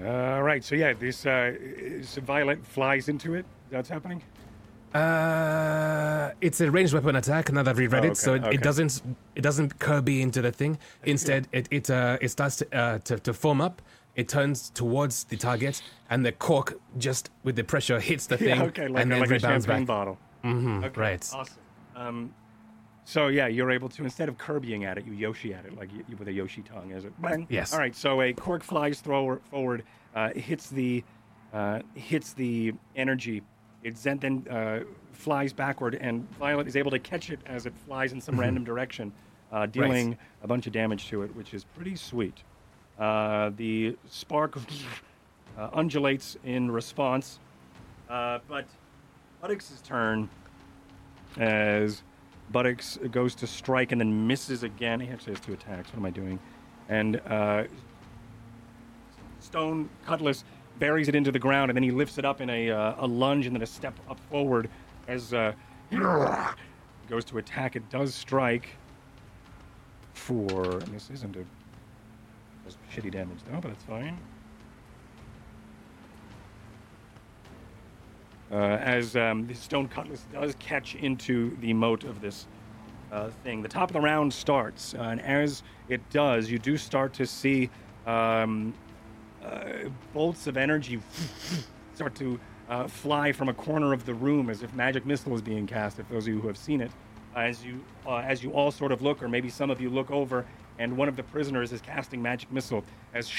[0.03, 0.63] All right.
[0.63, 3.45] So yeah, this uh, is Violet flies into it.
[3.69, 4.21] That's happening.
[4.93, 7.51] Uh, it's a ranged weapon attack.
[7.51, 8.55] Now that I've reread Oh, it, so it, okay, okay.
[8.55, 9.01] it doesn't
[9.35, 10.77] it doesn't Kirby into the thing.
[11.05, 13.81] Instead, it it uh, it starts to, uh, to to form up.
[14.15, 18.59] It turns towards the target, and the cork just with the pressure hits the thing,
[18.59, 18.63] Yeah.
[18.63, 18.87] Okay.
[18.87, 19.87] Like, and a, then like a champagne back.
[19.87, 20.17] bottle.
[20.43, 21.01] hmm Okay.
[21.01, 21.29] Right.
[21.33, 21.57] Awesome.
[21.95, 22.33] Um,
[23.05, 25.91] so yeah, you're able to instead of Kirbying at it, you Yoshi at it, like
[25.91, 27.47] you, with a Yoshi tongue, as it bang.
[27.49, 27.73] Yes.
[27.73, 27.95] All right.
[27.95, 29.83] So a cork flies thrower forward,
[30.15, 31.03] uh, hits the
[31.53, 33.41] uh, hits the energy.
[33.83, 34.79] It then uh,
[35.11, 38.63] flies backward, and Violet is able to catch it as it flies in some random
[38.63, 39.11] direction,
[39.51, 42.43] uh, dealing a bunch of damage to it, which is pretty sweet.
[42.99, 44.57] Uh, the spark
[45.57, 47.39] uh, undulates in response,
[48.09, 48.65] uh, but
[49.41, 50.29] Buttocks' turn
[51.37, 52.03] as
[52.51, 54.99] Buttocks goes to strike and then misses again.
[54.99, 55.89] He actually has two attacks.
[55.89, 56.39] What am I doing?
[56.89, 57.63] And uh,
[59.39, 60.43] Stone Cutlass
[60.79, 63.07] buries it into the ground, and then he lifts it up in a, uh, a
[63.07, 64.69] lunge and then a step up forward
[65.07, 65.33] as
[67.07, 67.75] goes to attack.
[67.75, 68.69] It does strike
[70.13, 70.79] for.
[70.91, 71.45] This isn't a.
[72.65, 74.17] Does shitty damage though, but it's fine.
[78.53, 82.45] uh, as um, the stone cutlass does catch into the mote of this
[83.11, 83.63] uh, thing.
[83.63, 87.25] The top of the round starts, uh, and as it does, you do start to
[87.25, 87.69] see
[88.05, 88.73] um,
[89.43, 90.99] uh, bolts of energy
[91.95, 95.41] start to uh, fly from a corner of the room as if magic missile was
[95.41, 95.99] being cast.
[95.99, 96.91] If those of you who have seen it,
[97.35, 100.11] as you uh, as you all sort of look, or maybe some of you look
[100.11, 100.45] over,
[100.79, 102.83] and one of the prisoners is casting magic missile
[103.13, 103.31] as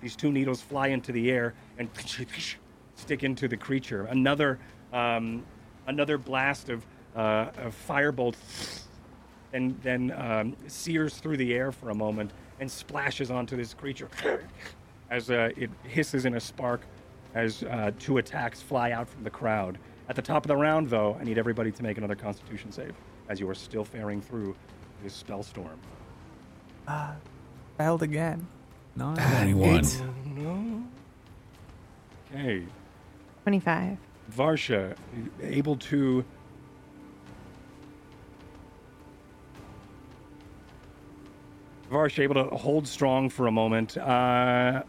[0.00, 1.88] these two needles fly into the air and
[2.96, 4.06] stick into the creature.
[4.06, 4.58] Another
[4.92, 5.44] um,
[5.86, 6.86] another blast of,
[7.16, 8.36] uh, of firebolt
[9.52, 14.08] and then um, sears through the air for a moment and splashes onto this creature
[15.10, 16.82] as uh, it hisses in a spark
[17.34, 19.78] as uh, two attacks fly out from the crowd.
[20.08, 22.94] At the top of the round, though, I need everybody to make another Constitution save
[23.28, 24.54] as you are still faring through
[25.02, 25.78] this spell storm.
[27.78, 28.46] Failed again.
[28.96, 29.14] No.
[29.14, 30.88] 21.
[32.32, 32.64] Okay,
[33.42, 33.98] 25.
[34.36, 34.96] Varsha,
[35.42, 36.24] able to.
[41.90, 43.96] Varsha, able to hold strong for a moment.
[43.98, 44.82] Uh,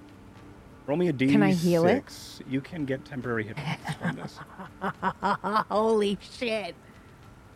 [0.88, 1.32] roll me a d6.
[1.32, 2.04] Can I heal it?
[2.48, 4.40] You can get temporary hit points from this.
[5.70, 6.76] Holy shit.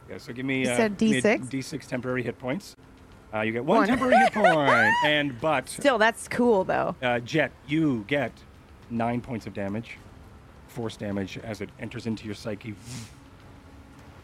[0.09, 1.49] Yeah, so give me, You uh, said give me a D6?
[1.49, 2.75] D6 temporary hit points.
[3.33, 3.87] Uh, you get one, One.
[3.87, 4.93] temporary hit point.
[5.05, 6.95] And but Still, that's cool though.
[7.01, 8.31] uh, Jet, you get
[8.89, 9.97] nine points of damage,
[10.67, 12.73] force damage as it enters into your psyche.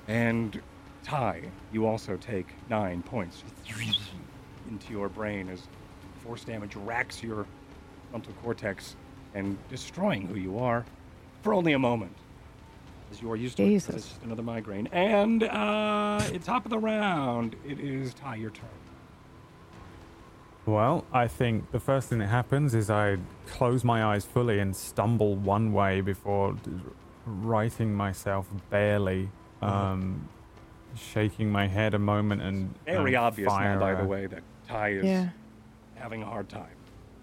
[0.08, 0.60] And
[1.04, 3.44] Ty, you also take nine points
[4.70, 5.68] into your brain as
[6.24, 7.46] force damage racks your
[8.10, 8.96] frontal cortex
[9.36, 10.84] and destroying who you are
[11.44, 12.16] for only a moment.
[13.12, 14.88] As you are used to it, it's just another migraine.
[14.92, 18.66] And uh, at top of the round, it is Ty, your turn.
[20.66, 23.18] Well, I think the first thing that happens is I
[23.48, 26.72] close my eyes fully and stumble one way before d-
[27.26, 29.30] righting myself barely,
[29.62, 30.28] um,
[30.96, 34.42] shaking my head a moment and Very um, obvious now, fire by the way, that
[34.68, 35.30] Ty is Yeah.
[35.96, 36.70] having a hard time.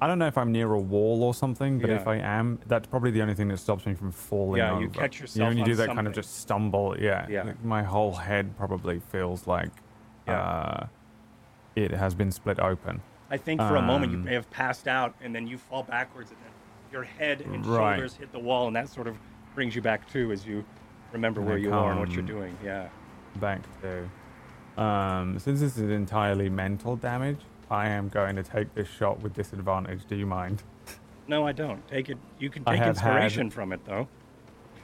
[0.00, 2.88] I don't know if I'm near a wall or something, but if I am, that's
[2.88, 4.82] probably the only thing that stops me from falling Yeah, over.
[4.82, 7.26] you catch You yourself know, when you on do that kind of just stumble, yeah.
[7.28, 7.42] Yeah.
[7.44, 9.70] like my whole head probably feels like
[10.26, 10.40] Yeah.
[10.40, 10.86] uh,
[11.76, 13.00] it has been split open.
[13.32, 15.82] I think for a moment you Um, may have passed out, and then you fall
[15.82, 16.52] backwards, and then
[16.92, 17.94] your head and Right.
[17.94, 19.16] shoulders hit the wall, and that sort of
[19.54, 20.62] brings you back too as you
[21.12, 22.56] remember where you are and what you're doing.
[22.62, 22.88] Yeah.
[23.36, 24.80] back to.
[24.82, 27.38] Um, since this is entirely mental damage,
[27.70, 30.04] I am going to take this shot with disadvantage.
[30.06, 30.62] Do you mind?
[31.26, 31.86] No, I don't.
[31.88, 32.18] Take it.
[32.38, 34.06] You can take have had- inspiration from it, though.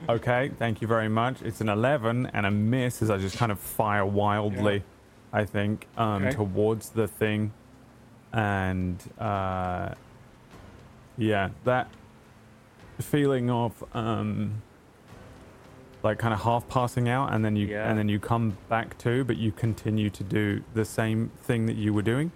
[0.09, 1.43] Okay, thank you very much.
[1.43, 4.83] It's an 11 and a miss as I just kind of fire wildly,
[5.31, 6.35] I think, um, Okay.
[6.35, 7.53] towards the thing.
[8.33, 9.95] And uh,
[11.17, 11.89] yeah, that
[13.01, 14.63] feeling of um,
[16.03, 17.89] like kind of half passing out and then you Yeah.
[17.89, 21.77] and then you come back to, but you continue to do the same thing that
[21.77, 22.31] you were doing.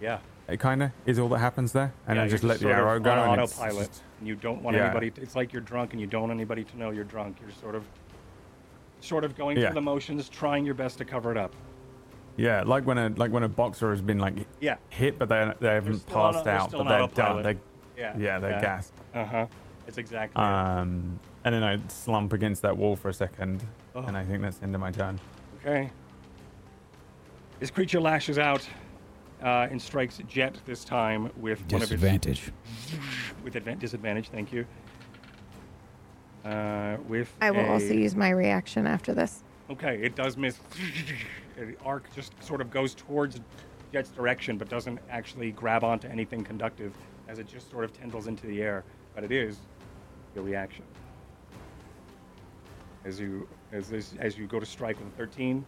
[0.00, 0.18] Yeah.
[0.48, 2.98] It kind of is all that happens there, and yeah, I just let the arrow
[2.98, 3.12] go.
[3.12, 4.86] on and it's autopilot, just- and you don't want Yeah.
[4.86, 5.12] anybody.
[5.12, 7.36] To, it's like you're drunk, and you don't want anybody to know you're drunk.
[7.40, 7.84] You're sort of,
[9.00, 11.54] sort of going through the motions, trying your best to cover it up.
[12.40, 14.76] Yeah, like when a like when a boxer has been like Yeah.
[14.88, 17.42] hit, but they they haven't still passed they're out, but they're done.
[17.42, 17.58] They,
[17.98, 18.16] Yeah.
[18.16, 18.94] yeah, they're gassed.
[19.14, 19.46] Uh huh.
[19.86, 20.42] It's exactly.
[20.42, 20.46] it.
[20.46, 23.62] Um, and then I slump against that wall for a second,
[23.94, 24.00] Oh.
[24.04, 25.20] and I think that's the end of my turn.
[25.60, 25.90] Okay.
[27.58, 28.66] This creature lashes out
[29.42, 32.48] uh, and strikes Jet this time with one of Disadvantage.
[32.48, 32.92] its
[33.44, 34.30] with advan- disadvantage.
[34.30, 34.64] Thank you.
[36.42, 39.42] Uh, with I will a- also use my reaction after this.
[39.68, 40.58] Okay, it does miss.
[41.66, 43.38] The arc just sort of goes towards
[43.92, 46.94] Jet's direction, but doesn't actually grab onto anything conductive,
[47.28, 48.82] as it just sort of tendrils into the air.
[49.14, 49.58] But it is
[50.34, 50.84] your reaction.
[53.04, 55.64] As you as this as you go to strike with a 13,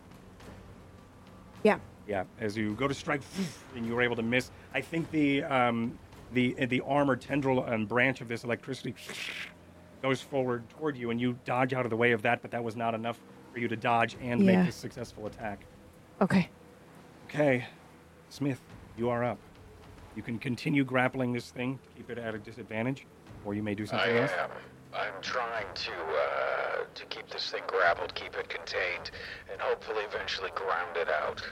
[1.63, 1.79] Yeah.
[2.07, 3.21] yeah, as you go to strike,
[3.77, 4.51] and you were able to miss.
[4.75, 5.99] I think the um,
[6.33, 8.95] the the armor tendril and branch of this electricity
[10.03, 12.41] goes forward toward you, and you dodge out of the way of that.
[12.43, 13.19] But that was not enough
[13.53, 14.57] for you to dodge and Yeah.
[14.63, 15.65] make a successful attack.
[16.23, 16.49] Okay.
[17.27, 17.67] Okay,
[18.29, 18.61] Smith,
[18.97, 19.39] you are up.
[20.15, 23.07] You can continue grappling this thing to keep it at a disadvantage,
[23.45, 24.31] or you may do I something else.
[24.39, 24.51] am.
[24.95, 29.11] I'm trying to uh, to keep this thing grappled, keep it contained,
[29.51, 31.43] and hopefully eventually ground it out.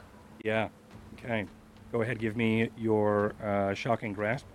[0.44, 0.68] Yeah.
[1.14, 1.47] Okay.
[1.90, 2.20] Go ahead.
[2.20, 4.47] Give me your uh, shocking grasp.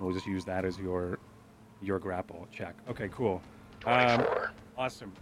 [0.00, 1.18] We'll just use that as your
[1.82, 2.74] your grapple check.
[2.88, 3.10] Okay.
[3.10, 3.42] Cool.
[3.84, 4.52] Um, 24.
[4.78, 5.12] awesome.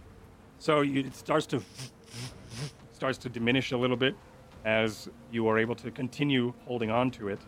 [0.59, 1.61] So you, it starts to
[2.93, 4.15] starts to diminish a little bit
[4.65, 7.39] as you are able to continue holding on to it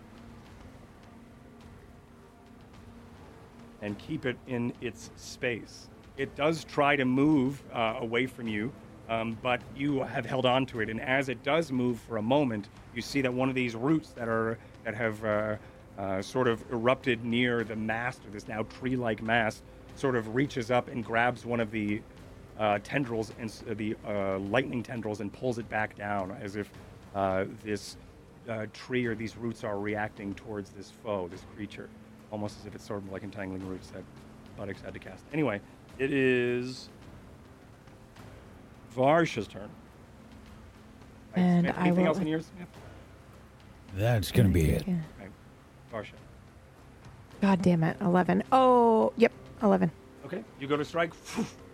[3.82, 5.90] and keep it in its space.
[6.18, 8.72] It does try to move uh, away from you,
[9.10, 10.90] um, but you have held on to it.
[10.90, 14.10] And as it does move for a moment, you see that one of these roots
[14.12, 15.56] that are that have uh,
[15.98, 19.64] uh, sort of erupted near the mast or this now tree-like mast
[19.96, 22.02] sort of reaches up and grabs one of the
[22.60, 26.70] uh, tendrils and s- the uh, lightning tendrils and pulls it back down as if
[27.16, 27.98] uh, this
[28.50, 31.90] uh, tree or these roots are reacting towards this foe, this creature,
[32.32, 34.04] almost as if it's sort of like entangling roots that
[34.58, 35.24] Buttocks had to cast.
[35.34, 35.60] Anyway,
[35.98, 36.90] it is
[38.96, 39.70] Varsha's turn.
[41.36, 42.68] Right, And Smith, I anything will- else in yours, Smith?
[43.96, 44.88] That's gonna be it.
[44.88, 44.96] Yeah.
[45.20, 45.30] Okay.
[45.92, 46.14] Varsha.
[47.42, 47.98] God damn it.
[48.02, 48.44] 11.
[48.52, 49.32] Oh, yep.
[49.62, 49.92] 11.
[50.26, 51.12] Okay, you go to strike,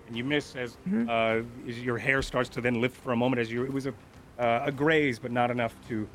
[0.09, 1.07] and you miss as Mm-hmm.
[1.09, 3.39] uh, as your hair starts to then lift for a moment.
[3.39, 3.93] As you, it was a
[4.39, 6.07] uh, a graze, but not enough to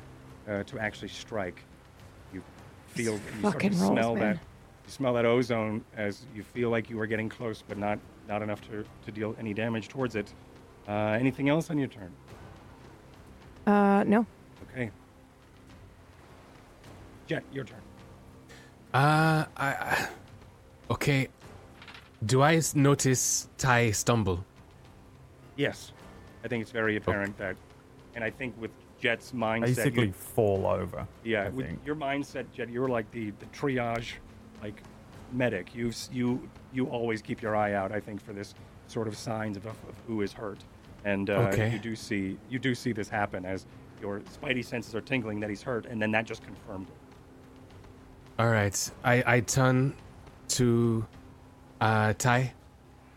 [0.49, 1.63] uh, to actually strike.
[2.33, 2.43] You
[2.89, 4.23] feel, you start to fucking rolls, smell man.
[4.35, 4.41] that,
[4.87, 7.99] you smell that ozone as you feel like you are getting close, but not
[8.29, 10.33] not enough to to deal any damage towards it.
[10.89, 12.13] Uh, anything else on your turn?
[13.67, 14.27] Uh, no.
[14.71, 14.91] Okay.
[17.27, 17.79] Jet, your turn.
[18.93, 20.09] Uh, I, I.
[20.91, 21.29] Okay.
[22.25, 24.45] Do I notice Ty stumble?
[25.57, 25.93] Yes,
[26.45, 27.57] I think it's very apparent that,
[28.15, 28.71] and I think with
[29.01, 31.07] Jet's mindset, Basically, you- fall over.
[31.23, 31.81] Yeah, I with think.
[31.85, 34.13] your mindset, Jet, you're like the, the triage,
[34.63, 34.81] like
[35.33, 35.75] medic.
[35.75, 37.93] You you you always keep your eye out.
[37.93, 38.55] I think for this
[38.87, 39.75] sort of signs of, of
[40.07, 40.59] who is hurt,
[41.05, 41.71] and uh, Okay.
[41.73, 43.67] you do see you do see this happen as
[44.01, 46.95] your spidey senses are tingling that he's hurt, and then that just confirmed it.
[48.39, 48.91] All right.
[49.05, 49.95] I I turn
[50.49, 51.07] to
[51.85, 52.53] uh Ty,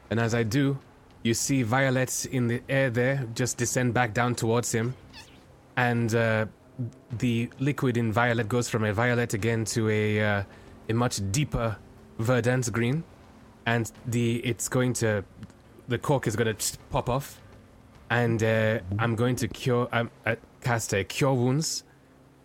[0.10, 0.77] and as I do,
[1.23, 4.94] you see Violet in the air there just descend back down towards him,
[5.76, 6.45] and uh,
[7.18, 10.44] the liquid in Violet goes from a violet again to a uh,
[10.89, 11.77] a much deeper
[12.19, 13.03] verdant green,
[13.65, 15.23] and the it's going to
[15.88, 17.39] the cork is going to pop off,
[18.10, 21.84] and uh, I'm going to cure um, uh, cast a cure wounds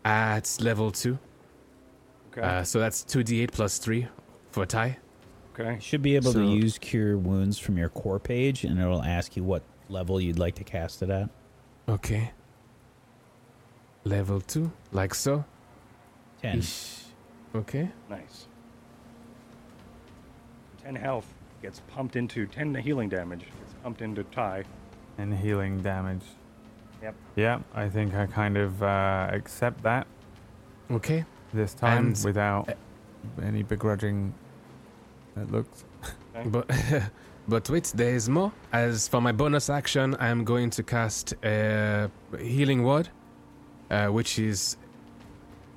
[0.04, 1.18] at level two.
[2.32, 2.40] Okay.
[2.40, 4.06] Uh, so that's 2d8 plus 3
[4.52, 4.96] for Ty.
[5.58, 5.74] Okay.
[5.74, 9.02] You should be able So- to use Cure Wounds from your core page, and it'll
[9.02, 11.28] ask you what level you'd like to cast it at.
[11.88, 12.30] Okay.
[14.04, 15.44] Level 2, like so.
[16.40, 16.58] Ten.
[16.58, 17.04] Ish.
[17.54, 17.88] Okay.
[18.10, 18.46] Nice.
[20.82, 21.26] Ten health
[21.60, 24.64] gets pumped into ten healing damage gets pumped into Ty.
[25.18, 26.22] and healing damage.
[27.02, 27.14] Yep.
[27.36, 30.06] Yeah, I think I kind of uh, accept that
[30.90, 31.24] Okay.
[31.54, 32.74] this time And- without
[33.40, 34.34] any begrudging.
[35.36, 35.84] It looks.
[36.46, 36.70] But
[37.48, 38.52] but wait, there is more.
[38.72, 43.08] As for my bonus action, I am going to cast a healing word,
[43.90, 44.76] uh, which is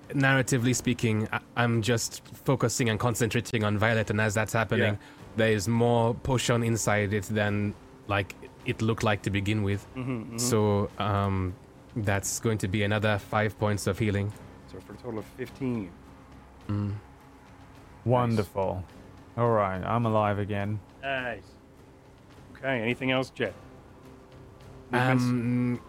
[0.10, 4.99] narratively speaking, I- I'm just focusing and concentrating on Violet, and as that's happening, Yeah.
[5.36, 7.73] there is more potion inside it than
[8.07, 9.86] like it looked like to begin with.
[9.95, 11.56] Mm-hmm, So um,
[11.95, 14.32] that's going to be another five points of healing.
[14.72, 15.90] so for a total of fifteen.
[16.69, 16.94] Mm.
[18.06, 18.84] Wonderful.
[19.38, 20.80] All right, I'm alive again.
[21.02, 21.44] Nice.
[22.57, 22.82] Okay.
[22.82, 23.53] Anything else, Jet?
[24.91, 25.24] Movements?
[25.24, 25.82] Um,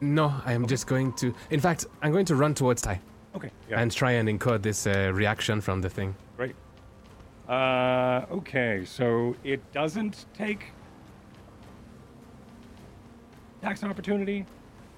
[0.00, 1.34] No, I am just going to.
[1.50, 3.00] In fact, I'm going to run towards Ty
[3.34, 3.50] Okay.
[3.70, 3.80] Yeah.
[3.80, 6.14] and try and encode this uh, reaction from the thing.
[6.36, 6.54] Great.
[7.48, 10.72] Uh, okay, so it doesn't take
[13.62, 14.44] tax an opportunity,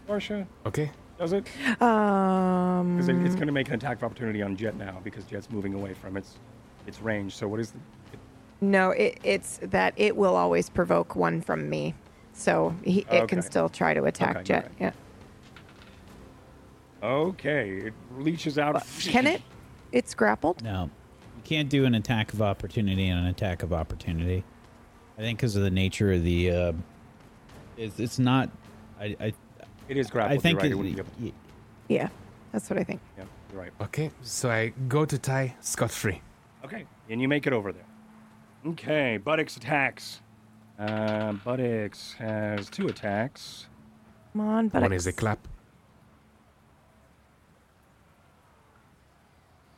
[0.09, 0.91] Marcia, Okay.
[1.19, 1.47] does it?
[1.83, 5.25] Um, Because it, it's going to make an attack of opportunity on Jet now because
[5.27, 6.37] Jet's moving away from its
[6.89, 7.37] its range.
[7.37, 7.79] So what is the?
[8.61, 11.95] no, it, it's that it will always provoke one from me,
[12.33, 14.65] so he, it can still try to attack Okay, Jet.
[14.65, 14.73] alright.
[14.81, 14.93] Yeah.
[17.09, 18.83] Okay, it reaches out.
[19.01, 19.43] Can it?
[19.93, 20.63] It's grappled.
[20.65, 20.91] No,
[21.37, 24.43] you can't do an attack of opportunity and an attack of opportunity.
[25.17, 26.73] I think because of the nature of the, uh,
[27.77, 28.51] it's, it's not.
[29.01, 29.33] I I,
[29.89, 30.39] It is grappled.
[30.39, 30.67] I think you're right.
[30.71, 31.39] it- it wouldn't be able to,
[31.89, 32.09] Yeah,
[32.53, 33.01] that's what I think.
[33.17, 33.73] yeah, you're right.
[33.83, 34.11] Okay.
[34.23, 36.21] So I go to Ty scot free.
[36.69, 37.87] Okay, and you make it over there.
[38.67, 40.21] Okay, Buttix attacks.
[40.79, 43.69] Uh, Buttix has two attacks.
[44.35, 45.39] Come on, but One is a clap.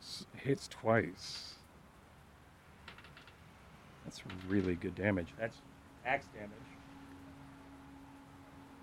[0.01, 1.53] S- Hits twice.
[4.03, 5.27] That's really good damage.
[5.39, 5.55] That's
[6.05, 6.51] axe damage.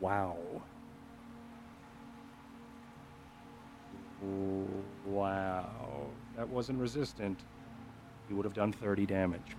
[0.01, 0.39] Wow.
[5.05, 6.07] Wow.
[6.37, 7.41] That wasn't resistant.
[8.29, 9.57] He would have done 30 damage.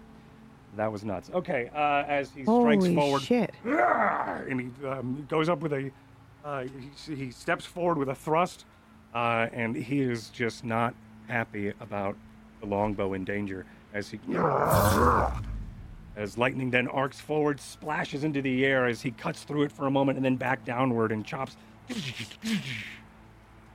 [0.75, 1.31] That was nuts.
[1.33, 3.51] Okay, uh, as he strikes Holy forward, shit!
[3.65, 5.91] and he um, goes up with a
[6.45, 6.65] uh,
[7.05, 8.65] he, he steps forward with a thrust
[9.13, 10.93] uh, and he is just not
[11.27, 12.15] happy about
[12.61, 14.19] the longbow in danger as he
[16.15, 19.85] as lightning then arcs forward splashes into the air as he cuts through it for
[19.87, 21.55] a moment and then back downward and chops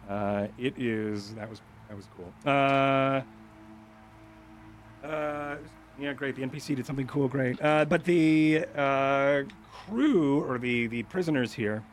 [0.09, 2.33] uh, it is that was that was cool
[5.05, 5.57] uh,
[5.99, 6.35] yeah, great.
[6.35, 7.63] The NPC did something cool, great.
[7.63, 11.85] Uh, but the uh, crew or the the prisoners here,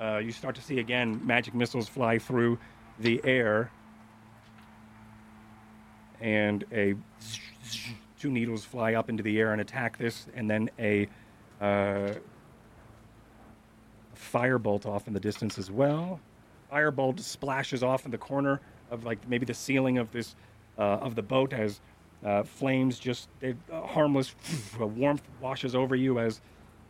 [0.00, 2.58] uh, you start to see again magic missiles fly through
[3.00, 3.70] the air,
[6.20, 6.94] and a
[8.18, 11.08] two needles fly up into the air and attack this, and then a
[11.60, 12.14] uh,
[14.16, 16.20] firebolt off in the distance as well.
[16.72, 20.34] Firebolt splashes off in the corner of like maybe the ceiling of this
[20.78, 21.80] uh, of the boat as
[22.24, 24.34] uh, flames just they, uh, harmless
[24.78, 26.40] warmth washes over you as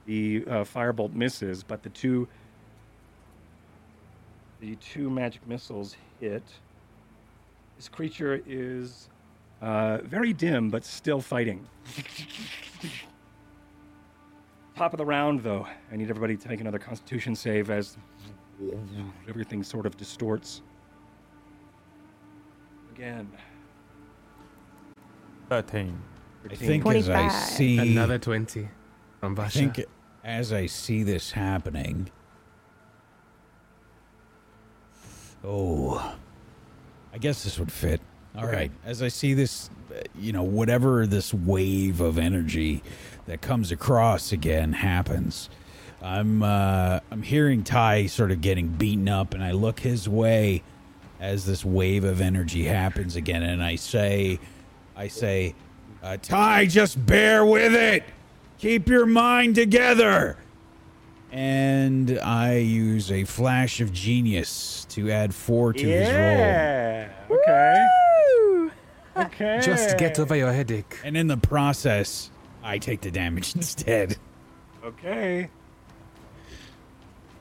[0.06, 2.28] the uh, firebolt misses, but the two
[4.60, 6.42] the two magic missiles hit.
[7.76, 9.08] This creature is
[9.60, 11.66] uh, very dim, but still fighting.
[14.76, 15.66] Top of the round, though.
[15.90, 17.96] I need everybody to make another Constitution save as
[19.28, 20.62] everything sort of distorts.
[22.94, 23.30] Again.
[25.60, 26.00] 13.
[26.44, 26.66] I 13.
[26.66, 27.32] think as I 25.
[27.32, 28.68] see Another 20
[29.20, 29.52] from I Varsha.
[29.52, 29.84] think
[30.24, 32.08] as I see this happening.
[35.44, 36.16] Oh,
[37.12, 38.00] I guess this would fit.
[38.34, 38.70] All right.
[38.82, 42.82] As I see this, uh, you know, whatever this wave of energy
[43.26, 45.50] that comes across again happens.
[46.00, 50.62] I'm uh, I'm hearing Ty sort of getting beaten up, and I look his way
[51.20, 54.40] as this wave of energy happens again, and I say,
[54.96, 55.54] I say,
[56.02, 58.04] uh, Ty, just bear with it.
[58.58, 60.36] Keep your mind together.
[61.30, 66.16] And I use a flash of genius to add four to his roll.
[66.18, 67.08] yeah.
[67.30, 68.68] Okay.
[69.16, 69.60] Okay.
[69.62, 70.98] Just get over your headache.
[71.04, 72.30] And in the process,
[72.62, 74.16] I take the damage instead.
[74.84, 75.48] Okay.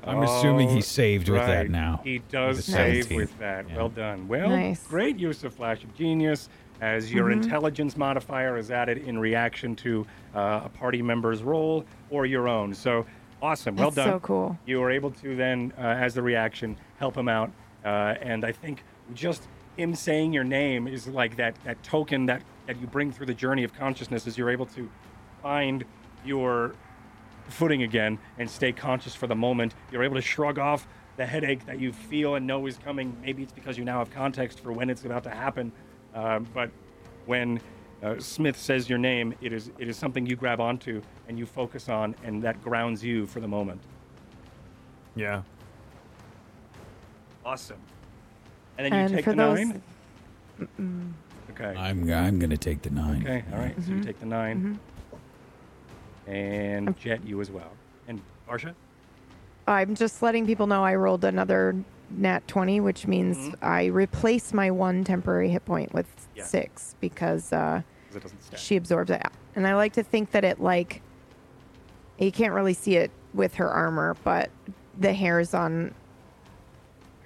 [0.04, 2.02] I'm assuming he saved with that now.
[2.04, 3.18] He does save 17.
[3.18, 3.70] with that.
[3.70, 3.76] Yeah.
[3.76, 4.28] Well done.
[4.28, 4.88] Well, Nice.
[4.88, 6.50] great use of Flash of Genius
[6.82, 10.06] as your intelligence modifier is added in reaction to
[10.36, 12.74] uh, a party member's roll or your own.
[12.74, 13.06] So
[13.42, 13.76] awesome.
[13.76, 14.16] Well That's done.
[14.16, 14.58] so cool.
[14.66, 17.52] You were able to then, uh, as a reaction, help him out.
[17.86, 18.84] Uh, and I think
[19.14, 19.48] just
[19.78, 23.34] him saying your name is like that, that token that, that you bring through the
[23.34, 24.90] journey of consciousness as you're able to
[25.42, 25.86] find
[26.26, 26.74] your
[27.48, 29.76] footing again and stay conscious for the moment.
[29.92, 30.88] You're able to shrug off
[31.18, 33.16] the headache that you feel and know is coming.
[33.22, 35.72] Maybe it's because you now have context for when it's about to happen.
[36.14, 36.70] Um, but
[37.26, 37.60] when
[38.04, 41.46] uh, Smith says your name, it is it is something you grab onto and you
[41.46, 43.82] focus on, and that grounds you for the moment.
[45.16, 45.42] Yeah.
[47.46, 47.78] Awesome.
[48.78, 49.60] And then you And take for the those-
[50.80, 51.14] nine.
[51.52, 51.76] Okay.
[51.78, 53.22] I'm I'm gonna take the nine.
[53.24, 53.44] Okay.
[53.52, 53.76] All right.
[53.84, 54.80] So you take the 9
[56.28, 57.72] and Jet, you as well,
[58.08, 58.74] and Varsha.
[59.68, 61.76] I'm just letting people know I rolled another
[62.18, 63.56] nat 20, which means Mhm.
[63.62, 66.44] I replace my one temporary hit point with Yeah.
[66.44, 69.22] six because uh, 'cause it doesn't she absorbs it.
[69.56, 71.02] And I like to think that it like
[72.20, 74.50] you can't really see it with her armor, but
[75.00, 75.94] the hairs on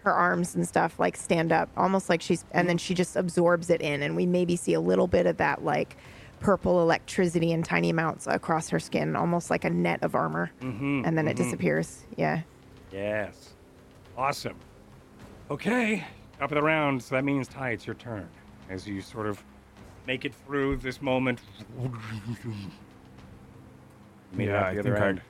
[0.04, 3.70] her arms and stuff like stand up, almost like she's, and then she just absorbs
[3.72, 5.98] it in, and we maybe see a little bit of that like
[6.40, 11.02] purple electricity in tiny amounts across her skin, almost like a net of armor, Mm-hmm.
[11.06, 12.04] and then it disappears.
[12.16, 12.42] Yeah.
[12.92, 13.54] Yes.
[14.16, 14.56] Awesome.
[15.52, 16.04] Okay,
[16.40, 17.02] top of the round.
[17.04, 18.28] So that means Ty, it's your turn.
[18.70, 19.44] As you sort of
[20.08, 21.40] make it through this moment.
[24.38, 25.22] Yeah, I the other think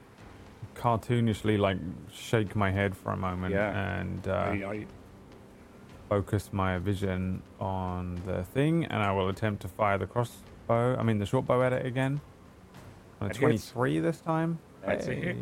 [0.76, 1.78] I- Cartoonishly, like
[2.12, 4.00] shake my head for a moment Yeah.
[4.00, 4.86] and uh, I- I-
[6.10, 10.96] focus my vision on the thing, and I will attempt to fire the crossbow.
[10.98, 12.20] I mean, the short bow at it again.
[13.22, 13.70] On a That hits.
[13.72, 14.58] 23 this time.
[14.84, 15.38] That's a hit.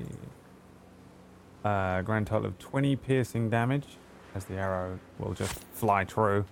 [1.63, 3.85] Uh, grand total of 20 piercing damage,
[4.35, 6.45] as the arrow will just fly through.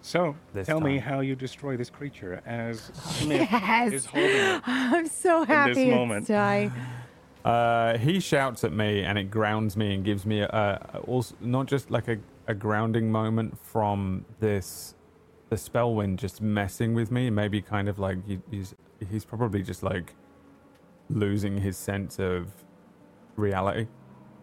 [0.00, 1.08] So, This tell me time.
[1.08, 3.92] how you destroy this creature as Smith Yes.
[3.92, 4.62] is holding it.
[4.66, 6.26] I'm so happy it's moment.
[6.28, 6.70] Ty.
[7.44, 10.48] Uh, he shouts at me, and it grounds me and gives me a,
[10.94, 14.94] a also not just like a, a grounding moment from this
[15.50, 17.30] the spell wind just messing with me.
[17.30, 18.74] Maybe kind of like he, he's
[19.10, 20.14] he's probably just like
[21.10, 22.48] losing his sense of
[23.36, 23.86] reality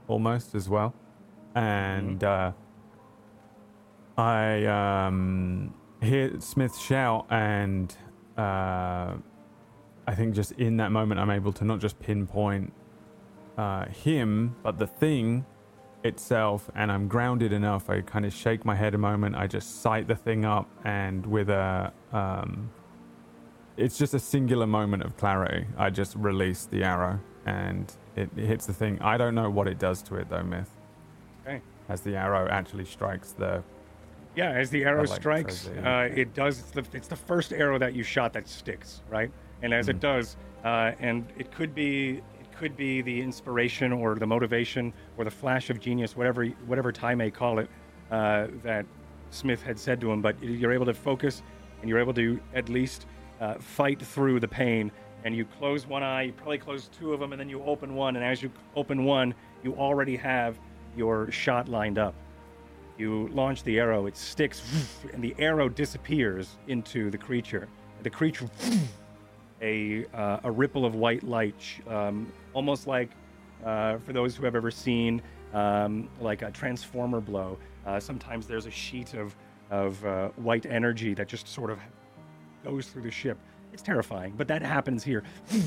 [0.07, 0.93] almost as well.
[1.56, 2.52] And uh,
[4.18, 7.95] I um, hear Smith shout, and
[8.38, 9.14] uh,
[10.07, 12.73] I think just in that moment, I'm able to not just pinpoint
[13.57, 15.45] uh, him, but the thing
[16.03, 17.90] itself, and I'm grounded enough.
[17.90, 19.36] I kind of shake my head a moment.
[19.36, 22.69] I just sight the thing up, and with a, um,
[23.77, 25.68] it's just a singular moment of clarity.
[25.77, 28.99] I just release the arrow, and it, it hits the thing.
[29.02, 30.74] I don't know what it does to it, though, Myth.
[31.45, 31.61] Okay.
[31.89, 33.63] As the arrow actually strikes the
[34.35, 36.59] Yeah, as the arrow like strikes, uh, it does.
[36.59, 39.31] It's the, it's the first arrow that you shot that sticks, right?
[39.61, 39.91] And as Hmm.
[39.91, 44.91] it does, uh, and it could be, it could be the inspiration or the motivation
[45.17, 47.69] or the flash of genius, whatever whatever Ty may call it,
[48.11, 48.85] uh, that
[49.30, 50.22] Smith had said to him.
[50.22, 51.43] But you're able to focus,
[51.81, 53.05] and you're able to at least
[53.39, 54.91] uh, fight through the pain.
[55.23, 57.95] And you close one eye, you probably close two of them, and then you open
[57.95, 58.15] one.
[58.15, 60.59] And as you open one, you already have
[60.95, 62.13] your shot lined up.
[62.97, 64.61] You launch the arrow, it sticks,
[65.13, 67.67] and the arrow disappears into the creature.
[68.03, 68.47] The creature,
[69.61, 73.09] a, uh, a ripple of white light, um, almost like,
[73.65, 75.22] uh, for those who have ever seen,
[75.53, 77.57] um, like a transformer blow.
[77.85, 79.35] Uh, sometimes there's a sheet of,
[79.72, 81.80] of uh, white energy that just sort of
[82.63, 83.38] goes through the ship.
[83.73, 85.23] It's terrifying, but that happens here.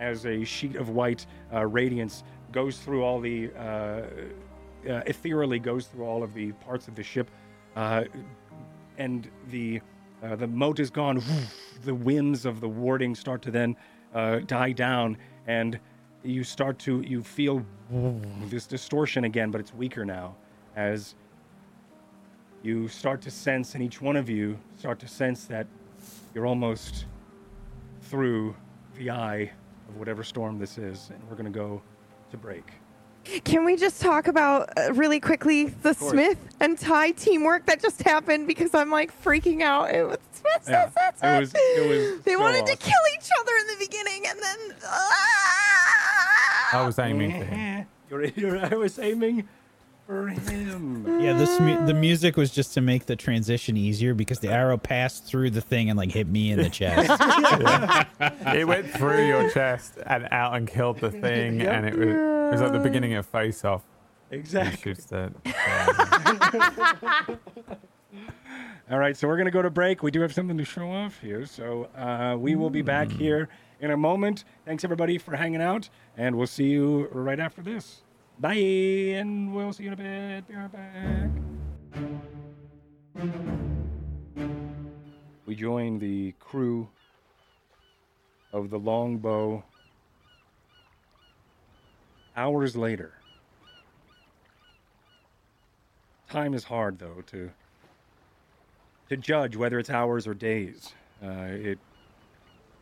[0.00, 3.60] as a sheet of white uh, radiance goes through all the uh,
[4.88, 7.30] uh, ethereally goes through all of the parts of the ship,
[7.76, 8.04] uh,
[8.98, 9.80] and the
[10.22, 11.22] uh, the mote is gone.
[11.82, 13.76] The winds of the warding start to then
[14.14, 15.16] uh, die down,
[15.46, 15.78] and
[16.22, 17.64] you start to you feel
[18.48, 20.36] this distortion again, but it's weaker now
[20.76, 21.14] as
[22.62, 25.66] you start to sense, and each one of you start to sense that
[26.34, 27.06] you're almost
[28.02, 28.54] through
[28.96, 29.50] the eye
[29.88, 31.80] of whatever storm this is, and we're going to go
[32.30, 32.64] to break.
[33.44, 35.92] Can we just talk about uh, really quickly the.
[35.92, 39.90] Smith and Ty teamwork that just happened because I'm like freaking out.
[39.94, 40.18] It was,
[40.66, 40.84] Yeah,
[41.22, 44.38] it was- it was they so wanted to kill each other in the beginning, and
[44.40, 46.78] then ah!
[46.80, 47.86] I was aiming for him.
[48.10, 49.48] You're, you're, I was aiming
[50.10, 51.20] for him.
[51.20, 54.76] Yeah, this mu- the music was just to make the transition easier because the arrow
[54.76, 57.08] passed through the thing and like hit me in the chest.
[58.56, 62.52] It went through your chest and out and killed the thing, and it was, it
[62.52, 63.82] was like the beginning of Face Off.
[64.30, 64.94] He Exactly.
[64.94, 65.32] shoots the.
[68.90, 70.02] All right, so we're going to go to break.
[70.02, 73.48] We do have something to show off here, so uh, we will be back here
[73.78, 74.42] in a moment.
[74.66, 78.02] Thanks, everybody, for hanging out, and we'll see you right after this.
[78.40, 80.48] Bye, and we'll see you in a bit.
[80.48, 81.30] Be right back.
[85.44, 86.88] We join the crew
[88.54, 89.62] of the longbow
[92.34, 93.12] hours later.
[96.30, 97.50] Time is hard, though, to
[99.10, 100.94] to judge whether it's hours or days.
[101.22, 101.78] Uh, it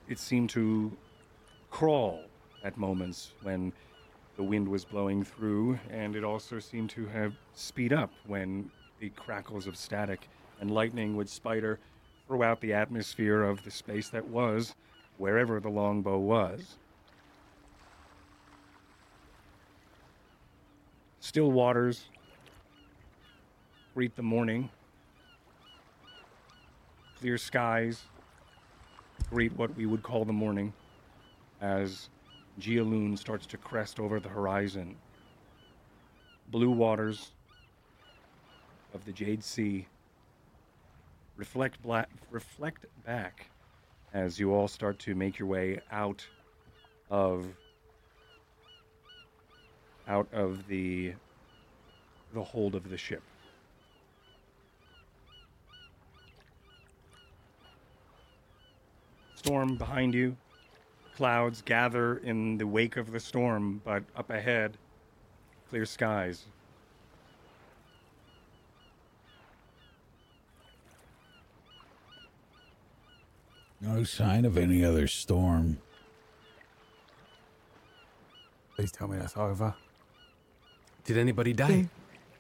[0.09, 0.97] it seemed to
[1.73, 2.23] crawl
[2.63, 3.73] at moments when
[4.39, 8.70] the wind was blowing through, and it also seemed to have speed up when
[9.01, 10.28] the crackles of static
[10.60, 11.81] and lightning would spider
[12.28, 14.77] throughout the atmosphere of the space that was
[15.16, 16.77] wherever the longbow was.
[21.19, 22.05] Still waters
[23.93, 24.70] greet the morning
[27.19, 28.05] clear skies
[29.28, 30.73] greet what we would call the morning
[31.60, 32.09] as
[32.59, 34.97] Geoloon starts to crest over the horizon.
[36.51, 37.33] Blue waters
[38.95, 39.87] of the Jade Sea
[41.37, 43.51] reflect black, reflect back
[44.13, 46.27] as you all start to make your way out
[47.11, 47.47] of
[50.09, 51.13] out of the
[52.35, 53.23] the hold of the ship.
[59.37, 60.37] Storm behind you.
[61.23, 64.77] Clouds gather in the wake of the storm, but up ahead,
[65.69, 66.45] clear skies.
[73.81, 75.78] No sign of any other storm.
[78.74, 79.74] Please tell me that's over.
[81.05, 81.89] Did anybody die?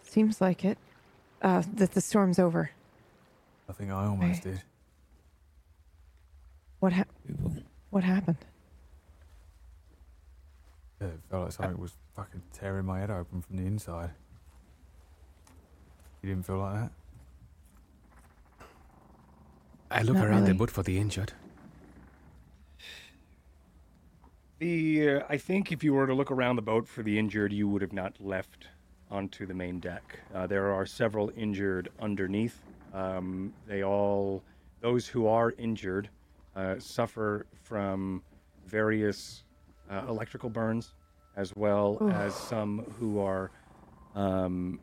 [0.02, 0.78] Seems like it.
[1.40, 2.70] Uh, that the storm's over.
[3.68, 4.50] I think I almost Hey.
[4.52, 4.62] did.
[6.80, 7.08] What hap-
[7.90, 8.44] What happened?
[11.00, 14.10] Yeah, it felt like something was fucking tearing my head open from the inside.
[16.22, 16.90] You didn't feel like that?
[19.90, 20.58] I look Not around the really.
[20.58, 21.32] boat for the injured.
[24.58, 27.52] The uh, I think if you were to look around the boat for the injured,
[27.52, 28.66] you would have not left
[29.10, 30.18] onto the main deck.
[30.34, 32.58] Uh, there are several injured underneath.
[32.92, 34.42] Um, they all,
[34.80, 36.10] those who are injured,
[36.56, 38.22] uh, suffer from
[38.66, 39.44] various
[39.90, 40.94] uh, electrical burns,
[41.36, 43.50] as well as some who are,
[44.14, 44.80] um,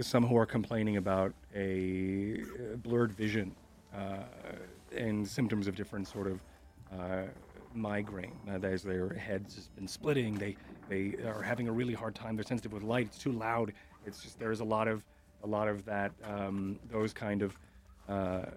[0.00, 2.42] some who are complaining about a
[2.82, 3.54] blurred vision
[3.96, 4.18] uh,
[4.96, 6.40] and symptoms of different sort of
[6.92, 7.22] uh,
[7.74, 8.36] migraine.
[8.50, 10.34] Uh, that is, their heads has been splitting.
[10.34, 10.56] They
[10.88, 12.36] they are having a really hard time.
[12.36, 13.06] They're sensitive with light.
[13.06, 13.72] It's too loud.
[14.06, 15.04] It's just there's a lot of
[15.42, 17.58] a lot of that um, those kind of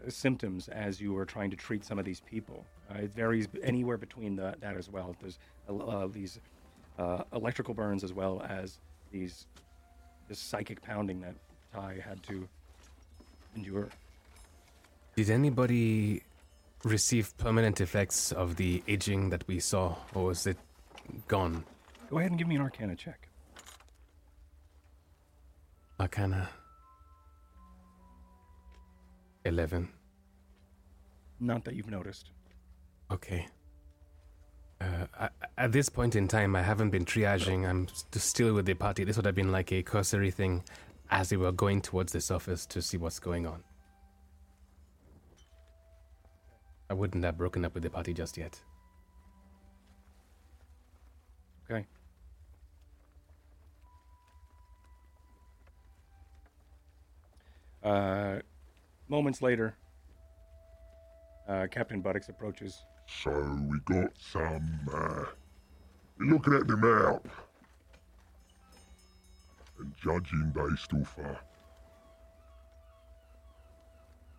[0.08, 2.66] symptoms as you are trying to treat some of these people.
[2.90, 5.16] Uh, it varies anywhere between the, that as well.
[5.20, 5.40] There's
[5.70, 6.40] uh, these
[6.98, 8.80] uh, electrical burns as well as
[9.12, 9.48] these
[10.28, 11.34] this psychic pounding that
[11.74, 12.48] Ty had to
[13.56, 13.90] endure.
[15.16, 16.22] Did anybody
[16.84, 20.58] receive permanent effects of the aging that we saw, or was it
[21.28, 21.64] gone?
[22.10, 23.28] Go ahead and give me an Arcana check.
[26.00, 26.50] Arcana.
[29.46, 29.88] 11.
[31.40, 32.32] Not that you've noticed.
[33.12, 33.48] Okay.
[34.82, 37.68] Uh, I, at this point in time, I haven't been triaging.
[37.68, 39.04] I'm st- still with the party.
[39.04, 40.64] This would have been like a cursory thing
[41.10, 43.64] as they were going towards the surface to see what's going on.
[46.90, 48.60] I wouldn't have broken up with the party just yet.
[51.70, 51.86] Okay.
[57.84, 58.40] Uh,
[59.10, 59.76] moments later,
[61.48, 62.84] uh, Captain Buttocks approaches.
[63.08, 63.32] So
[63.68, 65.26] we got some, uh,
[66.20, 67.28] we're looking at the map.
[69.80, 71.36] And judging based off, uh,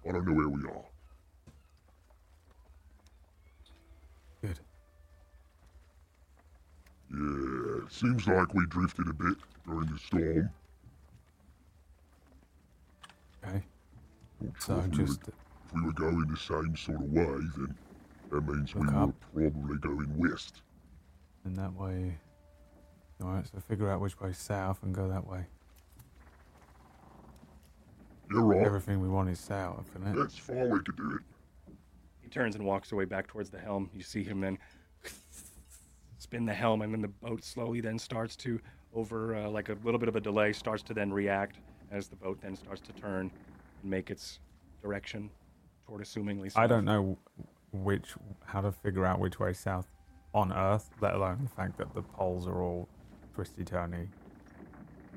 [0.08, 0.84] I don't know where we are.
[4.42, 4.60] Good.
[7.12, 9.36] Yeah, seems like we drifted a bit
[9.66, 10.50] during the storm.
[13.44, 13.62] Okay.
[14.40, 15.32] Not So sure if, we just were,
[15.66, 17.24] if we were going the same sort of way,
[17.56, 17.74] then
[18.30, 19.12] that means we Look were
[19.50, 20.62] probably going west.
[21.44, 22.18] in that way.
[23.22, 25.44] Alright, so figure out which way south and go that way.
[28.30, 28.64] You're right.
[28.64, 30.16] Everything we want is south, isn't it?
[30.18, 31.74] That's fine, we could do it.
[32.22, 33.90] He turns and walks away back towards the helm.
[33.92, 34.56] You see him then
[36.18, 38.60] spin the helm, and then the boat slowly then starts to,
[38.94, 41.56] over uh, like a little bit of a delay, starts to then react
[41.90, 43.30] as the boat then starts to turn and
[43.84, 44.38] make its
[44.82, 45.30] direction
[45.86, 46.52] toward assumingly.
[46.56, 47.18] I don't know
[47.72, 49.86] which how to figure out which way south
[50.34, 52.88] on Earth, let alone the fact that the poles are all
[53.34, 54.06] twisty turny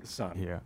[0.02, 0.36] the sun.
[0.38, 0.62] here.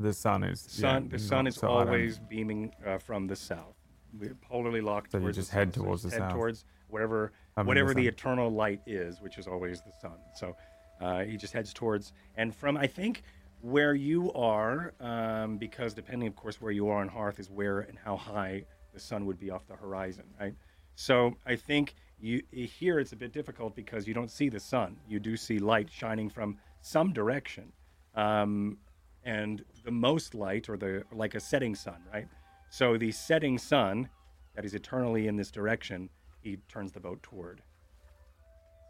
[0.00, 3.76] The sun is sun yeah, the sun is so always beaming uh, from the south
[4.18, 5.84] we're polarly locked So you just the head sun.
[5.84, 6.32] towards you the head south.
[6.32, 8.12] towards whatever I mean, whatever the sun.
[8.12, 10.56] eternal light is which is always the sun so
[11.00, 13.22] uh, he just heads towards and from i think
[13.62, 17.80] where you are um, because depending of course where you are on hearth is where
[17.80, 20.54] and how high the sun would be off the horizon right?
[20.96, 24.96] So i think you here it's a bit difficult because you don't see the sun.
[25.08, 27.72] You do see light shining from some direction
[28.16, 28.78] um,
[29.24, 32.26] and the most light or the like a setting sun right?
[32.68, 34.08] So the setting sun
[34.54, 36.10] that is eternally in this direction
[36.40, 37.62] he turns the boat toward.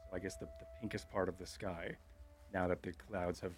[0.09, 1.94] So i guess the, the pinkest part of the sky
[2.55, 3.53] now that the clouds have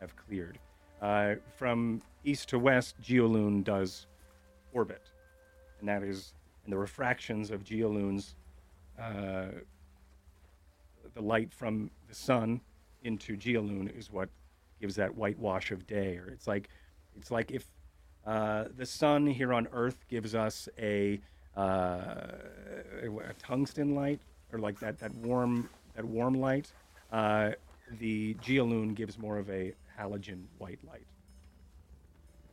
[0.00, 0.58] have cleared
[1.02, 4.06] uh, from east to west geoloon does
[4.72, 5.02] orbit
[5.80, 6.34] and that is
[6.64, 8.34] and the refractions of geoloon's
[9.00, 9.46] uh,
[11.14, 12.60] the light from the sun
[13.04, 14.28] into Geoloon is what
[14.80, 16.16] gives that white wash of day.
[16.16, 16.68] Or it's like
[17.16, 17.66] it's like if
[18.26, 21.20] uh, the sun here on Earth gives us a,
[21.56, 22.32] uh,
[23.02, 24.20] a tungsten light,
[24.52, 26.72] or like that, that warm that warm light.
[27.12, 27.50] Uh,
[27.98, 31.06] the Geoloon gives more of a halogen white light.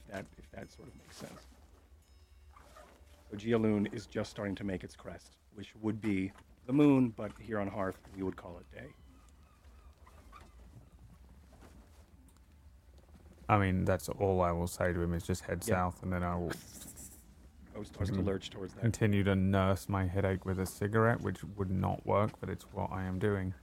[0.07, 1.47] If that if that sort of makes sense.
[3.29, 6.31] So Geoloon is just starting to make its crest, which would be
[6.67, 8.87] the moon, but here on Hearth we would call it day.
[13.47, 15.75] I mean, that's all I will say to him is just head Yeah.
[15.75, 16.51] south, and then I will
[17.77, 18.81] Oh, starts to lurch towards that.
[18.81, 22.89] continue to nurse my headache with a cigarette, which would not work, but it's what
[22.91, 23.53] I am doing.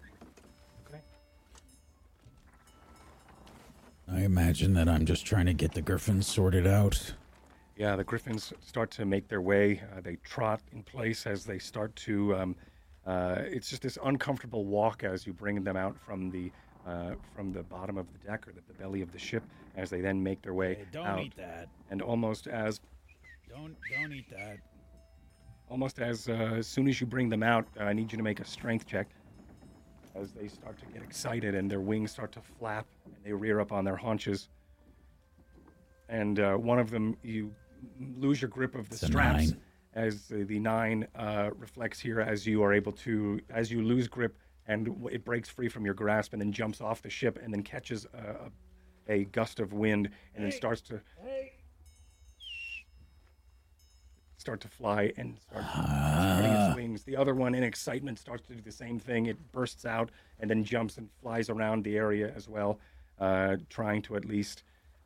[4.13, 7.15] I imagine that I'm just trying to get the griffins sorted out.
[7.77, 9.81] Yeah, the griffins start to make their way.
[9.97, 12.37] Uh, they trot in place as they start to.
[12.37, 12.57] Um,
[13.07, 16.53] uh, it's just this uncomfortable walk as you bring them out from the
[16.87, 19.45] uh, from the bottom of the deck or the, the belly of the ship
[19.77, 21.21] as they then make their way Hey, don't out.
[21.21, 21.69] eat that.
[21.91, 22.81] And almost as
[23.49, 24.59] Don't don't eat that.
[25.71, 28.25] almost as uh, as soon as you bring them out, uh, I need you to
[28.25, 29.09] make a strength check.
[30.15, 33.61] As they start to get excited and their wings start to flap and they rear
[33.61, 34.49] up on their haunches.
[36.09, 37.55] And uh, one of them, you
[38.19, 39.61] lose your grip of the It's straps nine.
[39.95, 44.07] as the, the nine uh, reflects here as you are able to, as you lose
[44.09, 44.37] grip
[44.67, 47.53] and w- it breaks free from your grasp and then jumps off the ship and
[47.53, 48.51] then catches a,
[49.09, 51.01] a, a gust of wind and then starts to
[54.43, 57.03] start to fly and start spreading its wings.
[57.05, 59.27] The other one, in excitement, starts to do the same thing.
[59.27, 60.11] It bursts out
[60.41, 62.79] and then jumps and flies around the area as well,
[63.21, 64.65] uh, trying to at least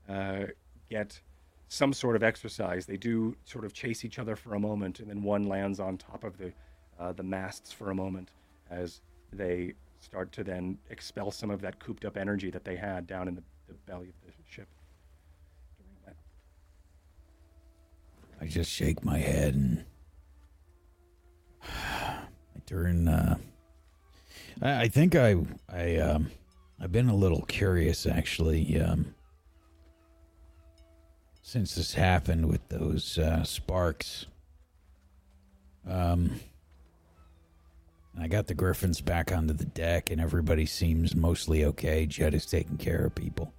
[0.08, 0.46] uh,
[0.90, 1.20] get
[1.68, 2.86] some sort of exercise.
[2.86, 5.98] They do sort of chase each other for a moment, and then one lands on
[5.98, 6.52] top of the
[6.98, 8.30] uh, the masts for a moment
[8.70, 9.00] as
[9.32, 13.28] they start to then expel some of that cooped up energy that they had down
[13.28, 14.68] in the, the belly of the ship.
[15.76, 16.16] During that.
[18.40, 19.84] I just shake my head and
[21.64, 23.08] I turn.
[23.08, 23.36] Uh,
[24.62, 25.36] I, I think I
[25.72, 26.30] I um,
[26.80, 28.80] I've been a little curious actually.
[28.80, 29.14] Um,
[31.46, 34.26] since this happened with those uh, sparks.
[35.88, 36.40] Um,
[38.12, 42.04] and I got the griffins back onto the deck, and everybody seems mostly okay.
[42.04, 43.52] Jet is taking care of people.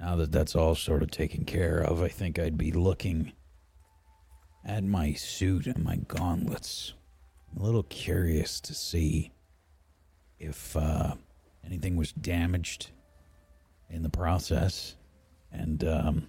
[0.00, 3.30] Now that that's all sort of taken care of, I think I'd be looking
[4.66, 6.92] at my suit and my gauntlets.
[7.54, 9.32] I'm a little curious to see
[10.38, 11.14] if uh,
[11.64, 12.90] anything was damaged
[13.88, 14.96] in the process,
[15.52, 16.28] and um,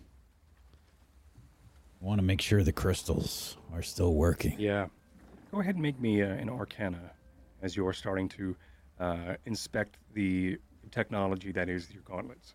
[2.01, 4.55] I want to make sure the crystals are still working.
[4.59, 4.87] Yeah.
[5.51, 7.11] Go ahead and make me uh, an Arcana
[7.63, 8.55] as you're starting to
[8.99, 10.57] uh, inspect the
[10.91, 12.53] technology that is your gauntlets.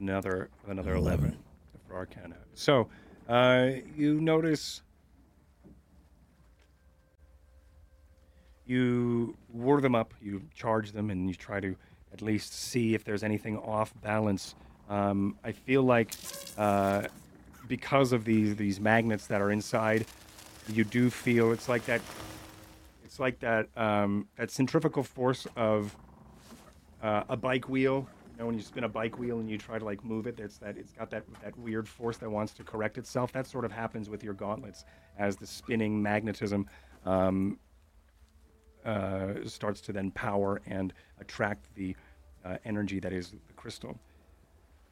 [0.00, 1.38] Another another eleven, Eleven.
[1.88, 2.36] for Arcana.
[2.54, 2.88] So
[3.32, 4.82] uh, you notice
[8.66, 11.74] you whir them up, you charge them, and you try to
[12.12, 14.54] at least see if there's anything off balance.
[14.90, 16.14] Um, I feel like
[16.58, 17.04] uh,
[17.68, 20.04] because of these these magnets that are inside,
[20.68, 22.02] you do feel it's like that.
[23.02, 25.96] It's like that um, that centrifugal force of
[27.02, 28.06] uh, a bike wheel.
[28.32, 30.40] You know, when you spin a bike wheel and you try to like move it,
[30.40, 33.32] it's that it's got that that weird force that wants to correct itself.
[33.32, 34.84] That sort of happens with your gauntlets
[35.18, 36.66] as the spinning magnetism
[37.04, 37.58] um,
[38.84, 41.94] uh, starts to then power and attract the
[42.44, 43.98] uh, energy that is the crystal.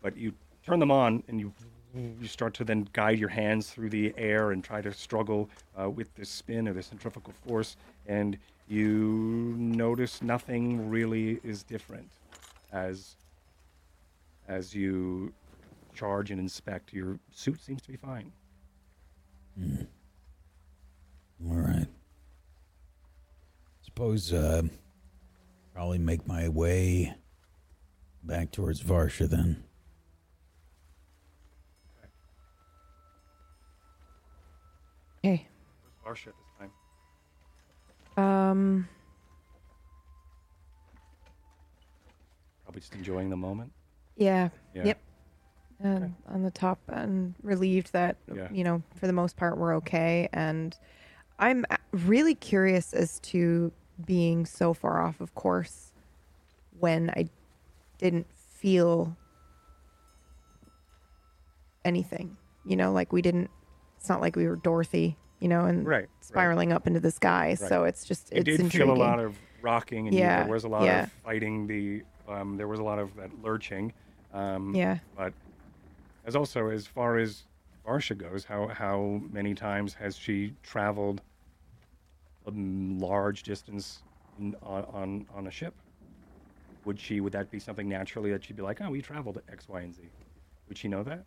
[0.03, 0.33] But you
[0.65, 1.53] turn them on and you
[1.95, 5.51] you start to then guide your hands through the air and try to struggle
[5.81, 7.77] uh, with this spin or the centrifugal force,
[8.07, 8.39] and
[8.69, 12.09] you notice nothing really is different
[12.73, 13.17] as
[14.51, 15.32] as you
[15.94, 16.93] charge and inspect.
[16.93, 18.32] Your suit seems to be fine.
[21.48, 21.86] All right.
[23.82, 24.62] Suppose uh,
[25.72, 27.14] probably make my way
[28.24, 29.62] back towards Varsha then.
[35.24, 35.47] Okay.
[36.02, 36.70] Where's Varsha at this
[38.16, 38.24] time?
[38.24, 38.89] Um.
[42.64, 43.72] Probably just enjoying the moment.
[44.21, 44.51] Yeah.
[44.75, 44.85] Yeah.
[44.85, 44.99] Yep.
[45.83, 48.49] And on the top, and relieved that Yeah.
[48.53, 50.29] you know for the most part we're okay.
[50.33, 50.77] And
[51.39, 53.73] I'm really curious as to
[54.05, 55.93] being so far off of course
[56.79, 57.29] when I
[57.99, 59.17] didn't feel
[61.85, 62.37] anything.
[62.65, 63.51] You know, like we didn't.
[63.99, 65.17] It's not like we were Dorothy.
[65.41, 66.09] You know, and Right, right.
[66.21, 67.55] spiraling up into the sky.
[67.55, 68.89] So it's just it's did intriguing.
[68.89, 71.05] feel a lot of rocking, and you- Yeah, there was a lot yeah.
[71.05, 71.67] of fighting.
[71.67, 73.93] The um, there was a lot of that lurching.
[74.32, 74.98] Um, Yeah.
[75.16, 75.32] But
[76.24, 77.44] as also as far as
[77.86, 81.23] Varsha goes, how how many times has she traveled
[82.47, 84.02] a large distance
[84.39, 85.74] in, on, on on a ship?
[86.85, 87.20] Would she?
[87.20, 89.94] Would that be something naturally that she'd be like, oh, we traveled X, Y, and
[89.94, 90.02] Z?
[90.69, 91.24] Would she know that?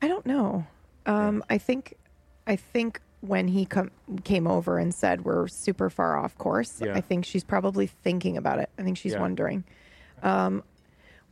[0.00, 0.66] I don't know.
[1.06, 1.94] Um, I think,
[2.46, 3.90] I think when he com-
[4.24, 6.94] came over and said we're super far off course, Yeah.
[6.94, 8.68] I think she's probably thinking about it.
[8.78, 9.20] I think she's Yeah.
[9.20, 9.64] wondering.
[10.22, 10.62] Um,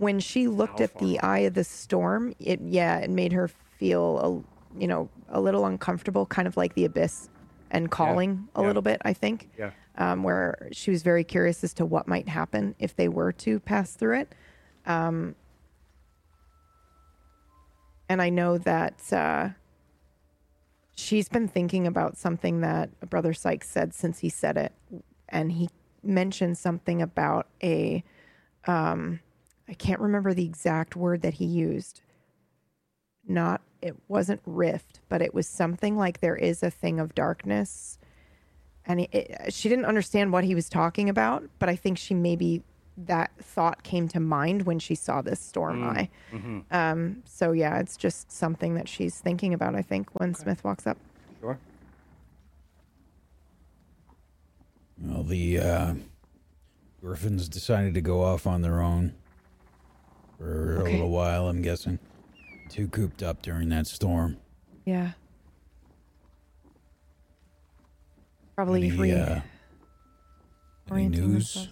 [0.01, 3.49] when she looked at the eye of the storm, it yeah, it made her
[3.79, 7.29] feel a, you know a little uncomfortable, kind of like the abyss,
[7.71, 8.67] and calling a Yeah.
[8.67, 9.01] little bit.
[9.05, 9.51] I think.
[9.59, 9.71] Yeah.
[9.97, 13.61] Um, where she was very curious as to what might happen if they were to
[13.61, 14.35] pass through it.
[14.87, 15.35] Um,
[18.09, 19.51] and I know that uh,
[20.97, 24.73] she's been thinking about something that Brother Sykes said since he said it,
[25.29, 25.69] and he
[26.03, 28.03] mentioned something about a,
[28.67, 29.21] um,
[29.71, 32.01] I can't remember the exact word that he used.
[33.27, 37.97] Not it wasn't rift, but it was something like there is a thing of darkness,
[38.85, 42.15] and it, it, she didn't understand what he was talking about, but I think she
[42.15, 42.63] maybe
[42.97, 46.09] that thought came to mind when she saw this storm eye.
[46.71, 49.75] Um, so yeah, it's just something that she's thinking about.
[49.77, 50.99] I think when Smith walks up.
[51.41, 51.59] Sure.
[55.01, 55.95] Well, the uh,
[57.01, 59.15] Griffins decided to go off on their own
[60.41, 61.99] for a little while, I'm guessing.
[62.71, 64.39] Too cooped up during that storm.
[64.87, 65.11] Yeah.
[68.57, 69.41] Probably Any, re- uh,
[70.91, 71.69] any news?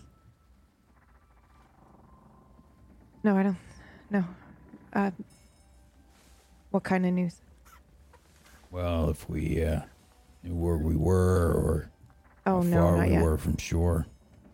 [3.25, 3.57] No, I don't.
[4.11, 4.25] No.
[4.93, 5.11] Uh,
[6.71, 7.37] what kind of news?
[8.71, 9.81] Well, if we uh,
[10.43, 11.91] knew where we were or
[12.47, 13.23] Oh how no, far we yet.
[13.23, 14.07] were from shore.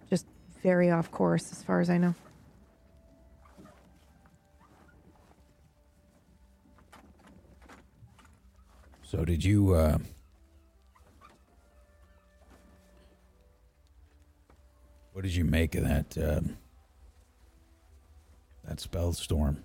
[0.09, 0.27] Just
[0.63, 2.15] very off course, as far as I know.
[9.15, 9.99] So did you uh
[15.13, 16.57] What did you make of that um
[18.65, 19.63] that spell storm?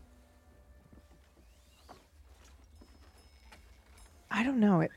[4.30, 4.92] I don't know it.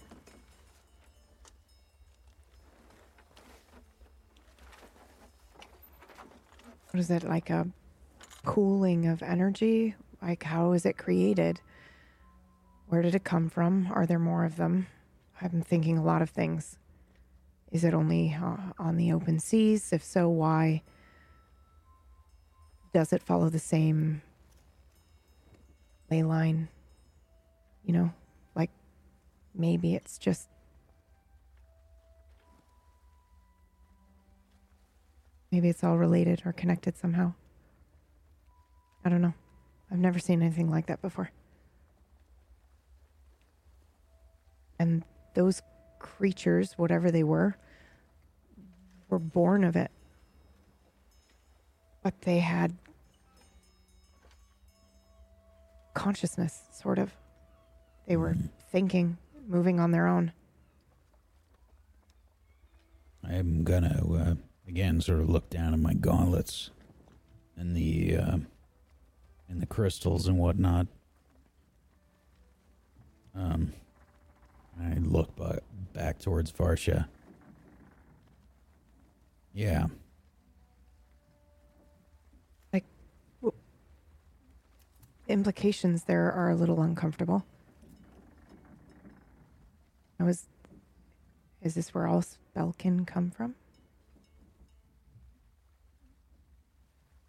[6.90, 7.66] What is it like a
[8.44, 9.94] cooling of energy?
[10.20, 11.62] Like how is it created?
[12.92, 13.88] Where did it come from?
[13.90, 14.86] Are there more of them?
[15.40, 16.76] I'm thinking a lot of things.
[17.70, 19.94] Is it only uh, on the open seas?
[19.94, 20.82] If so, why?
[22.92, 24.20] Does it follow the same
[26.10, 26.68] ley line?
[27.82, 28.12] You know,
[28.54, 28.68] like
[29.54, 30.50] maybe it's just
[35.50, 37.32] maybe it's all related or connected somehow.
[39.02, 39.32] I don't know.
[39.90, 41.30] I've never seen anything like that before.
[44.82, 45.04] And
[45.34, 45.62] those
[46.00, 47.56] creatures, whatever they were,
[49.08, 49.92] were born of it.
[52.02, 52.76] But they had
[55.94, 57.12] consciousness, sort of.
[58.08, 58.34] They were
[58.72, 60.32] thinking, moving on their own.
[63.22, 64.34] I'm gonna uh,
[64.66, 66.70] again sort of look down at my gauntlets
[67.56, 68.38] and the uh,
[69.48, 70.88] and the crystals and whatnot.
[73.32, 73.74] Um,
[74.80, 75.62] I look ba-
[75.92, 77.06] back towards Varsha.
[79.54, 79.88] Yeah,
[82.72, 82.84] Like
[83.42, 83.52] the
[85.28, 87.44] implications there are a little uncomfortable.
[90.18, 90.46] I was.
[91.60, 93.54] Is this where all spell can come from?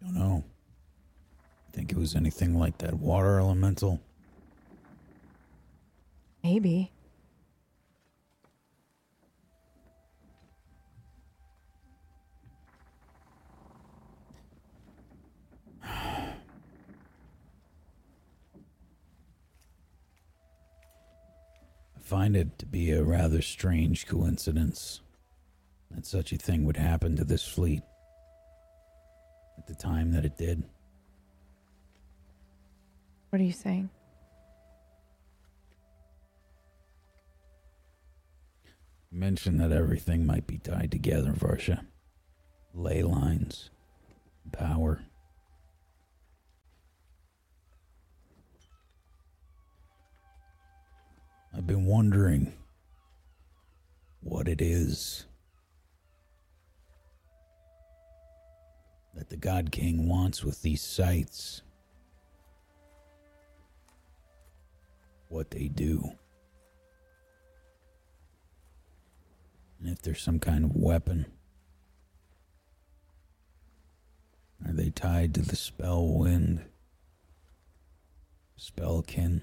[0.04, 0.44] don't know.
[1.72, 4.00] Think it was anything like that water elemental?
[6.42, 6.90] Maybe.
[22.04, 25.00] Find it to be a rather strange coincidence
[25.90, 27.82] that such a thing would happen to this fleet
[29.58, 30.62] at the time that it did.
[33.30, 33.88] What are you saying?
[39.10, 41.86] You mentioned that everything might be tied together, Varsha.
[42.74, 43.70] Ley lines,
[44.52, 45.02] power.
[51.56, 52.52] I've been wondering
[54.20, 55.26] what it is
[59.14, 61.62] that the God King wants with these sites.
[65.28, 66.12] What they do.
[69.78, 71.26] And if there's some kind of weapon.
[74.66, 76.64] Are they tied to the spell wind?
[78.58, 79.42] Spellkin?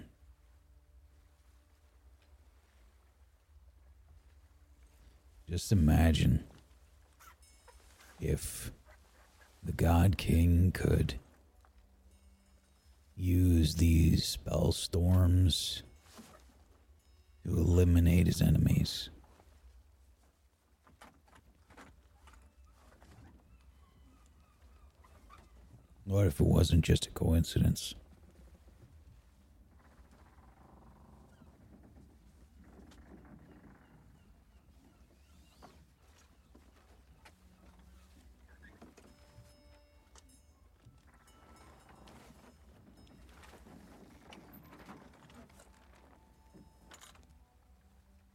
[5.52, 6.46] Just imagine
[8.22, 8.72] if
[9.62, 11.16] the God King could
[13.18, 15.84] use these spell storms
[17.44, 19.10] to eliminate his enemies.
[26.06, 27.94] What if it wasn't just a coincidence?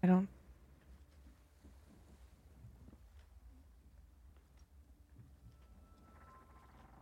[0.07, 0.28] I don't.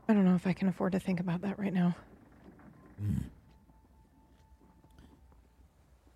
[0.09, 1.94] I don't know if I can afford to think about that right now.
[2.98, 3.24] Hmm.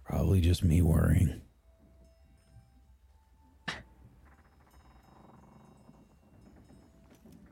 [0.03, 1.43] Probably just me worrying.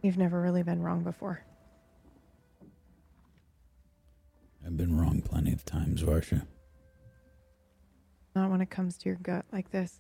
[0.01, 1.45] You've never really been wrong before.
[4.65, 6.47] I've been wrong plenty of times, Varsha.
[8.37, 9.99] Not when it comes to your gut like this.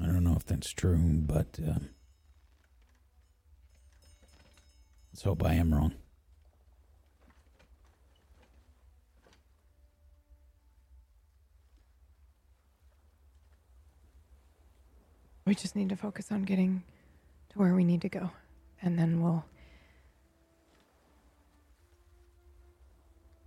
[0.00, 1.88] I don't know if that's true, but um,
[5.10, 5.94] let's hope I am wrong.
[15.48, 16.82] We just need to focus on getting
[17.48, 18.32] to where we need to go.
[18.82, 19.46] And then we'll.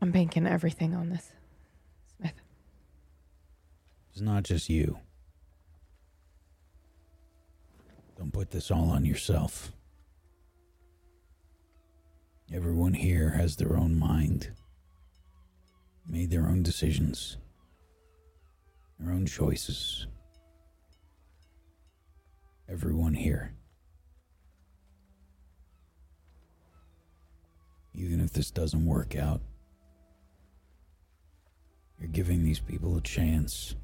[0.02, 1.32] I'm banking everything on this,
[2.18, 2.34] Smith.
[4.12, 4.98] It's not just you.
[8.18, 9.72] Don't put this all on yourself.
[12.52, 14.50] Everyone here has their own mind,
[16.08, 17.38] made their own decisions,
[19.00, 20.08] their own choices.
[22.72, 23.54] Everyone here.
[27.94, 29.42] Even if this doesn't work out,
[32.00, 33.76] you're giving these people a chance.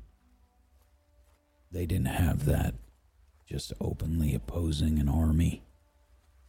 [1.69, 2.75] They didn't have that.
[3.45, 5.63] Just openly opposing an army,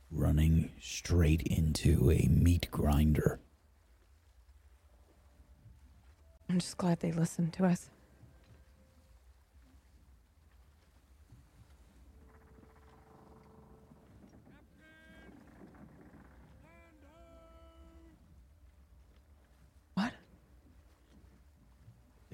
[0.09, 3.41] running straight into a meat grinder.
[6.49, 7.91] I'm just glad they listened to us.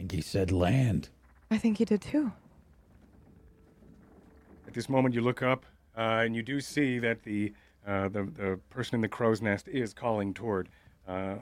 [0.04, 1.08] Think he said land.
[1.50, 2.30] I think he did too.
[4.66, 5.64] At this moment, you look up
[5.96, 7.54] uh, and you do see that the,
[7.86, 10.68] uh, the the person in the crow's nest is calling toward
[11.08, 11.36] uh,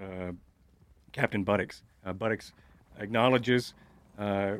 [0.00, 0.32] uh,
[1.12, 1.82] Captain Buttocks.
[2.06, 2.52] Uh, Buttocks
[2.98, 3.74] acknowledges.
[4.18, 4.56] Uh,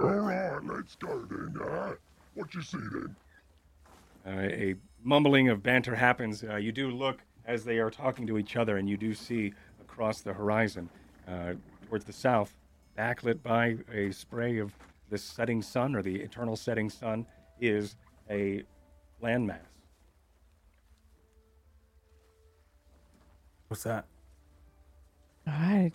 [0.00, 1.54] All right, let's go then.
[1.62, 1.92] Uh,
[2.34, 3.14] what you see then?
[4.26, 4.74] uh, a
[5.04, 6.42] mumbling of banter happens.
[6.42, 9.52] Uh, you do look as they are talking to each other, and you do see
[9.80, 10.88] across the horizon,
[11.28, 11.54] uh,
[11.88, 12.54] towards the south,
[12.98, 14.72] backlit by a spray of
[15.08, 17.26] the setting sun or the eternal setting sun,
[17.60, 17.96] is
[18.30, 18.62] a
[19.22, 19.58] landmass.
[23.68, 24.04] What's that?
[25.46, 25.92] I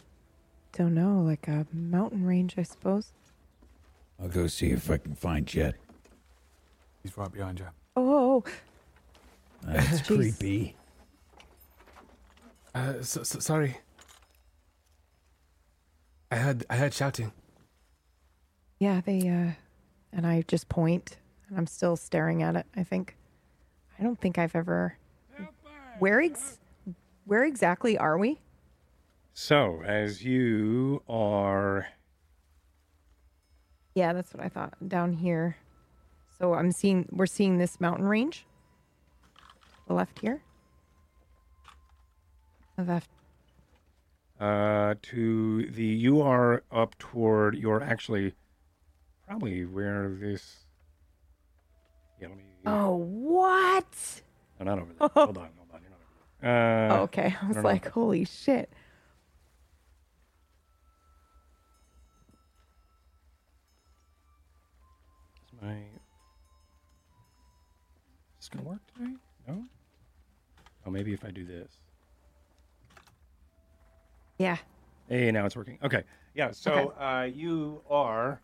[0.74, 3.12] don't know, like a mountain range, I suppose.
[4.22, 5.76] I'll go see if I can find Jet.
[7.04, 7.68] He's right behind you.
[7.96, 8.44] Oh,
[9.64, 10.06] That's Jeez.
[10.06, 10.76] creepy.
[12.74, 13.78] Uh, so, so, sorry.
[16.36, 17.32] I heard I heard shouting.
[18.78, 19.52] yeah, they, uh,
[20.12, 21.16] and I just point,
[21.48, 23.16] and I'm still staring at it, I think.
[23.98, 24.98] I don't think I've ever.
[26.00, 26.60] Where, ex-
[27.24, 28.42] where exactly are we?
[29.34, 31.88] So, as you are
[33.94, 34.74] Yeah, that's what I thought.
[34.86, 35.56] Down here.
[36.38, 38.46] So I'm seeing, we're seeing this mountain range.
[39.88, 40.42] The left here.
[42.76, 43.10] The left.
[44.40, 48.34] Uh, to the, you are up toward, you're actually
[49.26, 50.66] probably where this.
[52.22, 52.44] Yeah, let me.
[52.66, 54.22] Oh, what?
[54.60, 55.10] No, not over there.
[55.14, 55.82] hold on, hold on.
[55.82, 57.36] You're not over Uh, oh, okay.
[57.42, 57.70] I was don't know.
[57.70, 58.70] like, holy shit.
[65.46, 65.74] Is my.
[65.76, 65.82] Is
[68.40, 69.12] this gonna work today?
[69.48, 69.64] No.
[70.86, 71.72] Oh, maybe if I do this.
[74.38, 74.58] Yeah.
[75.08, 75.78] Hey, now it's working.
[75.84, 76.04] Okay.
[76.34, 76.52] Yeah.
[76.52, 78.42] So uh, you are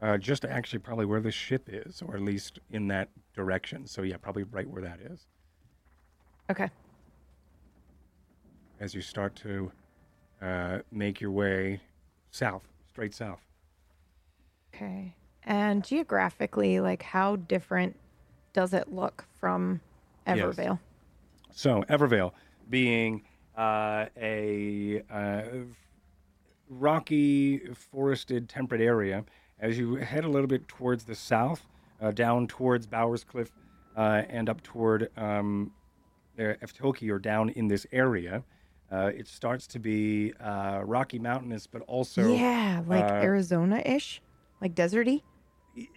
[0.00, 3.86] uh, just actually probably where the ship is, or at least in that direction.
[3.86, 5.26] So yeah, probably right where that is.
[6.50, 6.70] Okay.
[8.80, 9.70] As you start to
[10.40, 11.80] uh, make your way
[12.30, 13.40] south, straight south.
[14.74, 15.14] Okay.
[15.44, 17.96] And geographically, like, how different
[18.52, 19.80] does it look from
[20.26, 20.38] Yes.
[20.38, 20.78] Evervale?
[21.50, 22.32] So Evervale
[22.70, 23.22] being
[23.56, 25.42] uh, a uh,
[26.68, 29.24] rocky, forested, temperate area.
[29.60, 31.68] As you head a little bit towards the south,
[32.00, 33.50] uh, down towards Bowers Cliff,
[33.96, 35.70] uh, and up toward um,
[36.38, 38.42] Eftoki or down in this area,
[38.90, 44.20] uh, it starts to be uh, rocky, mountainous, but also yeah, like uh, Arizona ish,
[44.60, 45.22] like deserty.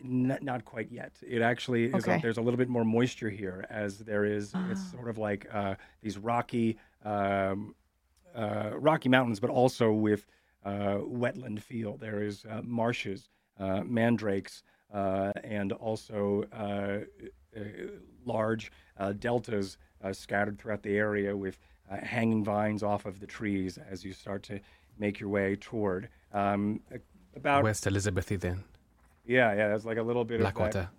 [0.02, 1.12] N- not quite yet.
[1.22, 1.96] It actually is.
[1.96, 2.18] Okay.
[2.18, 4.54] A, there's a little bit more moisture here, as there is.
[4.70, 7.76] It's sort of like uh, these rocky, um,
[8.36, 10.26] uh, rocky mountains, but also with
[10.66, 11.96] uh, wetland feel.
[11.98, 13.30] There is uh, marshes,
[13.60, 14.64] uh, mandrakes,
[14.94, 17.06] uh, and also uh,
[17.56, 17.62] uh,
[18.26, 21.58] large uh, deltas uh, scattered throughout the area with
[21.90, 24.60] uh, hanging vines off of the trees as you start to
[24.98, 26.10] make your way toward.
[26.34, 26.82] Um,
[27.36, 28.64] about West Elizabethy then.
[29.26, 30.42] yeah, yeah, there's like a little bit of.
[30.42, 30.90] Blackwater.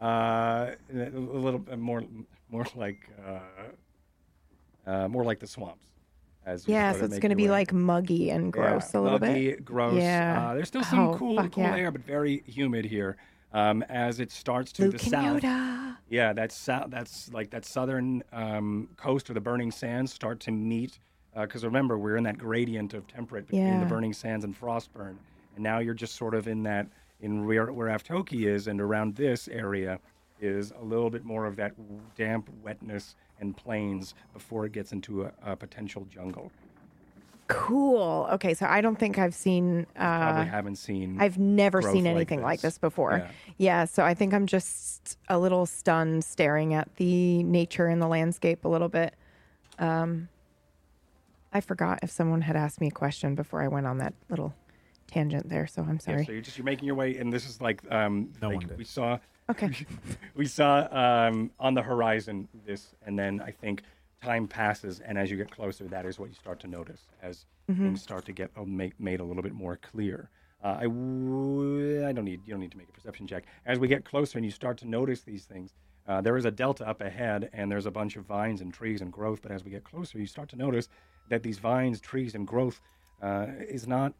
[0.00, 2.02] Uh, a little bit more,
[2.50, 3.38] more like, uh,
[4.86, 5.86] uh, more like the swamps.
[6.44, 9.50] As Yeah, so it's going to be like muggy and gross Yeah, a little muggy,
[9.50, 9.64] bit.
[9.64, 9.94] gross.
[9.94, 10.48] Yeah.
[10.50, 11.76] Uh, there's still some Oh, cool, cool yeah.
[11.76, 13.16] air, but very humid here.
[13.52, 15.42] Um, as it starts to Luke the south.
[15.42, 15.96] Yoda.
[16.08, 16.90] Yeah, that's south.
[16.90, 20.98] That's like that southern um, coast of the burning sands start to meet.
[21.38, 25.16] Because remember, we're in that gradient of temperate between the burning sands and frostburn,
[25.54, 26.86] and now you're just sort of in that
[27.20, 29.98] in where where Aftoki is, and around this area
[30.42, 31.72] is a little bit more of that
[32.16, 36.50] damp wetness and plains before it gets into a, a potential jungle.
[37.48, 38.28] Cool.
[38.32, 39.86] Okay, so I don't think I've seen.
[39.94, 41.18] Probably Uh, haven't seen.
[41.20, 42.74] I've never seen anything like this.
[42.74, 43.18] this before.
[43.18, 43.30] Yeah.
[43.58, 43.84] Yeah.
[43.84, 48.64] so I think I'm just a little stunned staring at the nature and the landscape
[48.64, 49.14] a little bit.
[49.78, 50.28] Um,
[51.52, 54.54] I forgot if someone had asked me a question before I went on that little
[55.06, 56.24] tangent there, so I'm Yeah, sorry.
[56.24, 58.66] so you're just you're making your way, and this is like um, No like one
[58.68, 58.78] did.
[58.78, 59.18] we saw.
[59.50, 59.70] Okay.
[60.34, 60.86] we saw
[61.28, 63.82] um, on the horizon this, and then I think
[64.22, 67.46] time passes, and as you get closer, that is what you start to notice as
[67.70, 67.84] Mm-hmm.
[67.84, 70.28] things start to get uh, make, made a little bit more clear.
[70.64, 73.44] Uh, I w- I don't need you don't need to make a perception check.
[73.64, 75.72] As we get closer, and you start to notice these things,
[76.08, 79.00] uh, there is a delta up ahead, and there's a bunch of vines and trees
[79.00, 79.42] and growth.
[79.42, 80.88] But as we get closer, you start to notice
[81.28, 82.80] that these vines, trees, and growth
[83.22, 84.12] uh, is not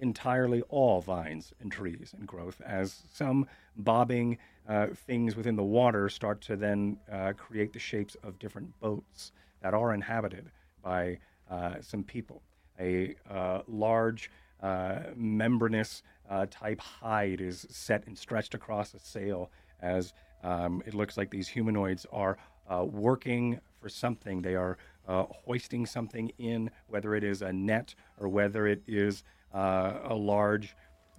[0.00, 3.46] entirely all vines and trees and growth, as some
[3.76, 8.78] bobbing uh, things within the water start to then uh, create the shapes of different
[8.80, 9.32] boats
[9.62, 10.50] that are inhabited
[10.82, 11.18] by
[11.50, 12.42] uh, some people.
[12.78, 14.30] A uh, large,
[14.62, 19.50] uh, membranous uh, type hide is set and stretched across a sail
[19.80, 20.12] as
[20.42, 22.38] um, it looks like these humanoids are
[22.84, 24.40] working for something.
[24.40, 24.78] They are
[25.08, 30.76] hoisting something in, whether it is a net or whether it is a large,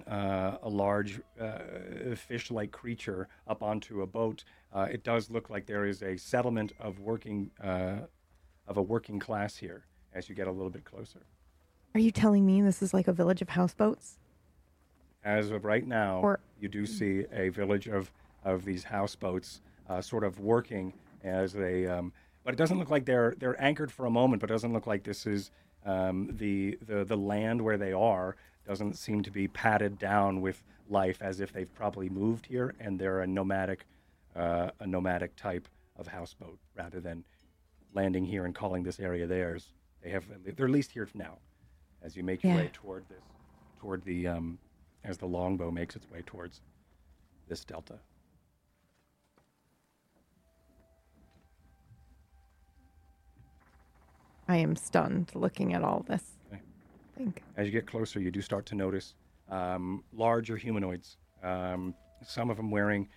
[0.10, 1.60] uh, a large uh,
[2.16, 4.44] fish-like creature up onto a boat.
[4.74, 7.98] Uh, it does look like there is a settlement of working, uh,
[8.68, 9.84] of a working class here.
[10.14, 11.20] As you get a little bit closer,
[11.94, 14.18] Are you telling me this is like a village of houseboats?
[15.24, 18.12] as of right now, Or- you do see a village of
[18.44, 20.94] of these houseboats uh, sort of working
[21.24, 21.86] as they.
[21.86, 22.12] Um,
[22.44, 24.42] but it doesn't look like they're they're anchored for a moment.
[24.42, 25.52] But it doesn't look like this is
[25.86, 28.36] um, the the the land where they are.
[28.68, 33.00] Doesn't seem to be padded down with life as if they've probably moved here and
[33.00, 33.86] they're a nomadic
[34.36, 35.68] uh, a nomadic type
[35.98, 37.24] of houseboat rather than
[37.94, 39.74] landing here and calling this area theirs.
[40.04, 40.26] They have
[40.56, 41.40] they're at least here now.
[42.04, 42.60] As you make your Yeah.
[42.60, 43.24] way toward this,
[43.80, 44.60] toward the um,
[45.04, 46.62] as the longbow makes its way towards
[47.48, 48.00] this delta.
[54.52, 56.24] I am stunned looking at all this.
[56.52, 56.62] Okay.
[57.18, 57.42] Think.
[57.56, 59.14] As you get closer, you do start to notice
[59.50, 61.16] um, larger humanoids.
[61.42, 61.96] Um,
[62.28, 63.08] some of them wearing,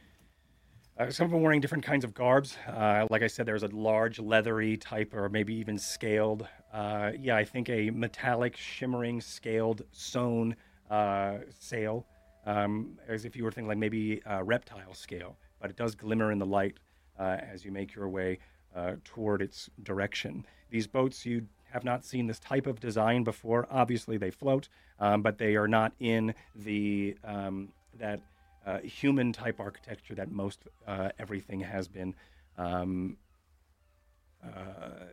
[0.96, 2.56] uh, some of them wearing different kinds of garbs.
[2.68, 6.46] Uh, like I said, there's a large leathery type, or maybe even scaled.
[6.72, 10.54] Uh, yeah, I think a metallic, shimmering, scaled, sewn
[10.88, 12.06] uh, sail,
[12.46, 15.36] um, as if you were thinking like maybe a reptile scale.
[15.60, 16.78] But it does glimmer in the light
[17.18, 18.38] uh, as you make your way
[18.74, 20.46] uh, toward its direction.
[20.70, 23.66] These boats, you have not seen this type of design before.
[23.70, 24.68] Obviously, they float,
[25.00, 27.68] um, but they are not in the um,
[27.98, 28.20] that
[28.66, 32.14] uh, human type architecture that most uh, everything has been.
[32.56, 33.16] Um,
[34.44, 35.06] uh,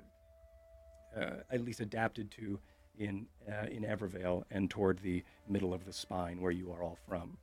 [1.19, 2.59] uh, at least adapted to
[2.97, 6.97] in uh, in Evervale and toward the middle of the spine where you are all
[7.07, 7.37] from.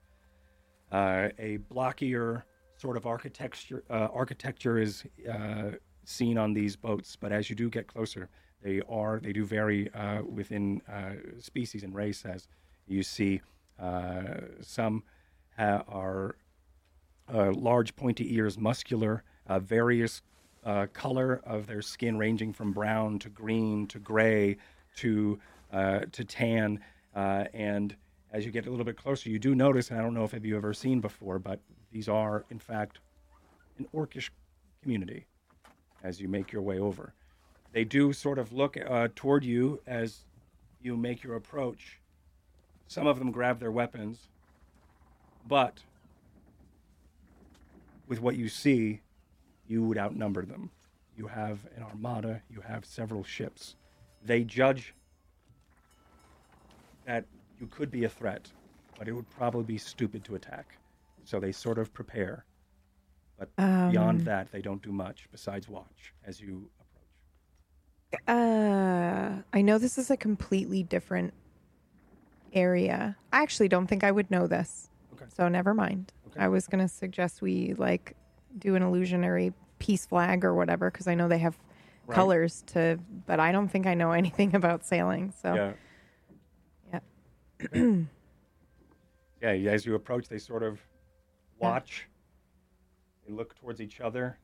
[0.90, 2.44] A blockier
[2.76, 5.04] sort of architecture architecture is
[6.08, 8.28] seen on these boats, but as you do get closer,
[8.62, 10.82] they are they do vary uh, within
[11.38, 12.24] species and race.
[12.24, 12.48] As
[12.86, 13.40] you see,
[14.60, 15.02] some
[15.56, 16.36] ha- are
[17.28, 19.22] large pointy ears, muscular,
[19.60, 20.22] various
[20.64, 24.56] uh, color of their skin ranging from brown to green to gray
[24.96, 25.38] to
[25.72, 26.80] uh, to tan.
[27.14, 27.96] Uh, and
[28.32, 30.32] as you get a little bit closer, you do notice, and I don't know if
[30.32, 31.60] have you ever seen before, but
[31.90, 32.98] these are in fact
[33.78, 34.30] an orcish
[34.82, 35.26] community.
[36.02, 37.12] As you make your way over,
[37.72, 40.24] they do sort of look uh, toward you as
[40.80, 41.98] you make your approach.
[42.86, 44.28] Some of them grab their weapons,
[45.46, 45.82] but
[48.06, 49.00] with what you see,
[49.66, 50.70] you would outnumber them.
[51.16, 53.76] You have an armada, you have several ships.
[54.24, 54.94] They judge
[57.04, 57.26] that
[57.60, 58.50] you could be a threat,
[58.98, 60.78] but it would probably be stupid to attack.
[61.24, 62.44] So they sort of prepare.
[63.38, 68.22] But Um, beyond that, they don't do much besides watch as you approach.
[68.26, 71.32] Uh, I know this is a completely different
[72.52, 73.16] area.
[73.32, 74.90] I actually don't think I would know this.
[75.12, 75.26] Okay.
[75.28, 76.12] So never mind.
[76.28, 76.40] Okay.
[76.40, 78.16] I was going to suggest we like
[78.58, 81.56] do an illusionary peace flag or whatever because I know they have
[82.06, 82.14] Right.
[82.14, 85.30] colors to but I don't think I know anything about sailing.
[85.42, 87.00] So Yeah.
[89.42, 89.52] Yeah.
[89.54, 90.80] yeah, as you approach, they sort of
[91.60, 91.68] Yeah.
[93.28, 93.36] Watch.
[93.36, 94.38] They look towards each other.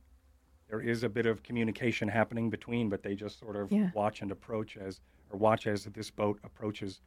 [0.68, 3.90] There is a bit of communication happening between, but they just sort of Yeah.
[3.94, 5.00] watch and approach as,
[5.30, 7.00] or watch as this boat approaches,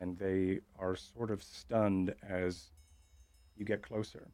[0.00, 2.70] and they are sort of stunned as
[3.56, 4.28] you get closer.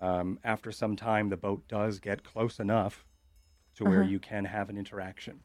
[0.00, 3.06] Um, after some time, the boat does get close enough
[3.76, 4.10] to where Uh-huh.
[4.10, 5.40] you can have an interaction.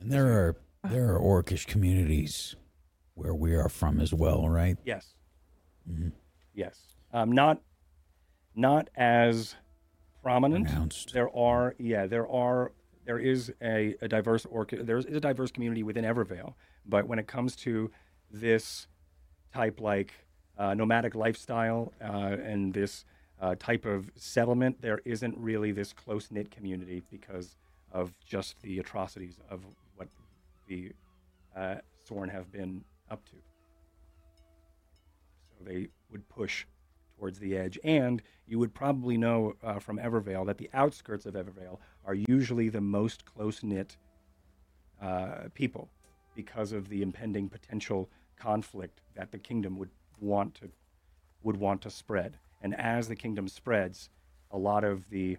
[0.00, 2.54] And there are there are orcish communities
[3.14, 4.78] where we are from as well, right?
[4.84, 5.14] Yes.
[6.54, 6.94] Yes.
[7.12, 7.60] Um, not
[8.58, 9.54] not as
[10.22, 10.66] prominent.
[10.66, 11.12] Pronounced.
[11.12, 12.72] There are yeah, there are
[13.06, 16.54] there is a, a diverse orchid there is a diverse community within Evervale,
[16.84, 17.90] but when it comes to
[18.30, 18.88] this
[19.54, 20.12] type like
[20.58, 23.04] uh, nomadic lifestyle uh, and this
[23.40, 27.56] uh, type of settlement, there isn't really this close knit community because
[27.92, 29.64] of just the atrocities of
[29.96, 30.08] what
[30.66, 30.90] the
[31.56, 33.36] uh, Sorn have been up to.
[35.48, 36.66] So they would push
[37.18, 37.78] towards the edge.
[37.84, 42.68] And you would probably know uh, from Evervale that the outskirts of Evervale are usually
[42.68, 43.96] the most close knit
[45.02, 45.88] uh, people
[46.34, 49.90] because of the impending potential conflict that the kingdom would
[50.20, 50.68] want to
[51.42, 52.36] would want to spread.
[52.62, 54.10] And as the kingdom spreads,
[54.50, 55.36] a lot of the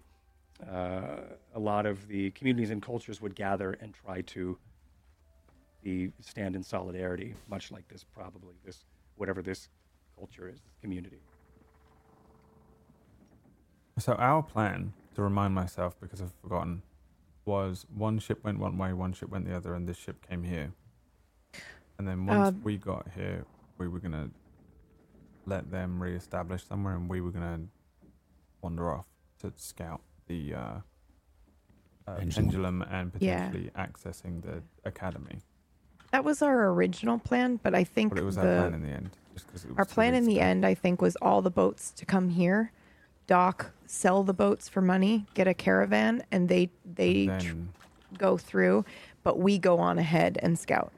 [0.70, 1.20] uh,
[1.54, 4.58] a lot of the communities and cultures would gather and try to
[5.82, 8.84] be stand in solidarity, much like this probably this
[9.16, 9.68] whatever this
[10.16, 11.20] culture is, this community.
[14.00, 16.82] So our plan, to remind myself because I've forgotten,
[17.44, 20.42] was one ship went one way, one ship went the other, and this ship came
[20.44, 20.72] here.
[21.98, 23.44] And then once Um, we got here,
[23.78, 24.30] we were gonna
[25.46, 27.60] let them re-establish somewhere, and we were gonna
[28.62, 29.06] wander off
[29.40, 30.60] to scout the uh,
[32.06, 32.32] uh, Pendulum.
[32.34, 33.48] pendulum and Yeah.
[33.48, 35.40] potentially accessing the academy.
[36.12, 38.82] that was our original plan, but I think But it was the, our plan in
[38.82, 39.16] the end.
[39.34, 41.52] Just 'cause it was Our plan in weeks the end, I think, was all the
[41.52, 42.72] boats to come here,
[43.28, 47.68] dock, sell the boats for money, get a caravan, and they they tr- then
[48.16, 48.84] go through,
[49.24, 50.92] but we go on ahead and scout.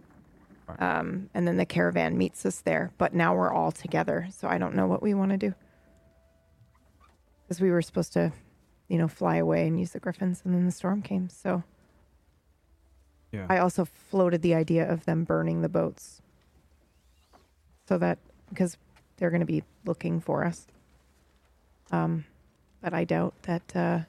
[0.78, 2.92] Um, and then the caravan meets us there.
[2.96, 5.54] But now we're all together, so I don't know what we want to do.
[7.42, 8.32] Because we were supposed to,
[8.88, 11.28] you know, fly away and use the griffins, and then the storm came.
[11.28, 11.62] So
[13.32, 13.46] yeah.
[13.48, 16.22] I also floated the idea of them burning the boats,
[17.88, 18.76] so that because
[19.16, 20.66] they're going to be looking for us.
[21.90, 22.24] Um,
[22.82, 23.74] but I doubt that.
[23.76, 24.00] Uh,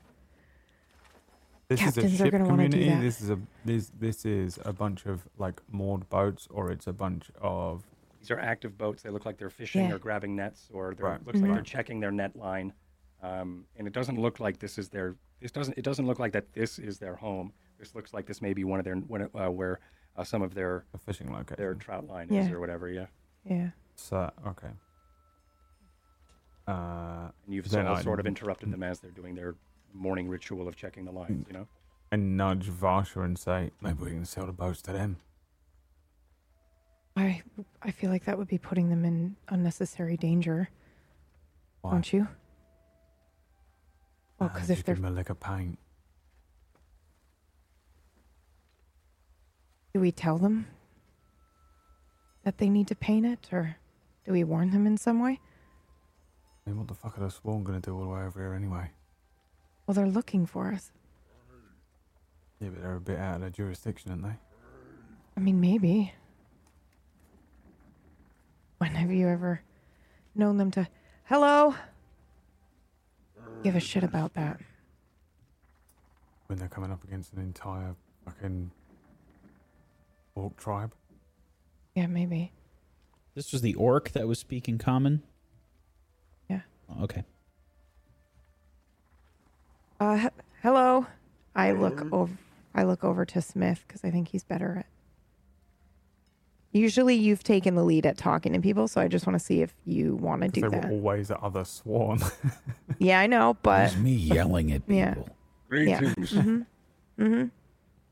[1.69, 2.89] This Captains is a are gonna wanna do community.
[2.95, 3.01] that.
[3.01, 6.93] This is a this this is a bunch of like moored boats, or it's a
[6.93, 7.83] bunch of
[8.19, 9.01] These are active boats.
[9.01, 9.93] They look like they're fishing Yeah.
[9.95, 11.25] or grabbing nets, or they Right.
[11.25, 12.73] looks like they're checking their net line.
[13.21, 15.15] Um, and it doesn't look like this is their.
[15.39, 15.77] This doesn't.
[15.77, 16.51] It doesn't look like that.
[16.53, 17.53] This is their home.
[17.79, 19.79] This looks like this may be one of their one, uh, where
[20.17, 21.55] uh, some of their a fishing location.
[21.57, 22.53] their trout line is Yeah.
[22.53, 22.89] or whatever.
[22.89, 23.07] Yeah.
[23.45, 23.69] yeah.
[23.95, 24.69] So okay.
[26.67, 29.55] Uh, And you've Then sort of, sort of interrupted them as they're doing their
[29.93, 31.45] morning ritual of checking the lines.
[31.47, 31.67] You know.
[32.11, 35.17] And nudge Varsha and say, maybe we can sell the boats to them.
[37.15, 37.43] I
[37.81, 40.69] I feel like that would be putting them in unnecessary danger,
[41.81, 41.91] Why?
[41.91, 42.27] don't you?
[44.39, 45.77] Well, Uh, because just if they're give 'em a lick of paint.
[49.93, 50.65] Do we tell them
[52.43, 53.75] that they need to paint it, or
[54.25, 55.39] do we warn them in some way?
[56.65, 58.53] I mean, what the fuck are the swarm gonna do all the way over here
[58.53, 58.89] anyway?
[59.85, 60.91] Well, they're looking for us.
[62.59, 64.35] Yeah, but they're a bit out of their jurisdiction, aren't they?
[65.35, 66.13] I mean, maybe.
[68.77, 69.61] When have you ever
[70.35, 70.87] known them to.
[71.25, 71.75] Hello?
[73.63, 74.59] Give a shit about that.
[76.47, 77.95] When they're coming up against an entire
[78.25, 78.71] fucking
[80.35, 80.93] orc tribe.
[81.95, 82.51] Yeah, maybe.
[83.35, 85.23] This was the orc that was speaking common?
[86.89, 87.03] Yeah.
[87.03, 87.23] Okay.
[89.99, 90.29] Uh, he-
[90.61, 91.05] hello.
[91.55, 92.33] I look over.
[92.75, 94.85] I look over to Smith because I think he's better at.
[96.71, 99.61] Usually, you've taken the lead at talking to people, so I just want to see
[99.61, 100.85] if you want to do they that.
[100.85, 102.19] were always the other swarm.
[102.99, 105.27] Yeah, I know, but It's me yelling at people.
[105.71, 105.79] Yeah.
[105.79, 105.99] Yeah.
[105.99, 106.31] Greetings.
[106.31, 107.43] mm-hmm.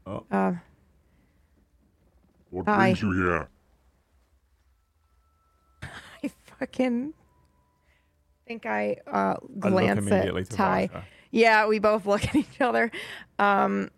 [0.06, 0.54] oh, Uh,
[2.50, 2.78] What Hi.
[2.94, 3.48] brings you here?
[6.24, 7.14] I fucking
[8.52, 10.90] think I uh, I look glance immediately at to Ty.
[10.94, 11.04] Varsha.
[11.32, 12.92] Yeah, we both look at each other.
[13.40, 13.90] Um,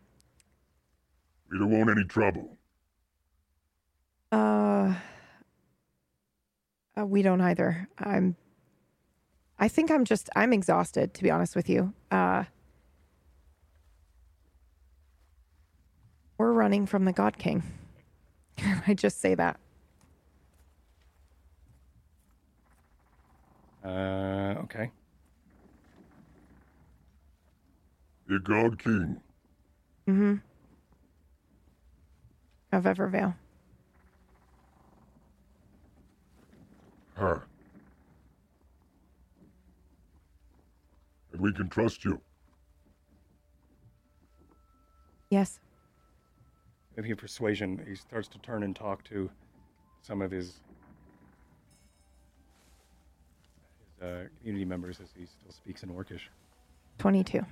[1.52, 2.58] We don't want any trouble.
[4.32, 4.94] uh,
[6.98, 7.88] uh, we don't either.
[7.98, 8.36] I'm.
[9.58, 10.30] I think I'm just.
[10.36, 11.94] I'm exhausted, to be honest with you.
[12.12, 12.44] Uh,
[16.38, 17.64] we're running from the God King.
[18.88, 19.60] I just say that.
[23.84, 24.91] Uh, okay.
[28.27, 29.22] The God King.
[30.07, 30.35] Mm-hmm.
[32.72, 33.35] Of Evervale.
[37.15, 37.39] Huh.
[41.31, 42.19] And we can trust you.
[45.30, 45.60] Yes.
[46.95, 49.30] With your persuasion, he starts to turn and talk to
[50.01, 50.61] some of his,
[54.04, 56.22] uh, community members as he still speaks in Orcish.
[56.98, 57.46] Twenty-two.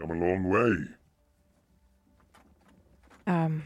[0.00, 0.76] Come a long way.
[3.26, 3.62] Um,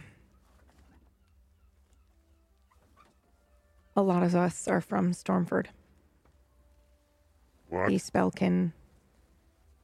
[3.96, 5.66] a lot of us are from Stormford.
[7.68, 7.90] What?
[7.90, 8.72] East Belkin.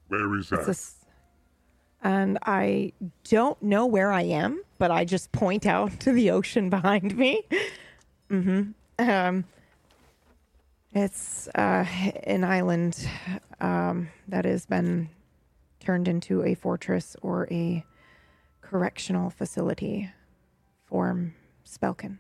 [0.09, 1.00] Where is It's that?
[2.03, 2.93] And I
[3.25, 7.43] don't know where I am, but I just point out to the ocean behind me.
[8.29, 8.63] hmm
[8.99, 9.45] Um,
[10.93, 11.87] it's uh,
[12.25, 13.09] an island
[13.61, 15.09] um, that has been
[15.79, 17.85] turned into a fortress or a
[18.61, 20.11] correctional facility
[20.85, 21.33] for
[21.65, 22.19] Spelkin.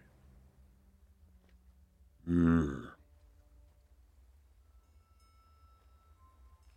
[2.28, 2.86] Ugh.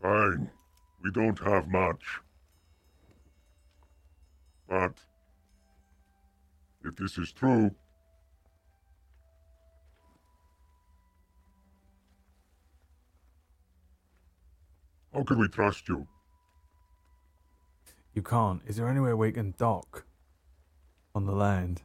[0.01, 0.49] Fine.
[1.03, 2.19] We don't have much.
[4.67, 4.93] But
[6.83, 7.71] if this is true,
[15.13, 16.07] how can we trust you?
[18.13, 18.61] You can't.
[18.67, 20.05] Is there anywhere we can dock
[21.15, 21.81] on the land?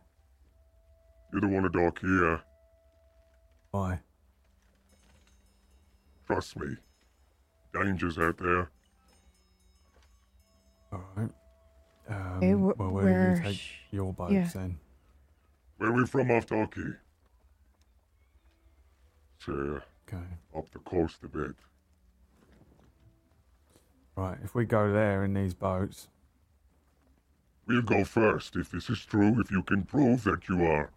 [1.33, 2.41] You don't want to dock here.
[3.71, 4.01] Why?
[6.27, 6.77] Trust me.
[7.73, 8.71] Dangers out there.
[10.93, 11.31] All right.
[12.09, 14.49] Um, Okay, wh- well, where, where do you take sh- your boats yeah.
[14.55, 14.79] then?
[15.77, 16.97] Where we from off Docky?
[19.39, 20.25] It's uh, Okay.
[20.57, 21.55] up the coast a bit.
[24.17, 24.39] Right.
[24.43, 26.09] If we go there in these boats,
[27.67, 30.91] We'll go first if this is true, if you can prove that you are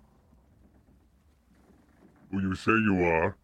[2.32, 3.36] who you say you are.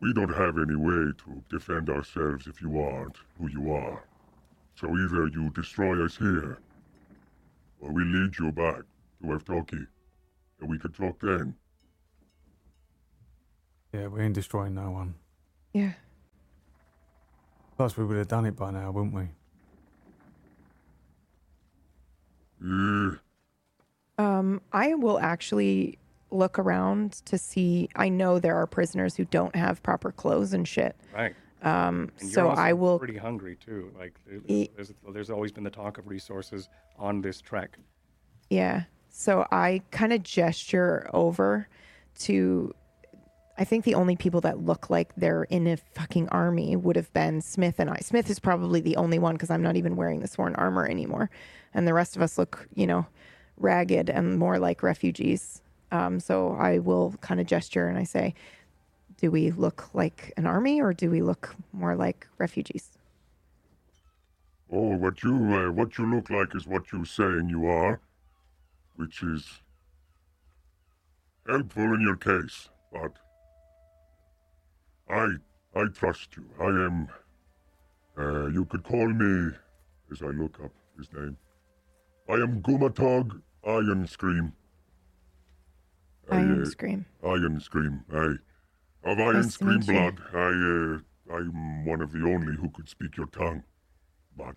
[0.00, 4.02] We don't have any way to defend ourselves if you aren't who you are.
[4.74, 6.58] So either you destroy us here,
[7.80, 8.76] or we lead you back
[9.20, 9.86] to Eftoki,
[10.60, 11.54] and we can talk then.
[13.92, 15.14] yeah, we ain't destroying no one.
[15.72, 15.92] Yeah.
[17.76, 19.28] Plus, we would have done it by now, wouldn't we?
[22.64, 23.10] Yeah,
[24.18, 25.98] Um, I will actually
[26.30, 27.88] look around to see.
[27.96, 30.94] I know there are prisoners who don't have proper clothes and shit.
[31.12, 31.34] Right.
[31.62, 32.98] Um, so I will.
[32.98, 33.92] Pretty hungry too.
[33.98, 36.68] Like there- there's there's always been the talk of resources
[36.98, 37.78] on this trek.
[38.50, 38.84] Yeah.
[39.10, 41.68] So I kind of gesture over
[42.20, 42.74] to.
[43.58, 47.12] I think the only people that look like they're in a fucking army would have
[47.12, 47.98] been Smith and I.
[47.98, 51.30] Smith is probably the only one because I'm not even wearing the sworn armor anymore.
[51.74, 53.06] And the rest of us look, you know,
[53.58, 55.60] ragged and more like refugees.
[55.92, 58.34] Um, so I will kind of gesture and I say,
[59.22, 62.90] Do we look like an army or do we look more like refugees?
[64.68, 68.00] Oh, what you uh, what you look like is what you're saying you are,
[68.96, 69.46] which is
[71.46, 72.68] helpful in your case.
[72.92, 73.12] But
[75.08, 75.36] I
[75.76, 76.44] I trust you.
[76.58, 77.08] I am.
[78.18, 79.52] Uh, you could call me,
[80.10, 81.36] as I look up his name.
[82.28, 84.52] I am Gumatog Iron Scream.
[86.28, 87.06] I, Iron uh, scream.
[87.22, 88.04] Iron Scream.
[88.12, 88.34] I
[89.04, 90.20] of Iron Nice to Scream blood.
[90.32, 93.62] I uh, I'm one of the only who could speak your tongue.
[94.36, 94.56] But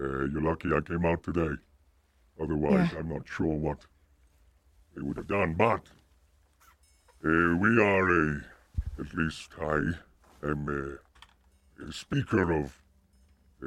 [0.00, 1.54] uh, you're lucky I came out today.
[2.40, 2.98] Otherwise, Yeah.
[2.98, 3.86] I'm not sure what
[4.94, 5.54] they would have done.
[5.54, 5.82] But
[7.24, 8.40] uh, we are a,
[9.00, 9.80] at least I
[10.42, 12.66] am a, a speaker of
[13.62, 13.66] uh,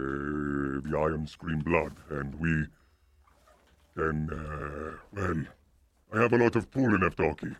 [0.88, 2.66] the Iron Scream blood, and we
[3.96, 5.44] can, uh, well,
[6.14, 7.56] I have a lot of pull in Eftoki.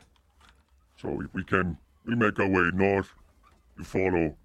[1.02, 3.14] So if we can, we'll make our way north,
[3.78, 4.36] you follow,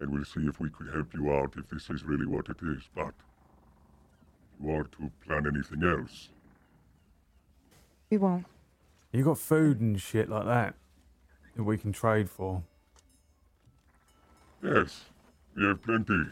[0.00, 2.56] and we'll see if we could help you out if this is really what it
[2.62, 2.82] is.
[2.94, 3.14] But
[4.58, 6.28] if you are to plan anything else,
[8.10, 8.46] We won't.
[9.12, 10.74] You got food and shit like that
[11.56, 12.62] that we can trade for.
[14.62, 15.04] yes,
[15.56, 16.24] we have plenty.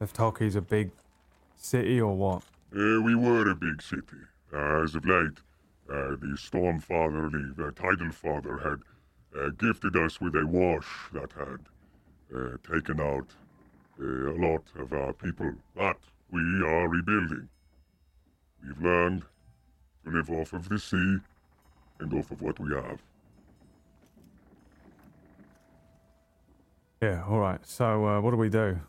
[0.00, 0.90] If Eftoki's a big
[1.56, 2.42] city or what?
[2.76, 4.22] Uh, we were a big city.
[4.52, 5.38] Uh, as of late,
[5.90, 8.80] uh, the Stormfather, the uh, Tidal Father, had
[9.58, 11.60] gifted us with a wash that had
[12.34, 13.26] uh, taken out
[14.00, 15.52] uh, a lot of our people.
[15.74, 15.98] But
[16.30, 17.48] we are rebuilding.
[18.62, 19.24] We've learned
[20.04, 21.18] to live off of the sea
[22.00, 23.00] and off of what we have.
[27.02, 27.66] Yeah, alright.
[27.66, 28.80] So, uh, what do we do?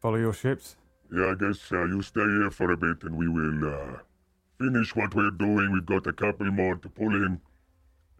[0.00, 0.76] Follow your ships?
[1.12, 3.98] Yeah, I guess uh, you stay here for a bit and we will uh,
[4.58, 5.72] finish what we're doing.
[5.72, 7.40] We've got a couple more to pull in.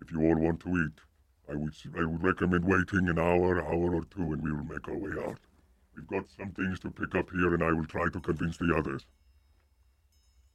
[0.01, 1.01] If you all want to eat,
[1.51, 4.65] I would s- I would recommend waiting an hour, hour or two, and we will
[4.65, 5.39] make our way out.
[5.97, 8.75] We've got some things to pick up here, and I will try to convince the
[8.77, 9.07] others.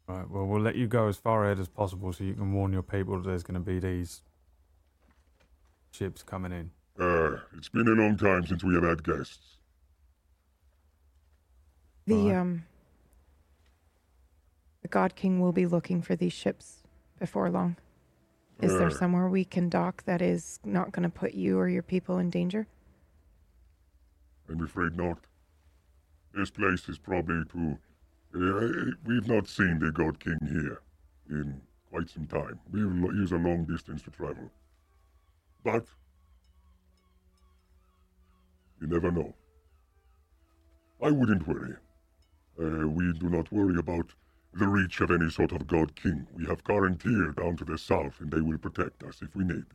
[0.07, 2.73] Right, well, we'll let you go as far ahead as possible so you can warn
[2.73, 4.21] your people that there's going to be these
[5.91, 6.71] ships coming in.
[6.99, 9.57] Uh, it's been a long time since we have had guests.
[12.05, 12.35] The Alright.
[12.35, 12.65] um
[14.81, 16.83] the God King will be looking for these ships
[17.17, 17.77] before long.
[18.61, 21.83] Is there somewhere we can dock that is not going to put you or your
[21.83, 22.67] people in danger?
[24.49, 25.17] I'm afraid not.
[26.33, 27.77] This place is probably too.
[28.35, 30.81] Uh, we've not seen the God King here
[31.29, 32.59] in quite some time.
[32.71, 34.49] We use a long distance to travel.
[35.63, 35.85] But
[38.81, 39.33] you never know.
[41.01, 41.75] I wouldn't worry.
[42.59, 44.07] Uh, we do not worry about
[44.55, 46.27] the reach of any sort of God King.
[46.33, 49.65] We have Karantir down to the south, and they will protect us if we need.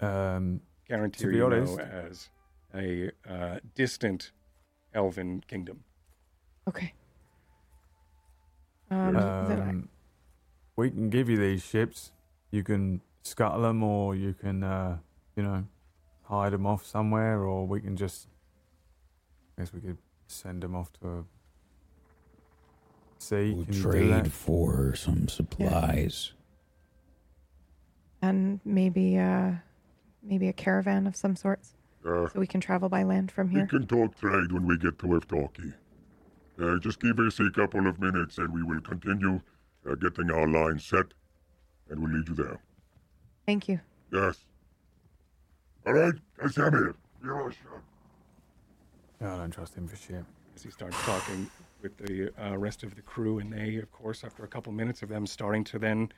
[0.00, 2.28] Um, Guarantee To be you honest- know as
[2.74, 4.32] a uh, distant
[4.94, 5.84] elven kingdom.
[6.68, 6.94] Okay.
[8.90, 9.88] Um, um,
[10.76, 12.12] we can give you these ships.
[12.50, 14.98] You can scuttle them, or you can, uh,
[15.36, 15.66] you know,
[16.22, 18.28] hide them off somewhere, or we can just.
[19.56, 21.24] I guess we could send them off to a
[23.18, 23.52] sea.
[23.54, 24.28] We'll Can you do trade that?
[24.30, 26.32] for some supplies.
[28.22, 29.52] and maybe uh
[30.22, 31.74] maybe a caravan of some sorts
[32.04, 33.62] Uh, so we can travel by land from here.
[33.62, 35.74] We can talk trade when we get to Evtalki.
[36.60, 39.40] Uh, just give us a couple of minutes and we will continue
[39.88, 41.06] uh, getting our line set
[41.88, 42.58] and we'll lead you there.
[43.46, 43.80] Thank you.
[44.12, 44.44] Yes.
[45.86, 46.94] All right, Kasamir.
[47.22, 47.82] You're shot.
[49.20, 50.24] Yeah, I don't trust him for shit.
[50.54, 51.48] as he starts talking
[51.80, 55.02] with the uh, rest of the crew, and they, of course, after a couple minutes
[55.02, 56.10] of them starting to then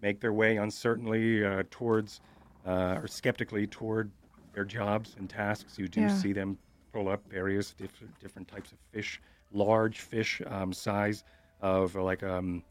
[0.00, 2.20] make their way uncertainly uh, towards
[2.66, 4.10] uh, or skeptically toward
[4.54, 6.08] their jobs and tasks, you do Yeah.
[6.08, 6.58] see them
[6.92, 9.20] pull up various different different types of fish,
[9.52, 11.24] large fish um, size
[11.60, 12.62] of uh, like um,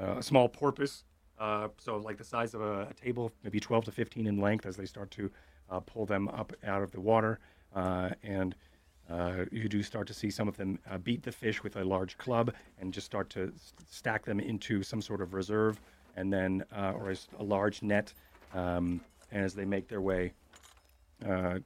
[0.00, 1.04] uh, a small porpoise,
[1.38, 4.66] uh, so like the size of a, a table, maybe 12 to 15 in length,
[4.66, 5.30] as they start to
[5.70, 7.38] uh, pull them up out of the water,
[7.74, 8.54] uh, and
[9.10, 11.84] uh, you do start to see some of them uh, beat the fish with a
[11.84, 15.80] large club and just start to s- stack them into some sort of reserve,
[16.16, 18.12] and then uh, or as a large net,
[18.54, 19.00] um,
[19.30, 20.32] and as they make their way,
[21.28, 21.58] uh,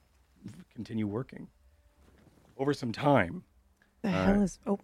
[0.74, 1.46] continue working.
[2.56, 3.44] Over some time,
[4.02, 4.78] The Uh, hell is oh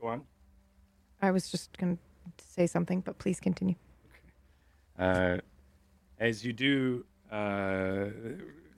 [0.00, 0.22] go on.
[1.22, 1.98] I was just gonna
[2.38, 3.74] say something, but please continue.
[4.98, 5.38] Uh,
[6.18, 8.06] as you do uh,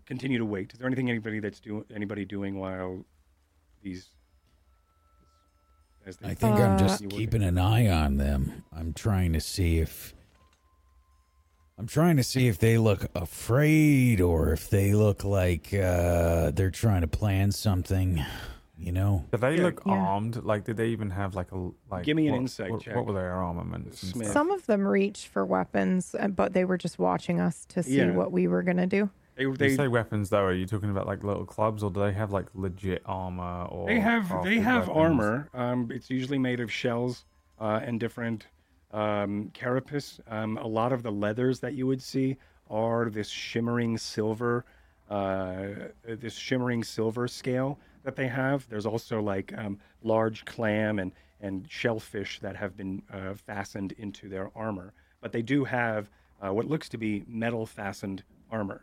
[0.06, 3.04] continue to wait, is there anything anybody that's doing anybody doing while
[3.82, 4.08] these?
[6.04, 8.64] As they I think I'm just keeping an eye on them.
[8.76, 10.14] I'm trying to see if
[11.78, 16.70] I'm trying to see if they look afraid or if they look like uh, they're
[16.70, 18.22] trying to plan something.
[18.78, 19.92] You know, Do they look Yeah.
[19.92, 20.42] armed?
[20.42, 22.02] Like, did they even have like a like?
[22.04, 22.96] Give me an what- insight what, check.
[22.96, 24.02] What were their armaments?
[24.02, 24.26] and Smith.
[24.26, 24.32] stuff?
[24.34, 27.98] Some of them reached for weapons, uh, but they were just watching us to see
[27.98, 28.10] Yeah.
[28.10, 29.08] what we were gonna do.
[29.34, 32.00] They, they, you say weapons though, are you talking about like little clubs, or do
[32.00, 33.64] they have like legit armor?
[33.66, 34.96] Or They have they have weapons?
[34.96, 35.48] armor.
[35.54, 37.24] Um, it's usually made of shells
[37.60, 38.46] uh, and different
[38.92, 40.20] um, carapace.
[40.28, 42.36] Um, a lot of the leathers that you would see
[42.70, 44.64] are this shimmering silver,
[45.08, 45.68] uh,
[46.04, 48.68] this shimmering silver scale that they have.
[48.68, 54.28] There's also like um, large clam and and shellfish that have been uh, fastened into
[54.28, 54.92] their armor.
[55.20, 56.08] But they do have
[56.40, 58.82] uh, what looks to be metal fastened armor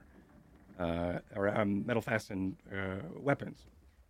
[1.35, 3.66] or um, metal fastened uh, weapons.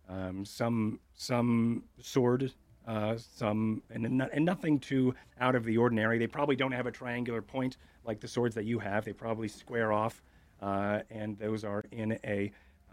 [0.08, 2.52] Um, some some sword,
[2.86, 6.18] uh, some and, and nothing too out of the ordinary.
[6.18, 9.04] They probably don't have a triangular point like the swords that you have.
[9.04, 10.22] They probably square off,
[10.60, 12.50] uh, and those are in a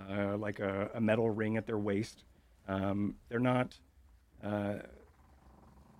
[0.09, 2.23] uh, like a, a metal ring at their waist.
[2.67, 3.77] Um, they're not.
[4.43, 4.75] Uh,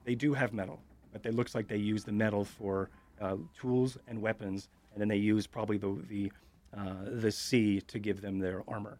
[0.06, 0.80] they do have metal,
[1.12, 2.90] but it looks like they use the metal for
[3.20, 6.47] uh, tools and weapons, and then they use probably the the uh,
[7.06, 9.00] the sea to give them their armor.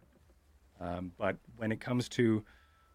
[0.80, 2.44] Um, but when it comes to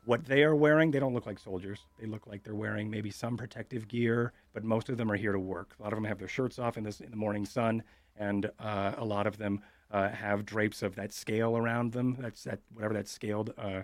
[0.05, 1.79] what they are wearing, they don't look like soldiers.
[1.99, 5.31] They look like they're wearing maybe some protective gear, but most of them are here
[5.31, 5.75] to work.
[5.79, 7.83] A lot of them have their shirts off in this in the morning sun,
[8.17, 12.17] and uh, a lot of them uh, have drapes of that scale around them.
[12.19, 13.83] That's that whatever that scaled uh,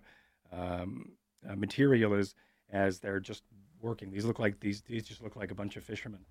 [0.52, 1.14] um,
[1.50, 2.36] uh, material is,
[2.70, 3.44] as they're just
[3.82, 4.12] working.
[4.12, 4.82] These look like these.
[4.82, 6.26] These just look like a bunch of fishermen.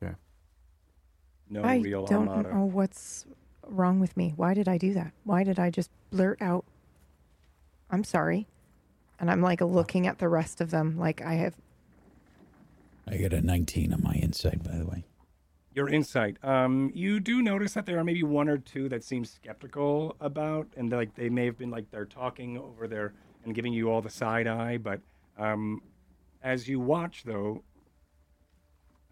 [0.00, 0.14] Yeah.
[1.48, 2.52] No I real don't armada.
[2.54, 3.24] know what's
[3.66, 4.32] wrong with me.
[4.36, 5.12] Why did I do that?
[5.24, 6.64] Why did I just blurt out,
[7.90, 8.46] I'm sorry?
[9.18, 11.54] And I'm like looking at the rest of them like I have.
[13.08, 15.04] I got a 19 on my insight, by the way.
[15.74, 16.38] Your insight.
[16.42, 20.66] Um, you do notice that there are maybe one or two that seem skeptical about,
[20.76, 23.12] and like they may have been like they're talking over there
[23.44, 24.78] and giving you all the side eye.
[24.78, 25.00] But
[25.38, 25.82] um,
[26.42, 27.62] as you watch, though,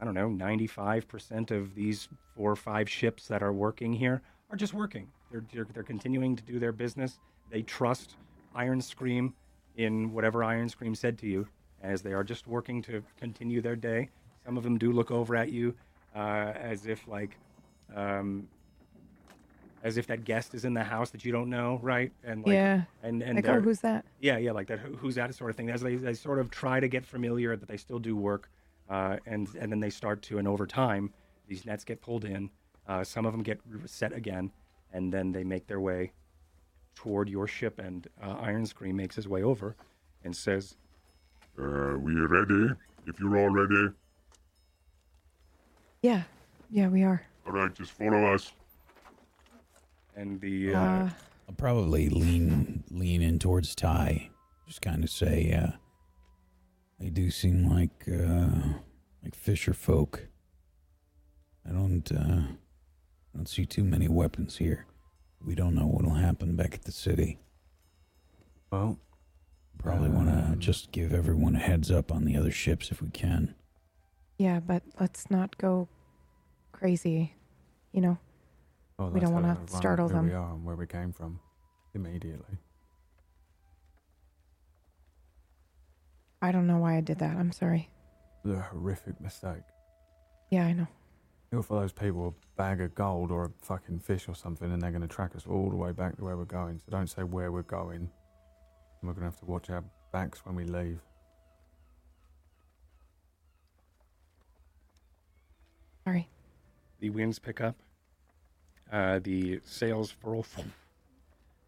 [0.00, 4.22] I don't know, ninety-five percent of these four or five ships that are working here
[4.50, 5.08] are just working.
[5.30, 7.18] They're they're, they're continuing to do their business.
[7.50, 8.16] They trust
[8.54, 9.34] Iron Scream
[9.76, 11.46] in whatever Iron Scream said to you,
[11.82, 14.08] as they are just working to continue their day.
[14.44, 15.74] Some of them do look over at you
[16.14, 17.36] uh, as if like
[17.94, 18.48] um,
[19.82, 22.10] as if that guest is in the house that you don't know, right?
[22.24, 22.82] And like, yeah.
[23.02, 24.04] and and Like, oh, who's that?
[24.20, 24.78] yeah, yeah, like that.
[24.78, 25.70] Who, who's that sort of thing?
[25.70, 28.50] As they, they sort of try to get familiar, that they still do work,
[28.90, 31.12] uh, and and then they start to, and over time,
[31.48, 32.50] these nets get pulled in.
[32.86, 34.50] Uh, some of them get set again,
[34.92, 36.12] and then they make their way
[36.94, 37.78] toward your ship.
[37.78, 39.74] And uh, Iron Scream makes his way over,
[40.22, 40.76] and says,
[41.58, 42.74] Uh, we are ready?
[43.06, 43.88] If you're all ready,
[46.02, 46.22] Yeah.
[46.70, 47.22] Yeah, we are.
[47.46, 48.52] all right, just follow us.
[50.16, 51.10] and the uh, Uh,
[51.48, 54.30] I'll probably lean lean in towards Ty.
[54.66, 55.72] Just kind of say, uh,
[57.04, 58.78] they do seem like uh,
[59.22, 60.26] like fisher folk.
[61.68, 64.86] I don't uh, I don't see too many weapons here.
[65.44, 67.38] We don't know what'll happen back at the city.
[68.72, 68.98] Well,
[69.76, 73.02] Probably want to Um, just give everyone a heads up on the other ships if
[73.02, 73.54] we can.
[74.38, 75.88] yeah, but let's not go
[76.72, 77.34] crazy.
[77.92, 78.18] You know,
[78.98, 80.26] well, We don't wanna have a run at startle who them.
[80.28, 81.38] We are and where we came from
[81.92, 82.56] immediately.
[86.44, 87.36] I don't know why I did that.
[87.38, 87.88] I'm sorry.
[88.44, 89.62] A horrific mistake.
[90.50, 90.86] Yeah, I know.
[91.50, 94.82] You offer those people a bag of gold or a fucking fish or something, and
[94.82, 96.78] they're going to track us all the way back to where we're going.
[96.80, 97.96] So don't say where we're going.
[97.96, 98.10] And
[99.02, 99.82] we're going to have to watch our
[100.12, 101.00] backs when we leave.
[106.04, 106.28] Sorry.
[107.00, 107.76] the winds pick up,
[108.92, 110.44] uh, the sails furl.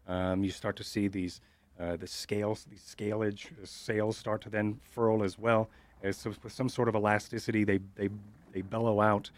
[0.09, 1.41] Um, you start to see these
[1.79, 5.69] uh, the scales, the scalage the sails start to then furl as well.
[6.03, 8.09] As so- with some sort of elasticity, they they
[8.51, 9.29] they bellow out,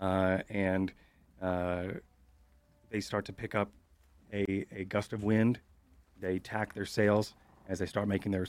[0.00, 0.92] uh, and
[1.42, 1.84] uh,
[2.90, 3.70] they start to pick up
[4.32, 5.60] a, a gust of wind.
[6.20, 7.34] They tack their sails
[7.68, 8.46] as they start making their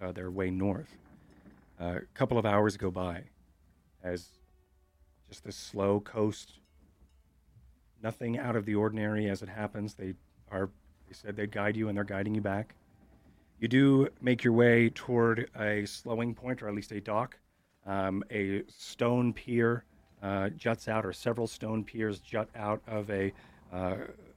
[0.00, 0.96] uh, their way north.
[1.78, 3.24] a couple of hours go by,
[4.02, 4.28] as
[5.28, 6.52] just this slow coast.
[8.02, 9.94] Nothing out of the ordinary as it happens.
[9.94, 10.14] They
[10.50, 10.68] are
[11.08, 12.74] they said they'd guide you and they're guiding you back.
[13.58, 17.38] You do make your way toward a slowing point or at least a dock.
[17.86, 19.84] Um, a stone pier
[20.22, 23.32] uh, juts out, or several stone piers jut out of a
[23.72, 23.96] uh,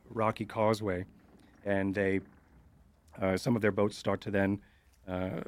[0.10, 1.06] rocky causeway,
[1.66, 2.22] and they
[3.22, 4.60] uh, some of their boats start to then
[5.08, 5.42] uh,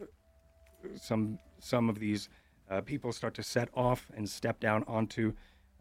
[0.95, 2.27] some some of these
[2.69, 5.32] uh, people start to set off and step down onto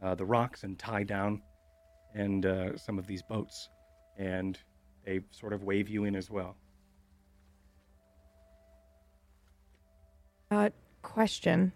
[0.02, 1.40] uh, the rocks and tie down
[2.14, 2.44] and
[2.76, 3.68] some of these boats,
[4.18, 4.58] and
[5.04, 6.56] they sort of wave you in as well.
[10.50, 10.70] Uh,
[11.02, 11.72] question,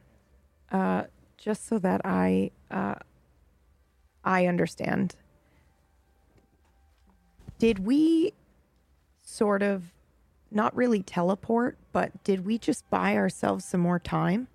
[0.73, 1.05] uh,
[1.37, 2.97] just so that I uh,
[4.25, 5.15] I understand.
[7.59, 8.33] Did we
[9.23, 9.93] sort of
[10.51, 14.49] not really teleport, but did we just buy ourselves some more time?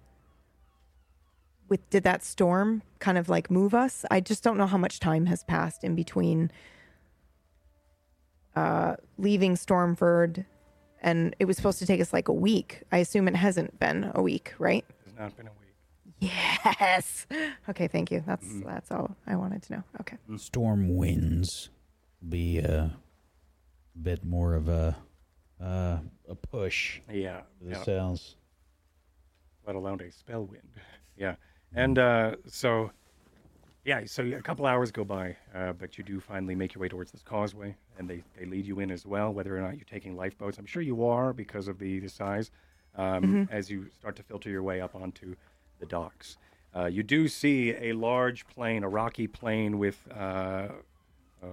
[1.70, 4.04] With did that storm kind of like move us?
[4.12, 6.52] I just don't know how much time has passed in between
[8.56, 10.46] uh, leaving Stormford,
[11.02, 12.84] and it was supposed to take us like a week.
[12.92, 14.86] I assume it hasn't been a week, right?
[15.06, 15.76] It's not been a week.
[16.22, 17.26] Yes.
[17.70, 18.24] Okay, thank you.
[18.26, 19.84] That's that's all I wanted to know.
[20.02, 20.18] Okay.
[20.38, 21.70] Storm winds
[22.28, 22.92] be a
[24.02, 24.98] bit more of a
[25.62, 27.42] uh, a push Yeah.
[27.60, 27.84] for the yeah.
[27.84, 28.36] sails.
[29.66, 30.64] let alone a spell wind.
[31.18, 31.36] Yeah,
[31.74, 32.92] and uh, so
[33.86, 36.90] yeah, so a couple hours go by, uh, but you do finally make your way
[36.90, 39.34] towards this causeway, and they, they lead you in as well.
[39.34, 42.52] Whether or not you're taking lifeboats, I'm sure you are because of the, the size.
[42.96, 45.36] Um, As you start to filter your way up onto
[45.80, 46.38] the docks,
[46.76, 50.68] uh, you do see a large plain, a rocky plain with uh,
[51.42, 51.48] uh,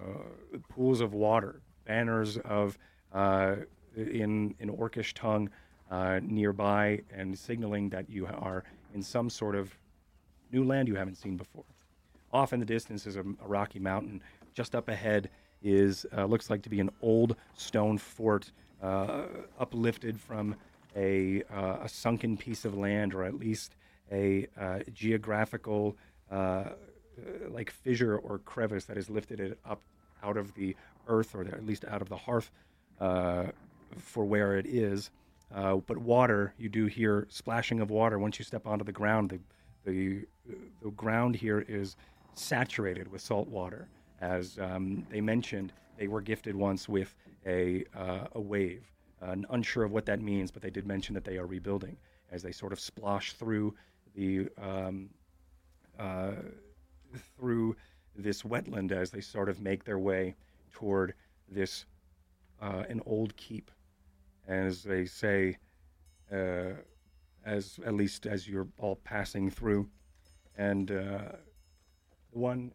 [0.68, 2.76] pools of water, banners of
[3.12, 3.56] uh,
[3.96, 5.48] in in Orcish tongue
[5.90, 8.64] uh, nearby, and signaling that you are
[8.94, 9.72] in some sort of
[10.50, 11.64] new land you haven't seen before.
[12.36, 14.20] Off in the distance is a, a rocky mountain.
[14.52, 15.30] Just up ahead
[15.62, 19.22] is uh, looks like to be an old stone fort, uh,
[19.58, 20.54] uplifted from
[20.94, 23.74] a uh, a sunken piece of land, or at least
[24.12, 25.96] a uh, geographical
[26.30, 26.72] uh, uh,
[27.48, 29.80] like fissure or crevice that has lifted it up
[30.22, 30.76] out of the
[31.08, 32.50] earth, or at least out of the hearth,
[33.96, 35.10] for where it is.
[35.50, 39.30] But water, you do hear splashing of water once you step onto the ground.
[39.30, 39.40] The
[39.86, 40.26] the
[40.82, 41.96] the ground here is
[42.38, 43.88] saturated with salt water.
[44.20, 47.14] As um, they mentioned, they were gifted once with
[47.46, 48.84] a uh, a wave.
[49.22, 51.96] Uh, unsure of what that means, but they did mention that they are rebuilding
[52.30, 53.74] as they sort of splosh through
[54.14, 55.08] the um,
[55.98, 56.32] uh,
[57.38, 57.76] through
[58.14, 60.34] this wetland as they sort of make their way
[60.72, 61.14] toward
[61.48, 61.86] this
[62.60, 63.70] uh, an old keep,
[64.46, 65.56] as they say,
[66.32, 66.72] uh,
[67.44, 69.88] as at least as you're all passing through,
[70.58, 71.32] and uh,
[72.36, 72.72] the one.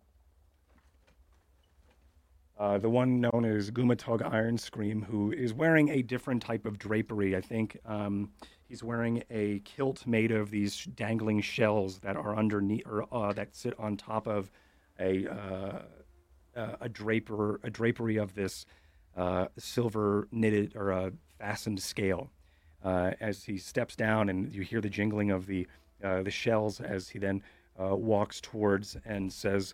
[2.59, 6.77] Uh, the one known as Gumatog Iron Scream, who is wearing a different type of
[6.77, 7.35] drapery.
[7.35, 8.30] I think um,
[8.67, 13.56] he's wearing a kilt made of these dangling shells that are underneath, or uh, that
[13.56, 14.51] sit on top of
[14.99, 15.81] a uh,
[16.56, 18.65] uh, a draper, a drapery of this
[19.17, 22.31] uh, silver knitted or a fastened scale.
[22.83, 25.67] Uh, as he steps down, and you hear the jingling of the
[26.03, 27.43] uh, the shells as he then
[27.80, 29.74] uh, walks towards and says,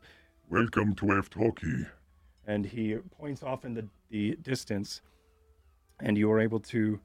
[0.50, 1.88] Welcome to Eftoki.
[2.46, 5.02] and he points off in the, the distance,
[6.00, 7.00] and you are able to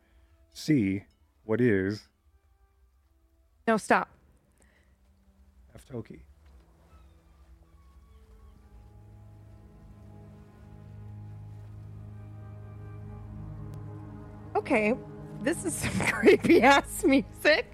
[0.52, 1.04] see
[1.44, 2.08] what is
[3.66, 4.08] No, stop.
[5.76, 6.20] Aftoki.
[14.56, 14.94] Okay,
[15.42, 17.66] this is some creepy ass music.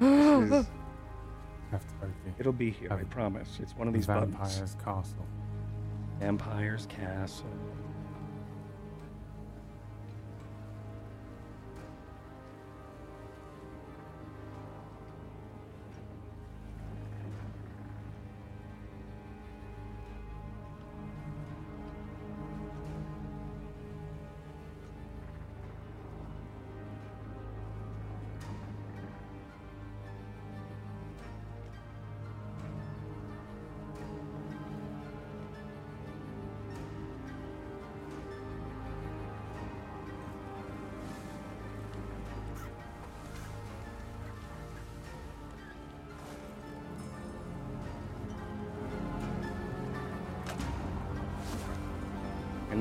[0.00, 0.66] This is-
[1.72, 1.94] After
[2.38, 3.58] It'll be here, I promise.
[3.60, 4.76] It's one of these vampire's buttons.
[4.82, 5.26] castle.
[6.20, 7.46] Vampire's Castle.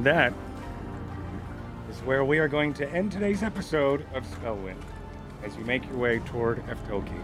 [0.08, 0.32] That
[1.90, 4.82] is where we are going to end today's episode of Spellwind
[5.44, 7.20] as you make your way toward Eftoki.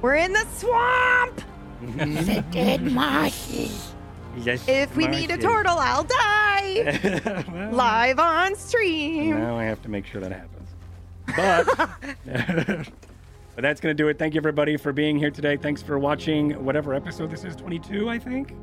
[0.00, 1.42] We're in the swamp.
[1.82, 2.14] Mm-hmm.
[2.26, 3.92] the Dead mosses.
[4.36, 7.44] Yes, If we need a turtle, I'll die.
[7.50, 9.30] Well, Live on stream.
[9.30, 10.68] Now I have to make sure that happens.
[11.34, 12.88] But
[13.56, 14.16] But that's going to do it.
[14.16, 15.56] Thank you, everybody, for being here today.
[15.56, 18.54] Thanks for watching whatever episode this is 22, I think.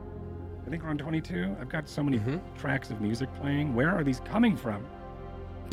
[0.65, 1.55] I think we're on 22.
[1.61, 2.19] I've got so many
[2.57, 3.75] tracks of music playing.
[3.75, 4.83] Where are these coming from?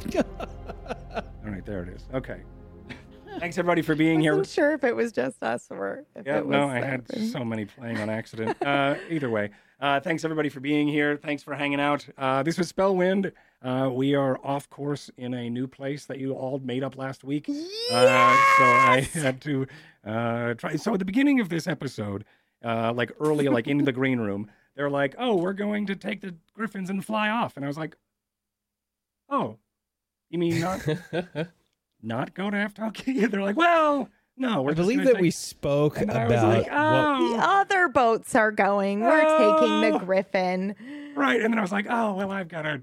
[0.16, 2.06] All right, there it is.
[2.12, 2.42] Okay.
[3.38, 4.36] Thanks, everybody, for being here.
[4.36, 6.54] wasn't sure if it was just us or if Yeah, it was.
[6.54, 6.60] Just.
[6.60, 7.28] No, I had everybody.
[7.30, 8.56] so many playing on accident.
[8.66, 11.16] Uh, either way, uh, thanks everybody for being here.
[11.16, 12.06] Thanks for hanging out.
[12.18, 13.32] Uh, this was Spellwind.
[13.62, 17.24] Uh, we are off course in a new place that you all made up last
[17.24, 17.48] week.
[17.48, 17.54] Uh,
[18.58, 19.66] so I had to
[20.06, 20.76] uh, try.
[20.76, 22.24] So at the beginning of this episode,
[22.64, 26.20] uh, like early, like in the green room, they're like, "Oh, we're going to take
[26.20, 27.96] the griffins and fly off," and I was like,
[29.28, 29.56] "Oh,
[30.30, 30.86] you mean not
[32.02, 35.98] not go to Aftalkia?" They're like, "Well." No, we're I believe that take- we spoke
[36.00, 39.00] And I about was like, oh, The other boats are going.
[39.02, 39.98] We're taking the Oh.
[39.98, 40.74] Griffin.
[41.14, 41.38] right.
[41.38, 42.82] And then I was like, oh, well, I've got to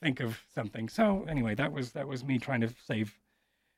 [0.00, 0.88] think of something.
[0.88, 3.12] So anyway, that was that was me trying to save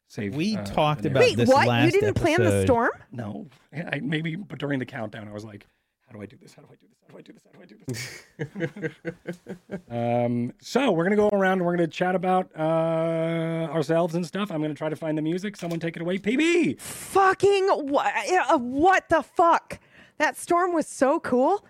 [0.09, 0.37] save.
[0.37, 1.39] We uh, talked the about narrative.
[1.39, 1.85] Wait, this what?
[1.87, 2.91] You didn't plan the storm?
[3.11, 5.69] No, I, maybe, but during the countdown, I was like, how
[6.15, 6.55] do I do this?
[6.55, 6.99] How do I do this?
[7.07, 7.43] How do I do this?
[7.45, 9.85] How do I do this?
[9.91, 14.51] um, so we're gonna go around and we're gonna chat about uh, ourselves and stuff.
[14.51, 15.57] I'm gonna try to find the music.
[15.57, 16.81] Someone take it away, PB.
[16.81, 18.13] Fucking what?
[18.61, 19.81] What the fuck?
[20.19, 21.65] That storm was so cool.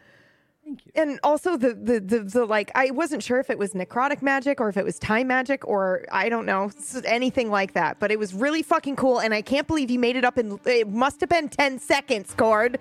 [0.64, 0.92] Thank you.
[0.94, 4.60] And also the, the the the like I wasn't sure if it was necrotic magic
[4.60, 6.70] or if it was time magic or I don't know
[7.04, 10.16] anything like that, but it was really fucking cool and I can't believe you made
[10.16, 12.78] it up in it must have been 10 seconds, Cord.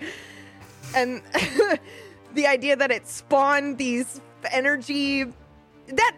[0.95, 1.21] And
[2.33, 5.25] the idea that it spawned these energy
[5.87, 6.15] that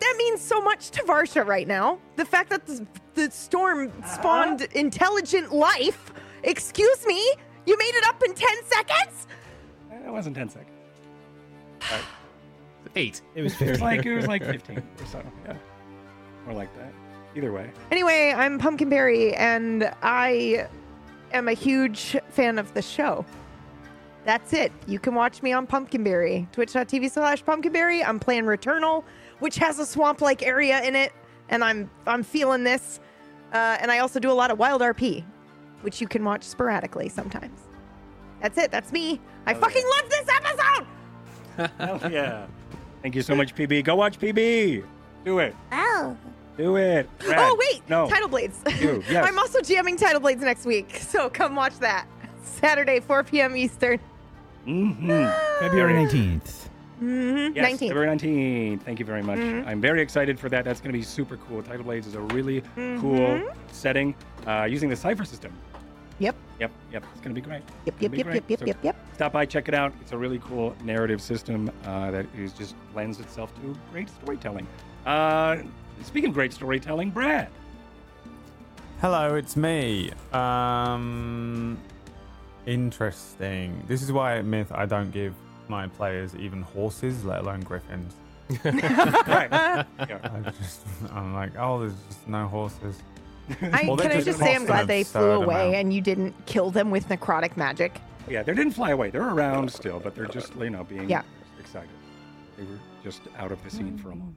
[0.00, 1.98] that means so much to Varsha right now.
[2.16, 4.14] The fact that the, the storm uh-huh.
[4.14, 6.12] spawned intelligent life.
[6.42, 7.20] Excuse me?
[7.66, 9.26] You made it up in 10 seconds?
[9.90, 10.70] It wasn't 10 seconds.
[12.96, 13.22] Eight.
[13.34, 15.22] It was It was like it was like 15 or so.
[15.46, 15.56] Yeah,
[16.46, 16.92] more like that.
[17.36, 17.70] Either way.
[17.90, 20.68] Anyway, I'm Pumpkinberry, and I
[21.32, 23.24] am a huge fan of the show.
[24.24, 24.72] That's it.
[24.86, 28.02] You can watch me on Pumpkinberry, twitch.tv slash Pumpkinberry.
[28.02, 29.04] I'm playing Returnal,
[29.40, 31.12] which has a swamp-like area in it,
[31.50, 33.00] and I'm I'm feeling this.
[33.52, 35.24] Uh, and I also do a lot of Wild RP,
[35.82, 37.60] which you can watch sporadically sometimes.
[38.40, 38.70] That's it.
[38.70, 39.20] That's me.
[39.46, 41.70] I fucking love this episode.
[41.78, 42.46] Hell yeah.
[43.02, 43.84] Thank you so much, PB.
[43.84, 44.84] Go watch PB.
[45.24, 45.54] Do it.
[45.72, 46.16] Oh,
[46.56, 47.08] Do it.
[47.18, 47.38] Brad.
[47.38, 48.08] Oh wait, No.
[48.08, 48.60] Tidal Blades.
[48.80, 49.26] You, yes.
[49.26, 52.06] I'm also jamming Tidal Blades next week, so come watch that.
[52.42, 53.56] Saturday, 4 p.m.
[53.56, 54.00] Eastern.
[54.66, 55.60] Mm-hmm.
[55.60, 56.68] February 19th.
[57.02, 57.56] Mm-hmm.
[57.56, 57.88] Yes, 19th.
[57.88, 58.82] February 19th.
[58.82, 59.38] Thank you very much.
[59.38, 59.66] Mhm.
[59.66, 60.64] I'm very excited for that.
[60.64, 61.62] That's going to be super cool.
[61.62, 63.00] Tidal Blades is a really Mm-hmm.
[63.00, 64.14] cool setting
[64.46, 65.52] uh, using the Cypher system.
[66.20, 66.36] Yep.
[66.60, 67.04] Yep, yep.
[67.12, 67.62] It's going to be great.
[67.86, 68.34] Yep, yep, yep, great.
[68.36, 68.96] yep, yep, So yep, yep.
[69.14, 69.92] Stop by, check it out.
[70.00, 74.66] It's a really cool narrative system uh, that is just lends itself to great storytelling.
[75.04, 75.56] Uh,
[76.04, 77.48] speaking of great storytelling, Brad.
[79.00, 80.12] Hello, it's me.
[80.32, 81.78] Um,
[82.66, 83.82] interesting.
[83.86, 85.34] This is why at Myth I don't give
[85.68, 88.14] my players even horses, let alone griffins.
[88.64, 89.48] right.
[89.50, 92.98] I just, I'm like, oh, there's just no horses.
[93.60, 95.74] I, Well, they can I just just say I'm glad they flew away amount.
[95.76, 98.00] and you didn't kill them with necrotic magic.
[98.28, 99.10] Yeah, they didn't fly away.
[99.10, 101.22] They're around still, but they're just, you know, being Yeah.
[101.58, 101.90] excited.
[102.56, 104.36] They were just out of the scene for a moment.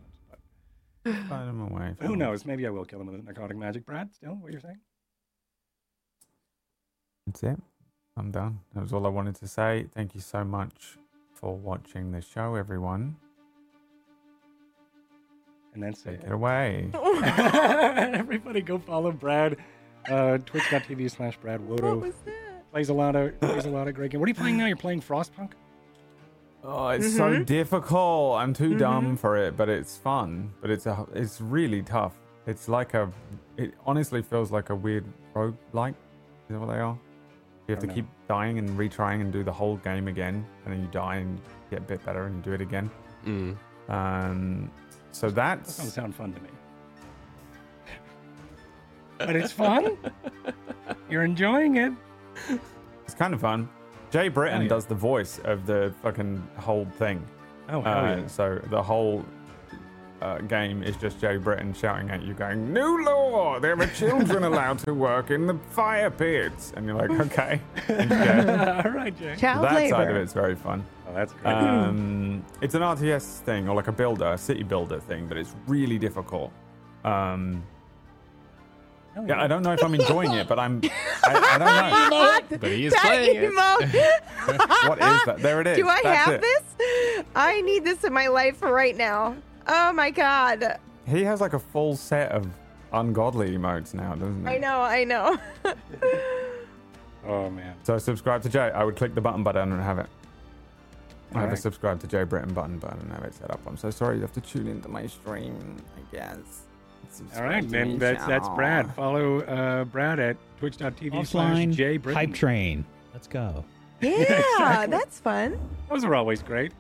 [1.04, 1.96] But Fly them away.
[2.02, 2.46] who knows?
[2.46, 3.86] Maybe I will kill them with necrotic magic.
[3.86, 4.80] Brad, still, what you're saying?
[7.28, 7.60] That's it.
[8.18, 8.60] I'm done.
[8.74, 9.86] That was all I wanted to say.
[9.94, 10.98] Thank you so much
[11.34, 13.16] for watching the show, everyone.
[15.74, 16.22] And that's it.
[16.22, 16.90] Take it away.
[16.94, 19.58] Everybody go follow Brad.
[20.10, 21.98] Uh, Twitch.tv slash Brad What Wodo.
[21.98, 22.72] was that?
[22.72, 24.20] Plays a lot of plays a lot of great games.
[24.20, 24.66] What are you playing now?
[24.66, 25.52] You're playing Frostpunk?
[26.64, 27.46] Oh, it's so Mhm.
[27.46, 28.38] difficult.
[28.40, 29.20] I'm too dumb Mhm.
[29.20, 30.54] for it, but it's fun.
[30.62, 32.14] But it's a, it's really tough.
[32.46, 33.12] It's like a,
[33.58, 35.94] it honestly feels like a weird rogue like.
[36.50, 36.98] Is that what they are?
[37.68, 37.94] You have to know.
[37.94, 41.40] keep dying and retrying and do the whole game again, and then you die and
[41.70, 42.90] get a bit better and you do it again.
[43.26, 43.58] Mm.
[43.90, 44.72] Um,
[45.12, 46.50] so That that's doesn't sound fun to me.
[49.18, 49.98] but it's fun.
[51.10, 51.94] You're enjoying it.
[53.06, 53.68] it's kind of fun.
[54.12, 54.70] Jay Britton Oh, yeah.
[54.70, 57.26] does the voice of the fucking whole thing.
[57.70, 58.28] Oh, Uh, yeah.
[58.28, 59.26] So the whole
[60.22, 63.60] uh, game is just Jay Britton shouting at you, going, "New law!
[63.60, 68.12] There are children allowed to work in the fire pits," and you're like, "Okay." And.
[68.86, 69.36] All right, Jay.
[69.36, 69.96] So Child that labor.
[69.96, 70.84] side of it's very fun.
[71.08, 71.54] Oh, that's great.
[71.54, 75.54] Um, it's an RTS thing, or like a builder, a city builder thing, but it's
[75.68, 76.52] really difficult.
[77.04, 77.64] Um,
[79.14, 80.82] Hell yeah, I don't know if I'm enjoying it, but I'm.
[81.24, 82.58] I, I don't know.
[82.60, 83.54] But he is that playing it.
[84.88, 85.38] What is that?
[85.40, 85.78] There it is.
[85.78, 86.42] Do I That's have it.
[86.42, 87.26] this?
[87.36, 89.36] I need this in my life right now.
[89.68, 90.80] Oh my god.
[91.08, 92.48] He has like a full set of
[92.94, 94.56] ungodly emotes now, doesn't he?
[94.56, 95.38] I know, I know.
[97.26, 97.76] Oh man.
[97.84, 98.72] So subscribe to Jay.
[98.74, 100.08] I would click the button button and have it.
[101.36, 103.60] I have a subscribe to Jay Britton button button and have it set up.
[103.68, 105.76] I'm so sorry you have to tune into my stream.
[105.98, 106.62] I guess.
[107.36, 108.94] All right, then that's that's Brad.
[108.96, 112.28] Follow uh, Brad at twitch.tv slash Offline J Britton.
[112.28, 112.86] hype train.
[113.14, 113.66] Let's go.
[114.00, 114.92] yeah, Exactly.
[114.98, 115.60] that's fun.
[115.90, 116.72] Those are always great.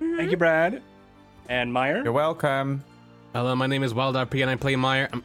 [0.00, 0.16] Mm-hmm.
[0.16, 0.82] Thank you, Brad.
[1.48, 2.02] And Meyer.
[2.02, 2.82] You're welcome.
[3.34, 5.08] Hello, my name is Wild RP and I play Meyer.
[5.12, 5.24] Um,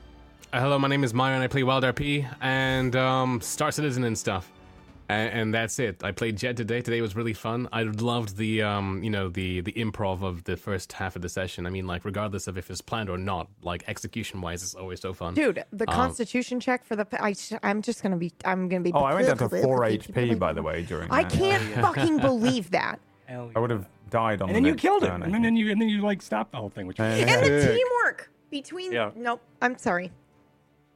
[0.51, 4.03] uh, hello, my name is Meyer and I play Wild RP and um, Star Citizen
[4.03, 4.51] and stuff.
[5.07, 6.03] And, and that's it.
[6.03, 6.81] I played Jet today.
[6.81, 7.67] Today was really fun.
[7.71, 11.29] I loved the um, you know, the the improv of the first half of the
[11.29, 11.65] session.
[11.65, 15.01] I mean, like regardless of if it's planned or not, like execution wise, it's always
[15.01, 15.33] so fun.
[15.33, 17.07] Dude, the Um, Constitution check for the.
[17.23, 17.33] I,
[17.63, 18.31] I'm just gonna be.
[18.45, 18.91] I'm gonna be.
[18.93, 21.31] Oh, I went down to 4 HP, by the way, during I that.
[21.31, 22.99] can't fucking believe that.
[23.25, 25.07] Hell I would have died on And the then you next killed it.
[25.07, 25.43] turn, I And think.
[25.43, 27.61] then you and then you like stopped the whole thing, which was And- And the
[27.61, 27.71] sick.
[27.77, 28.91] teamwork between.
[28.91, 29.11] Yeah.
[29.15, 29.41] Nope.
[29.61, 30.11] I'm sorry.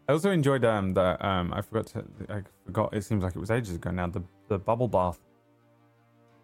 [0.08, 3.40] I also enjoyed um the um I forgot to I forgot it seems like it
[3.40, 5.20] was ages ago now the the bubble bath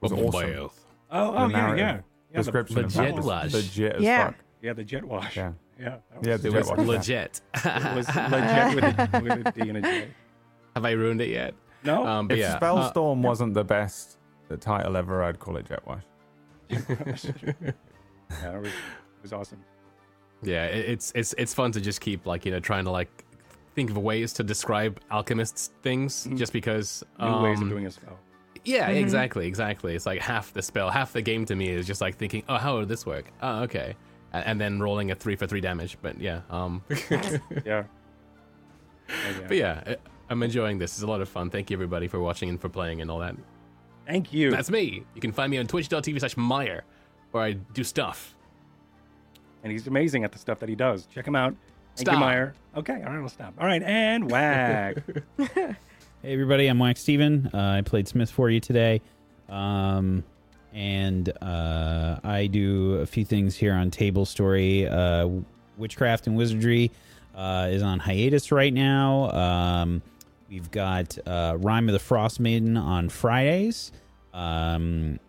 [0.01, 0.51] was Bubble awesome.
[0.53, 0.85] bath.
[1.11, 1.91] Oh, The oh yeah, narrative yeah.
[1.91, 3.53] Yeah, the, description the of that jet was wash.
[3.53, 4.25] legit as Yeah.
[4.27, 4.35] fuck.
[4.61, 5.35] yeah, the jet wash.
[5.37, 5.51] Yeah.
[5.79, 5.89] Yeah.
[5.89, 6.77] that Yeah, was- the It jet was wash.
[6.77, 6.85] yeah.
[6.85, 7.41] legit.
[7.55, 10.07] It was legit with a, with a D and a J.
[10.75, 11.53] Have I ruined it yet?
[11.83, 12.05] No.
[12.05, 14.17] Um, but If yeah, uh, Spellstorm wasn't the best
[14.47, 16.03] the title ever, I'd call it Jet Wash.
[16.69, 18.73] yeah, it was, it
[19.23, 19.63] was awesome.
[20.43, 23.25] Yeah, it- it's it's it's fun to just keep like you know trying to like
[23.75, 26.37] think of ways to describe alchemists things Mhm.
[26.37, 28.17] just because New ways of um, doing a spell.
[28.65, 28.97] Yeah, Mhm.
[29.01, 29.95] exactly, exactly.
[29.95, 32.57] It's like half the spell, half the game to me is just like thinking, oh,
[32.57, 33.25] how would this work?
[33.41, 33.95] Oh, okay,
[34.33, 35.97] and, and then rolling a three for three damage.
[36.01, 37.39] But yeah, um, Yeah.
[37.65, 37.83] Yeah.
[39.47, 39.95] but yeah,
[40.29, 40.93] I'm enjoying this.
[40.93, 41.49] It's a lot of fun.
[41.49, 43.35] Thank you everybody for watching and for playing and all that.
[44.09, 44.49] Thank you.
[44.49, 45.03] That's me.
[45.13, 46.83] You can find me on twitch.tv slash Meyer,
[47.29, 48.33] where I do stuff.
[49.63, 51.05] and he's amazing at the stuff that he does.
[51.05, 51.53] Check him out.
[51.95, 52.13] Thank Stop.
[52.15, 52.53] you, Meyer.
[52.75, 53.53] Okay, all right, we'll stop.
[53.59, 54.97] All right, and whack.
[56.21, 57.49] Hey everybody, I'm Wax Steven.
[57.53, 59.01] Uh, I played Smith for you today.
[59.47, 60.25] Um,
[60.73, 64.85] and uh, I do a few things here on Table Story.
[64.85, 65.29] Uh,
[65.77, 66.91] Witchcraft and Wizardry
[67.35, 69.31] uh, is on hiatus right now.
[69.31, 70.01] Um,
[70.49, 73.91] we've got uh, Rime of the Frost Maiden on Fridays
[74.33, 75.19] um,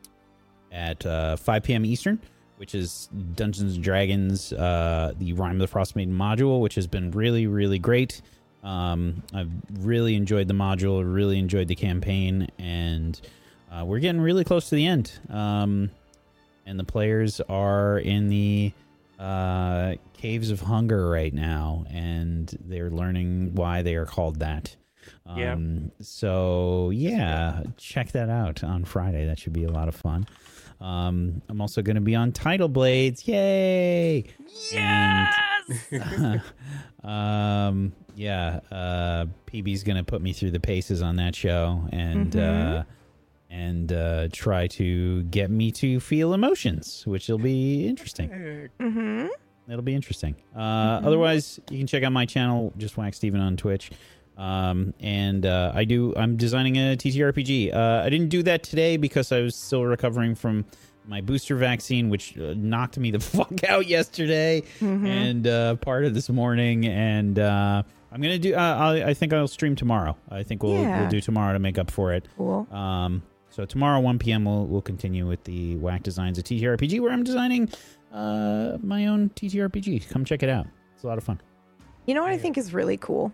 [0.73, 1.85] at uh, 5 p.m.
[1.85, 2.21] Eastern,
[2.57, 6.87] which is Dungeons and Dragons, uh, the Rime of the Frost Maiden module, which has
[6.87, 8.23] been really, really great.
[8.63, 9.51] Um, I've
[9.81, 13.21] really enjoyed the module, really enjoyed the campaign, and
[13.71, 15.13] uh, we're getting really close to the end.
[15.29, 15.91] Um,
[16.67, 18.73] and the players are in the
[19.19, 24.77] uh, caves of hunger right now, and they're learning why they are called that.
[25.37, 25.53] Yeah.
[25.53, 29.27] Um, So yeah, check that out on Friday.
[29.27, 30.27] That should be a lot of fun.
[30.81, 33.29] Um, I'm also going to be on Tidal Blades.
[33.29, 34.25] Yay!
[34.73, 35.35] Yes.
[37.05, 38.61] um, yeah.
[38.71, 42.81] Uh, PB's going to put me through the paces on that show, and Mhm.
[42.81, 42.85] uh,
[43.51, 48.29] and uh, try to get me to feel emotions, which will be interesting.
[48.81, 49.27] Mm-hmm.
[49.69, 50.37] It'll be interesting.
[50.57, 53.91] Uh, Otherwise, you can check out my channel, just Wax Steven on Twitch.
[54.41, 56.15] Um, and uh, I do.
[56.17, 57.75] I'm designing a TTRPG.
[57.75, 60.65] Uh, I didn't do that today because I was still recovering from
[61.07, 65.07] my booster vaccine, which uh, knocked me the fuck out yesterday Mm-hmm.
[65.07, 66.87] and uh, part of this morning.
[66.87, 68.55] And uh, I'm gonna do.
[68.55, 70.17] Uh, I, I think I'll stream tomorrow.
[70.31, 71.01] I think we'll Yeah.
[71.03, 72.27] we'll do tomorrow to make up for it.
[72.39, 72.67] Cool.
[72.73, 77.13] Um, so tomorrow, 1 p.m., we'll, we'll continue with the Whack Designs of TTRPG, where
[77.13, 77.69] I'm designing
[78.13, 80.09] uh, my own TTRPG.
[80.09, 80.67] Come check it out.
[80.95, 81.41] It's a lot of fun.
[82.07, 83.33] You know what I think is really cool?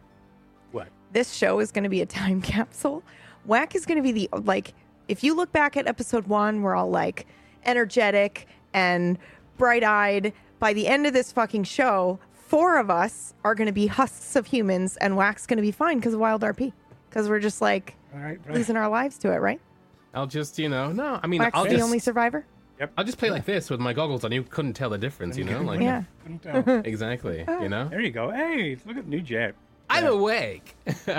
[1.16, 1.20] What?
[1.20, 3.02] This show is going to be a time capsule.
[3.46, 4.74] Whack is going to be the like.
[5.08, 7.26] If you look back at episode one, we're all like
[7.64, 9.18] energetic and
[9.56, 10.32] bright-eyed.
[10.58, 14.36] By the end of this fucking show, four of us are going to be husks
[14.36, 16.72] of humans, and Whack's going to be fine because of Wild RP.
[17.08, 18.54] Because we're just like All right, right.
[18.54, 19.60] losing our lives to it, right?
[20.12, 22.44] I'll just you know, no, I mean, Whack's I'll the just only survivor.
[22.80, 22.92] Yep.
[22.98, 24.32] I'll just play like this with my goggles on.
[24.32, 26.02] You couldn't tell the difference, you know, like Yeah.
[26.22, 26.78] Couldn't tell.
[26.84, 27.88] exactly, you know.
[27.88, 28.30] There you go.
[28.30, 29.54] Hey, look at new jet.
[29.88, 30.74] I'm awake.
[31.08, 31.14] All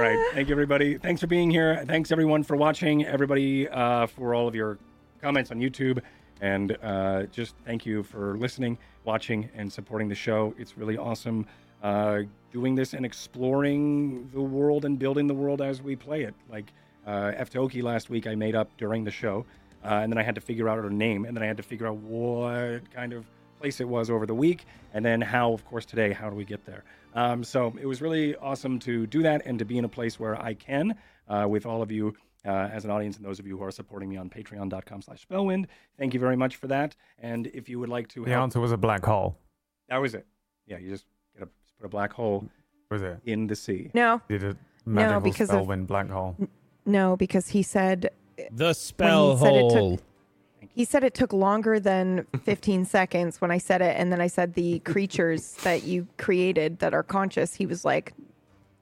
[0.00, 0.18] right.
[0.32, 0.96] Thank you, everybody.
[0.96, 1.84] Thanks for being here.
[1.86, 3.04] Thanks, everyone, for watching.
[3.04, 4.78] Everybody, uh, for all of your
[5.20, 6.00] comments on YouTube.
[6.40, 10.54] And uh, just thank you for listening, watching, and supporting the show.
[10.58, 11.46] It's really awesome
[11.82, 12.20] uh,
[12.52, 16.34] doing this and exploring the world and building the world as we play it.
[16.50, 16.72] Like
[17.06, 19.44] uh, Eftoki last week, I made up during the show.
[19.84, 21.24] Uh, and then I had to figure out her name.
[21.26, 23.26] And then I had to figure out what kind of
[23.62, 26.44] place it was over the week, and then how, of course, today, how do we
[26.44, 26.82] get there?
[27.14, 30.18] Um, so it was really awesome to do that and to be in a place
[30.18, 30.96] where I can
[31.28, 32.12] uh, with all of you
[32.44, 35.24] uh, as an audience and those of you who are supporting me on patreon.com slash
[35.28, 35.66] spellwind.
[35.96, 36.96] Thank you very much for that.
[37.20, 39.36] And if you would like to The help, answer was a black hole.
[39.88, 40.26] That was it.
[40.66, 41.04] Yeah, you just
[41.38, 42.48] get a, just put a black hole
[42.90, 43.18] Was it?
[43.26, 43.90] in the sea.
[43.94, 46.36] No, Did a magical because of- spellwind black hole.
[46.84, 48.10] no, because he said
[48.50, 50.00] The spell said it took- hole.
[50.74, 54.26] He said it took longer than 15 seconds when I said it, and then I
[54.26, 57.54] said the creatures that you created that are conscious.
[57.54, 58.12] He was like,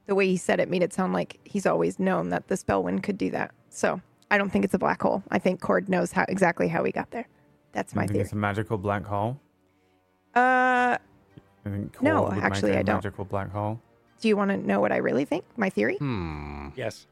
[0.07, 3.03] the way he said it made it sound like he's always known that the spellwind
[3.03, 3.53] could do that.
[3.71, 5.23] So I don't think it's a black hole.
[5.31, 7.29] I think Cord knows how exactly how he got there.
[7.73, 8.23] That's my I think theory.
[8.25, 9.39] it's a magical black hole.
[10.35, 10.97] Uh,
[11.65, 12.97] I think No, actually, I don't.
[12.97, 13.81] Magical black hole.
[14.21, 15.45] do you want to know what I really think?
[15.57, 15.97] My theory?
[15.97, 16.69] Hmm.
[16.77, 17.07] Yes.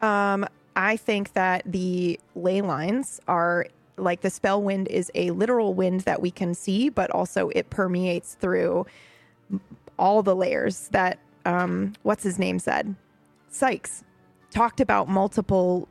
[0.00, 3.66] Um, I think that the ley lines are
[3.96, 7.70] like the spell wind is a literal wind that we can see, but also it
[7.70, 8.86] permeates through
[9.98, 12.94] all the layers that um, what's his name said.
[13.50, 14.04] Sykes
[14.50, 15.88] talked about multiple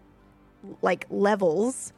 [0.81, 1.93] like levels,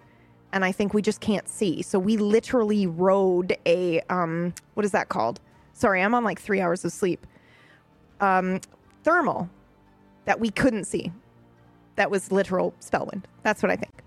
[0.52, 1.82] and I think we just can't see.
[1.82, 5.40] So we literally rode a um, what is that called?
[5.74, 7.26] Sorry, I'm on like three hours of sleep.
[8.20, 8.62] Um,
[9.04, 9.50] thermal
[10.26, 11.12] that we couldn't see
[11.96, 13.24] that was literal spellwind.
[13.44, 14.03] That's what I think.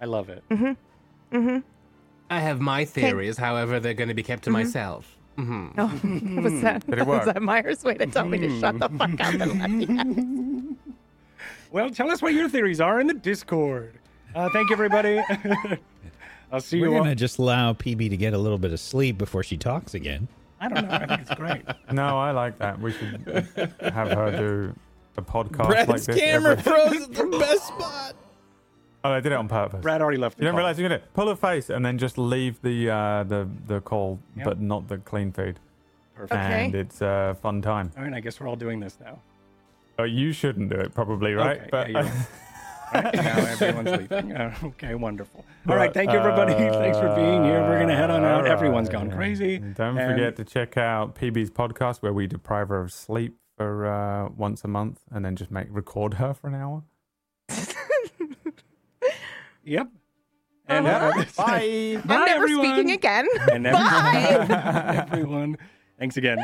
[0.00, 0.42] I love it.
[0.50, 1.58] Mm-hmm.
[2.30, 5.16] I have my theories, however, they're going to be kept to myself.
[5.36, 5.86] hmm Oh,
[6.42, 9.20] was that, Did it was that Myers' way to tell me to shut the fuck
[9.20, 10.76] up and let me
[11.72, 13.94] Well, tell us what your theories are in the Discord.
[14.34, 15.20] Uh, thank you, everybody.
[16.52, 17.02] I'll see We're you all.
[17.04, 20.26] gonna just allow PB to get a little bit of sleep before she talks again.
[20.60, 20.94] I don't know.
[20.94, 21.62] I think it's great.
[21.92, 22.80] No, I like that.
[22.80, 23.24] We should
[23.80, 24.74] have her do
[25.16, 26.16] a podcast Brad's like this.
[26.18, 28.14] camera every- froze at the best spot.
[29.02, 29.80] Oh, I did it on purpose.
[29.80, 30.36] Brad already left.
[30.36, 30.58] The You don't call.
[30.58, 34.18] realize you're gonna pull a face and then just leave the uh, the the call,
[34.36, 34.44] Yep.
[34.44, 35.58] but not the clean feed,
[36.14, 36.32] Perfect.
[36.32, 36.64] Okay.
[36.66, 37.92] and it's a fun time.
[37.96, 39.18] All right, I guess we're all doing this now.
[39.98, 41.60] Oh, you shouldn't do it, probably, right?
[41.60, 42.12] Okay, but yeah, you're
[42.92, 44.32] Right, now everyone's leaving.
[44.32, 45.44] Uh, okay, wonderful.
[45.68, 46.54] All right, thank you, everybody.
[46.54, 47.60] Thanks for being here.
[47.62, 48.40] We're gonna head on out.
[48.46, 48.94] All Everyone's right.
[49.08, 49.58] gone crazy.
[49.58, 53.86] Don't And- forget to check out PB's podcast where we deprive her of sleep for
[53.86, 56.82] uh, once a month and then just make record her for an hour.
[59.64, 59.88] Yep.
[60.68, 61.20] And Uh-huh.
[61.20, 62.00] uh, Bye.
[62.04, 62.64] Bye, I'm never everyone.
[62.66, 63.26] speaking again.
[63.52, 64.50] And everyone,
[65.12, 65.56] everyone,
[65.98, 66.38] thanks again.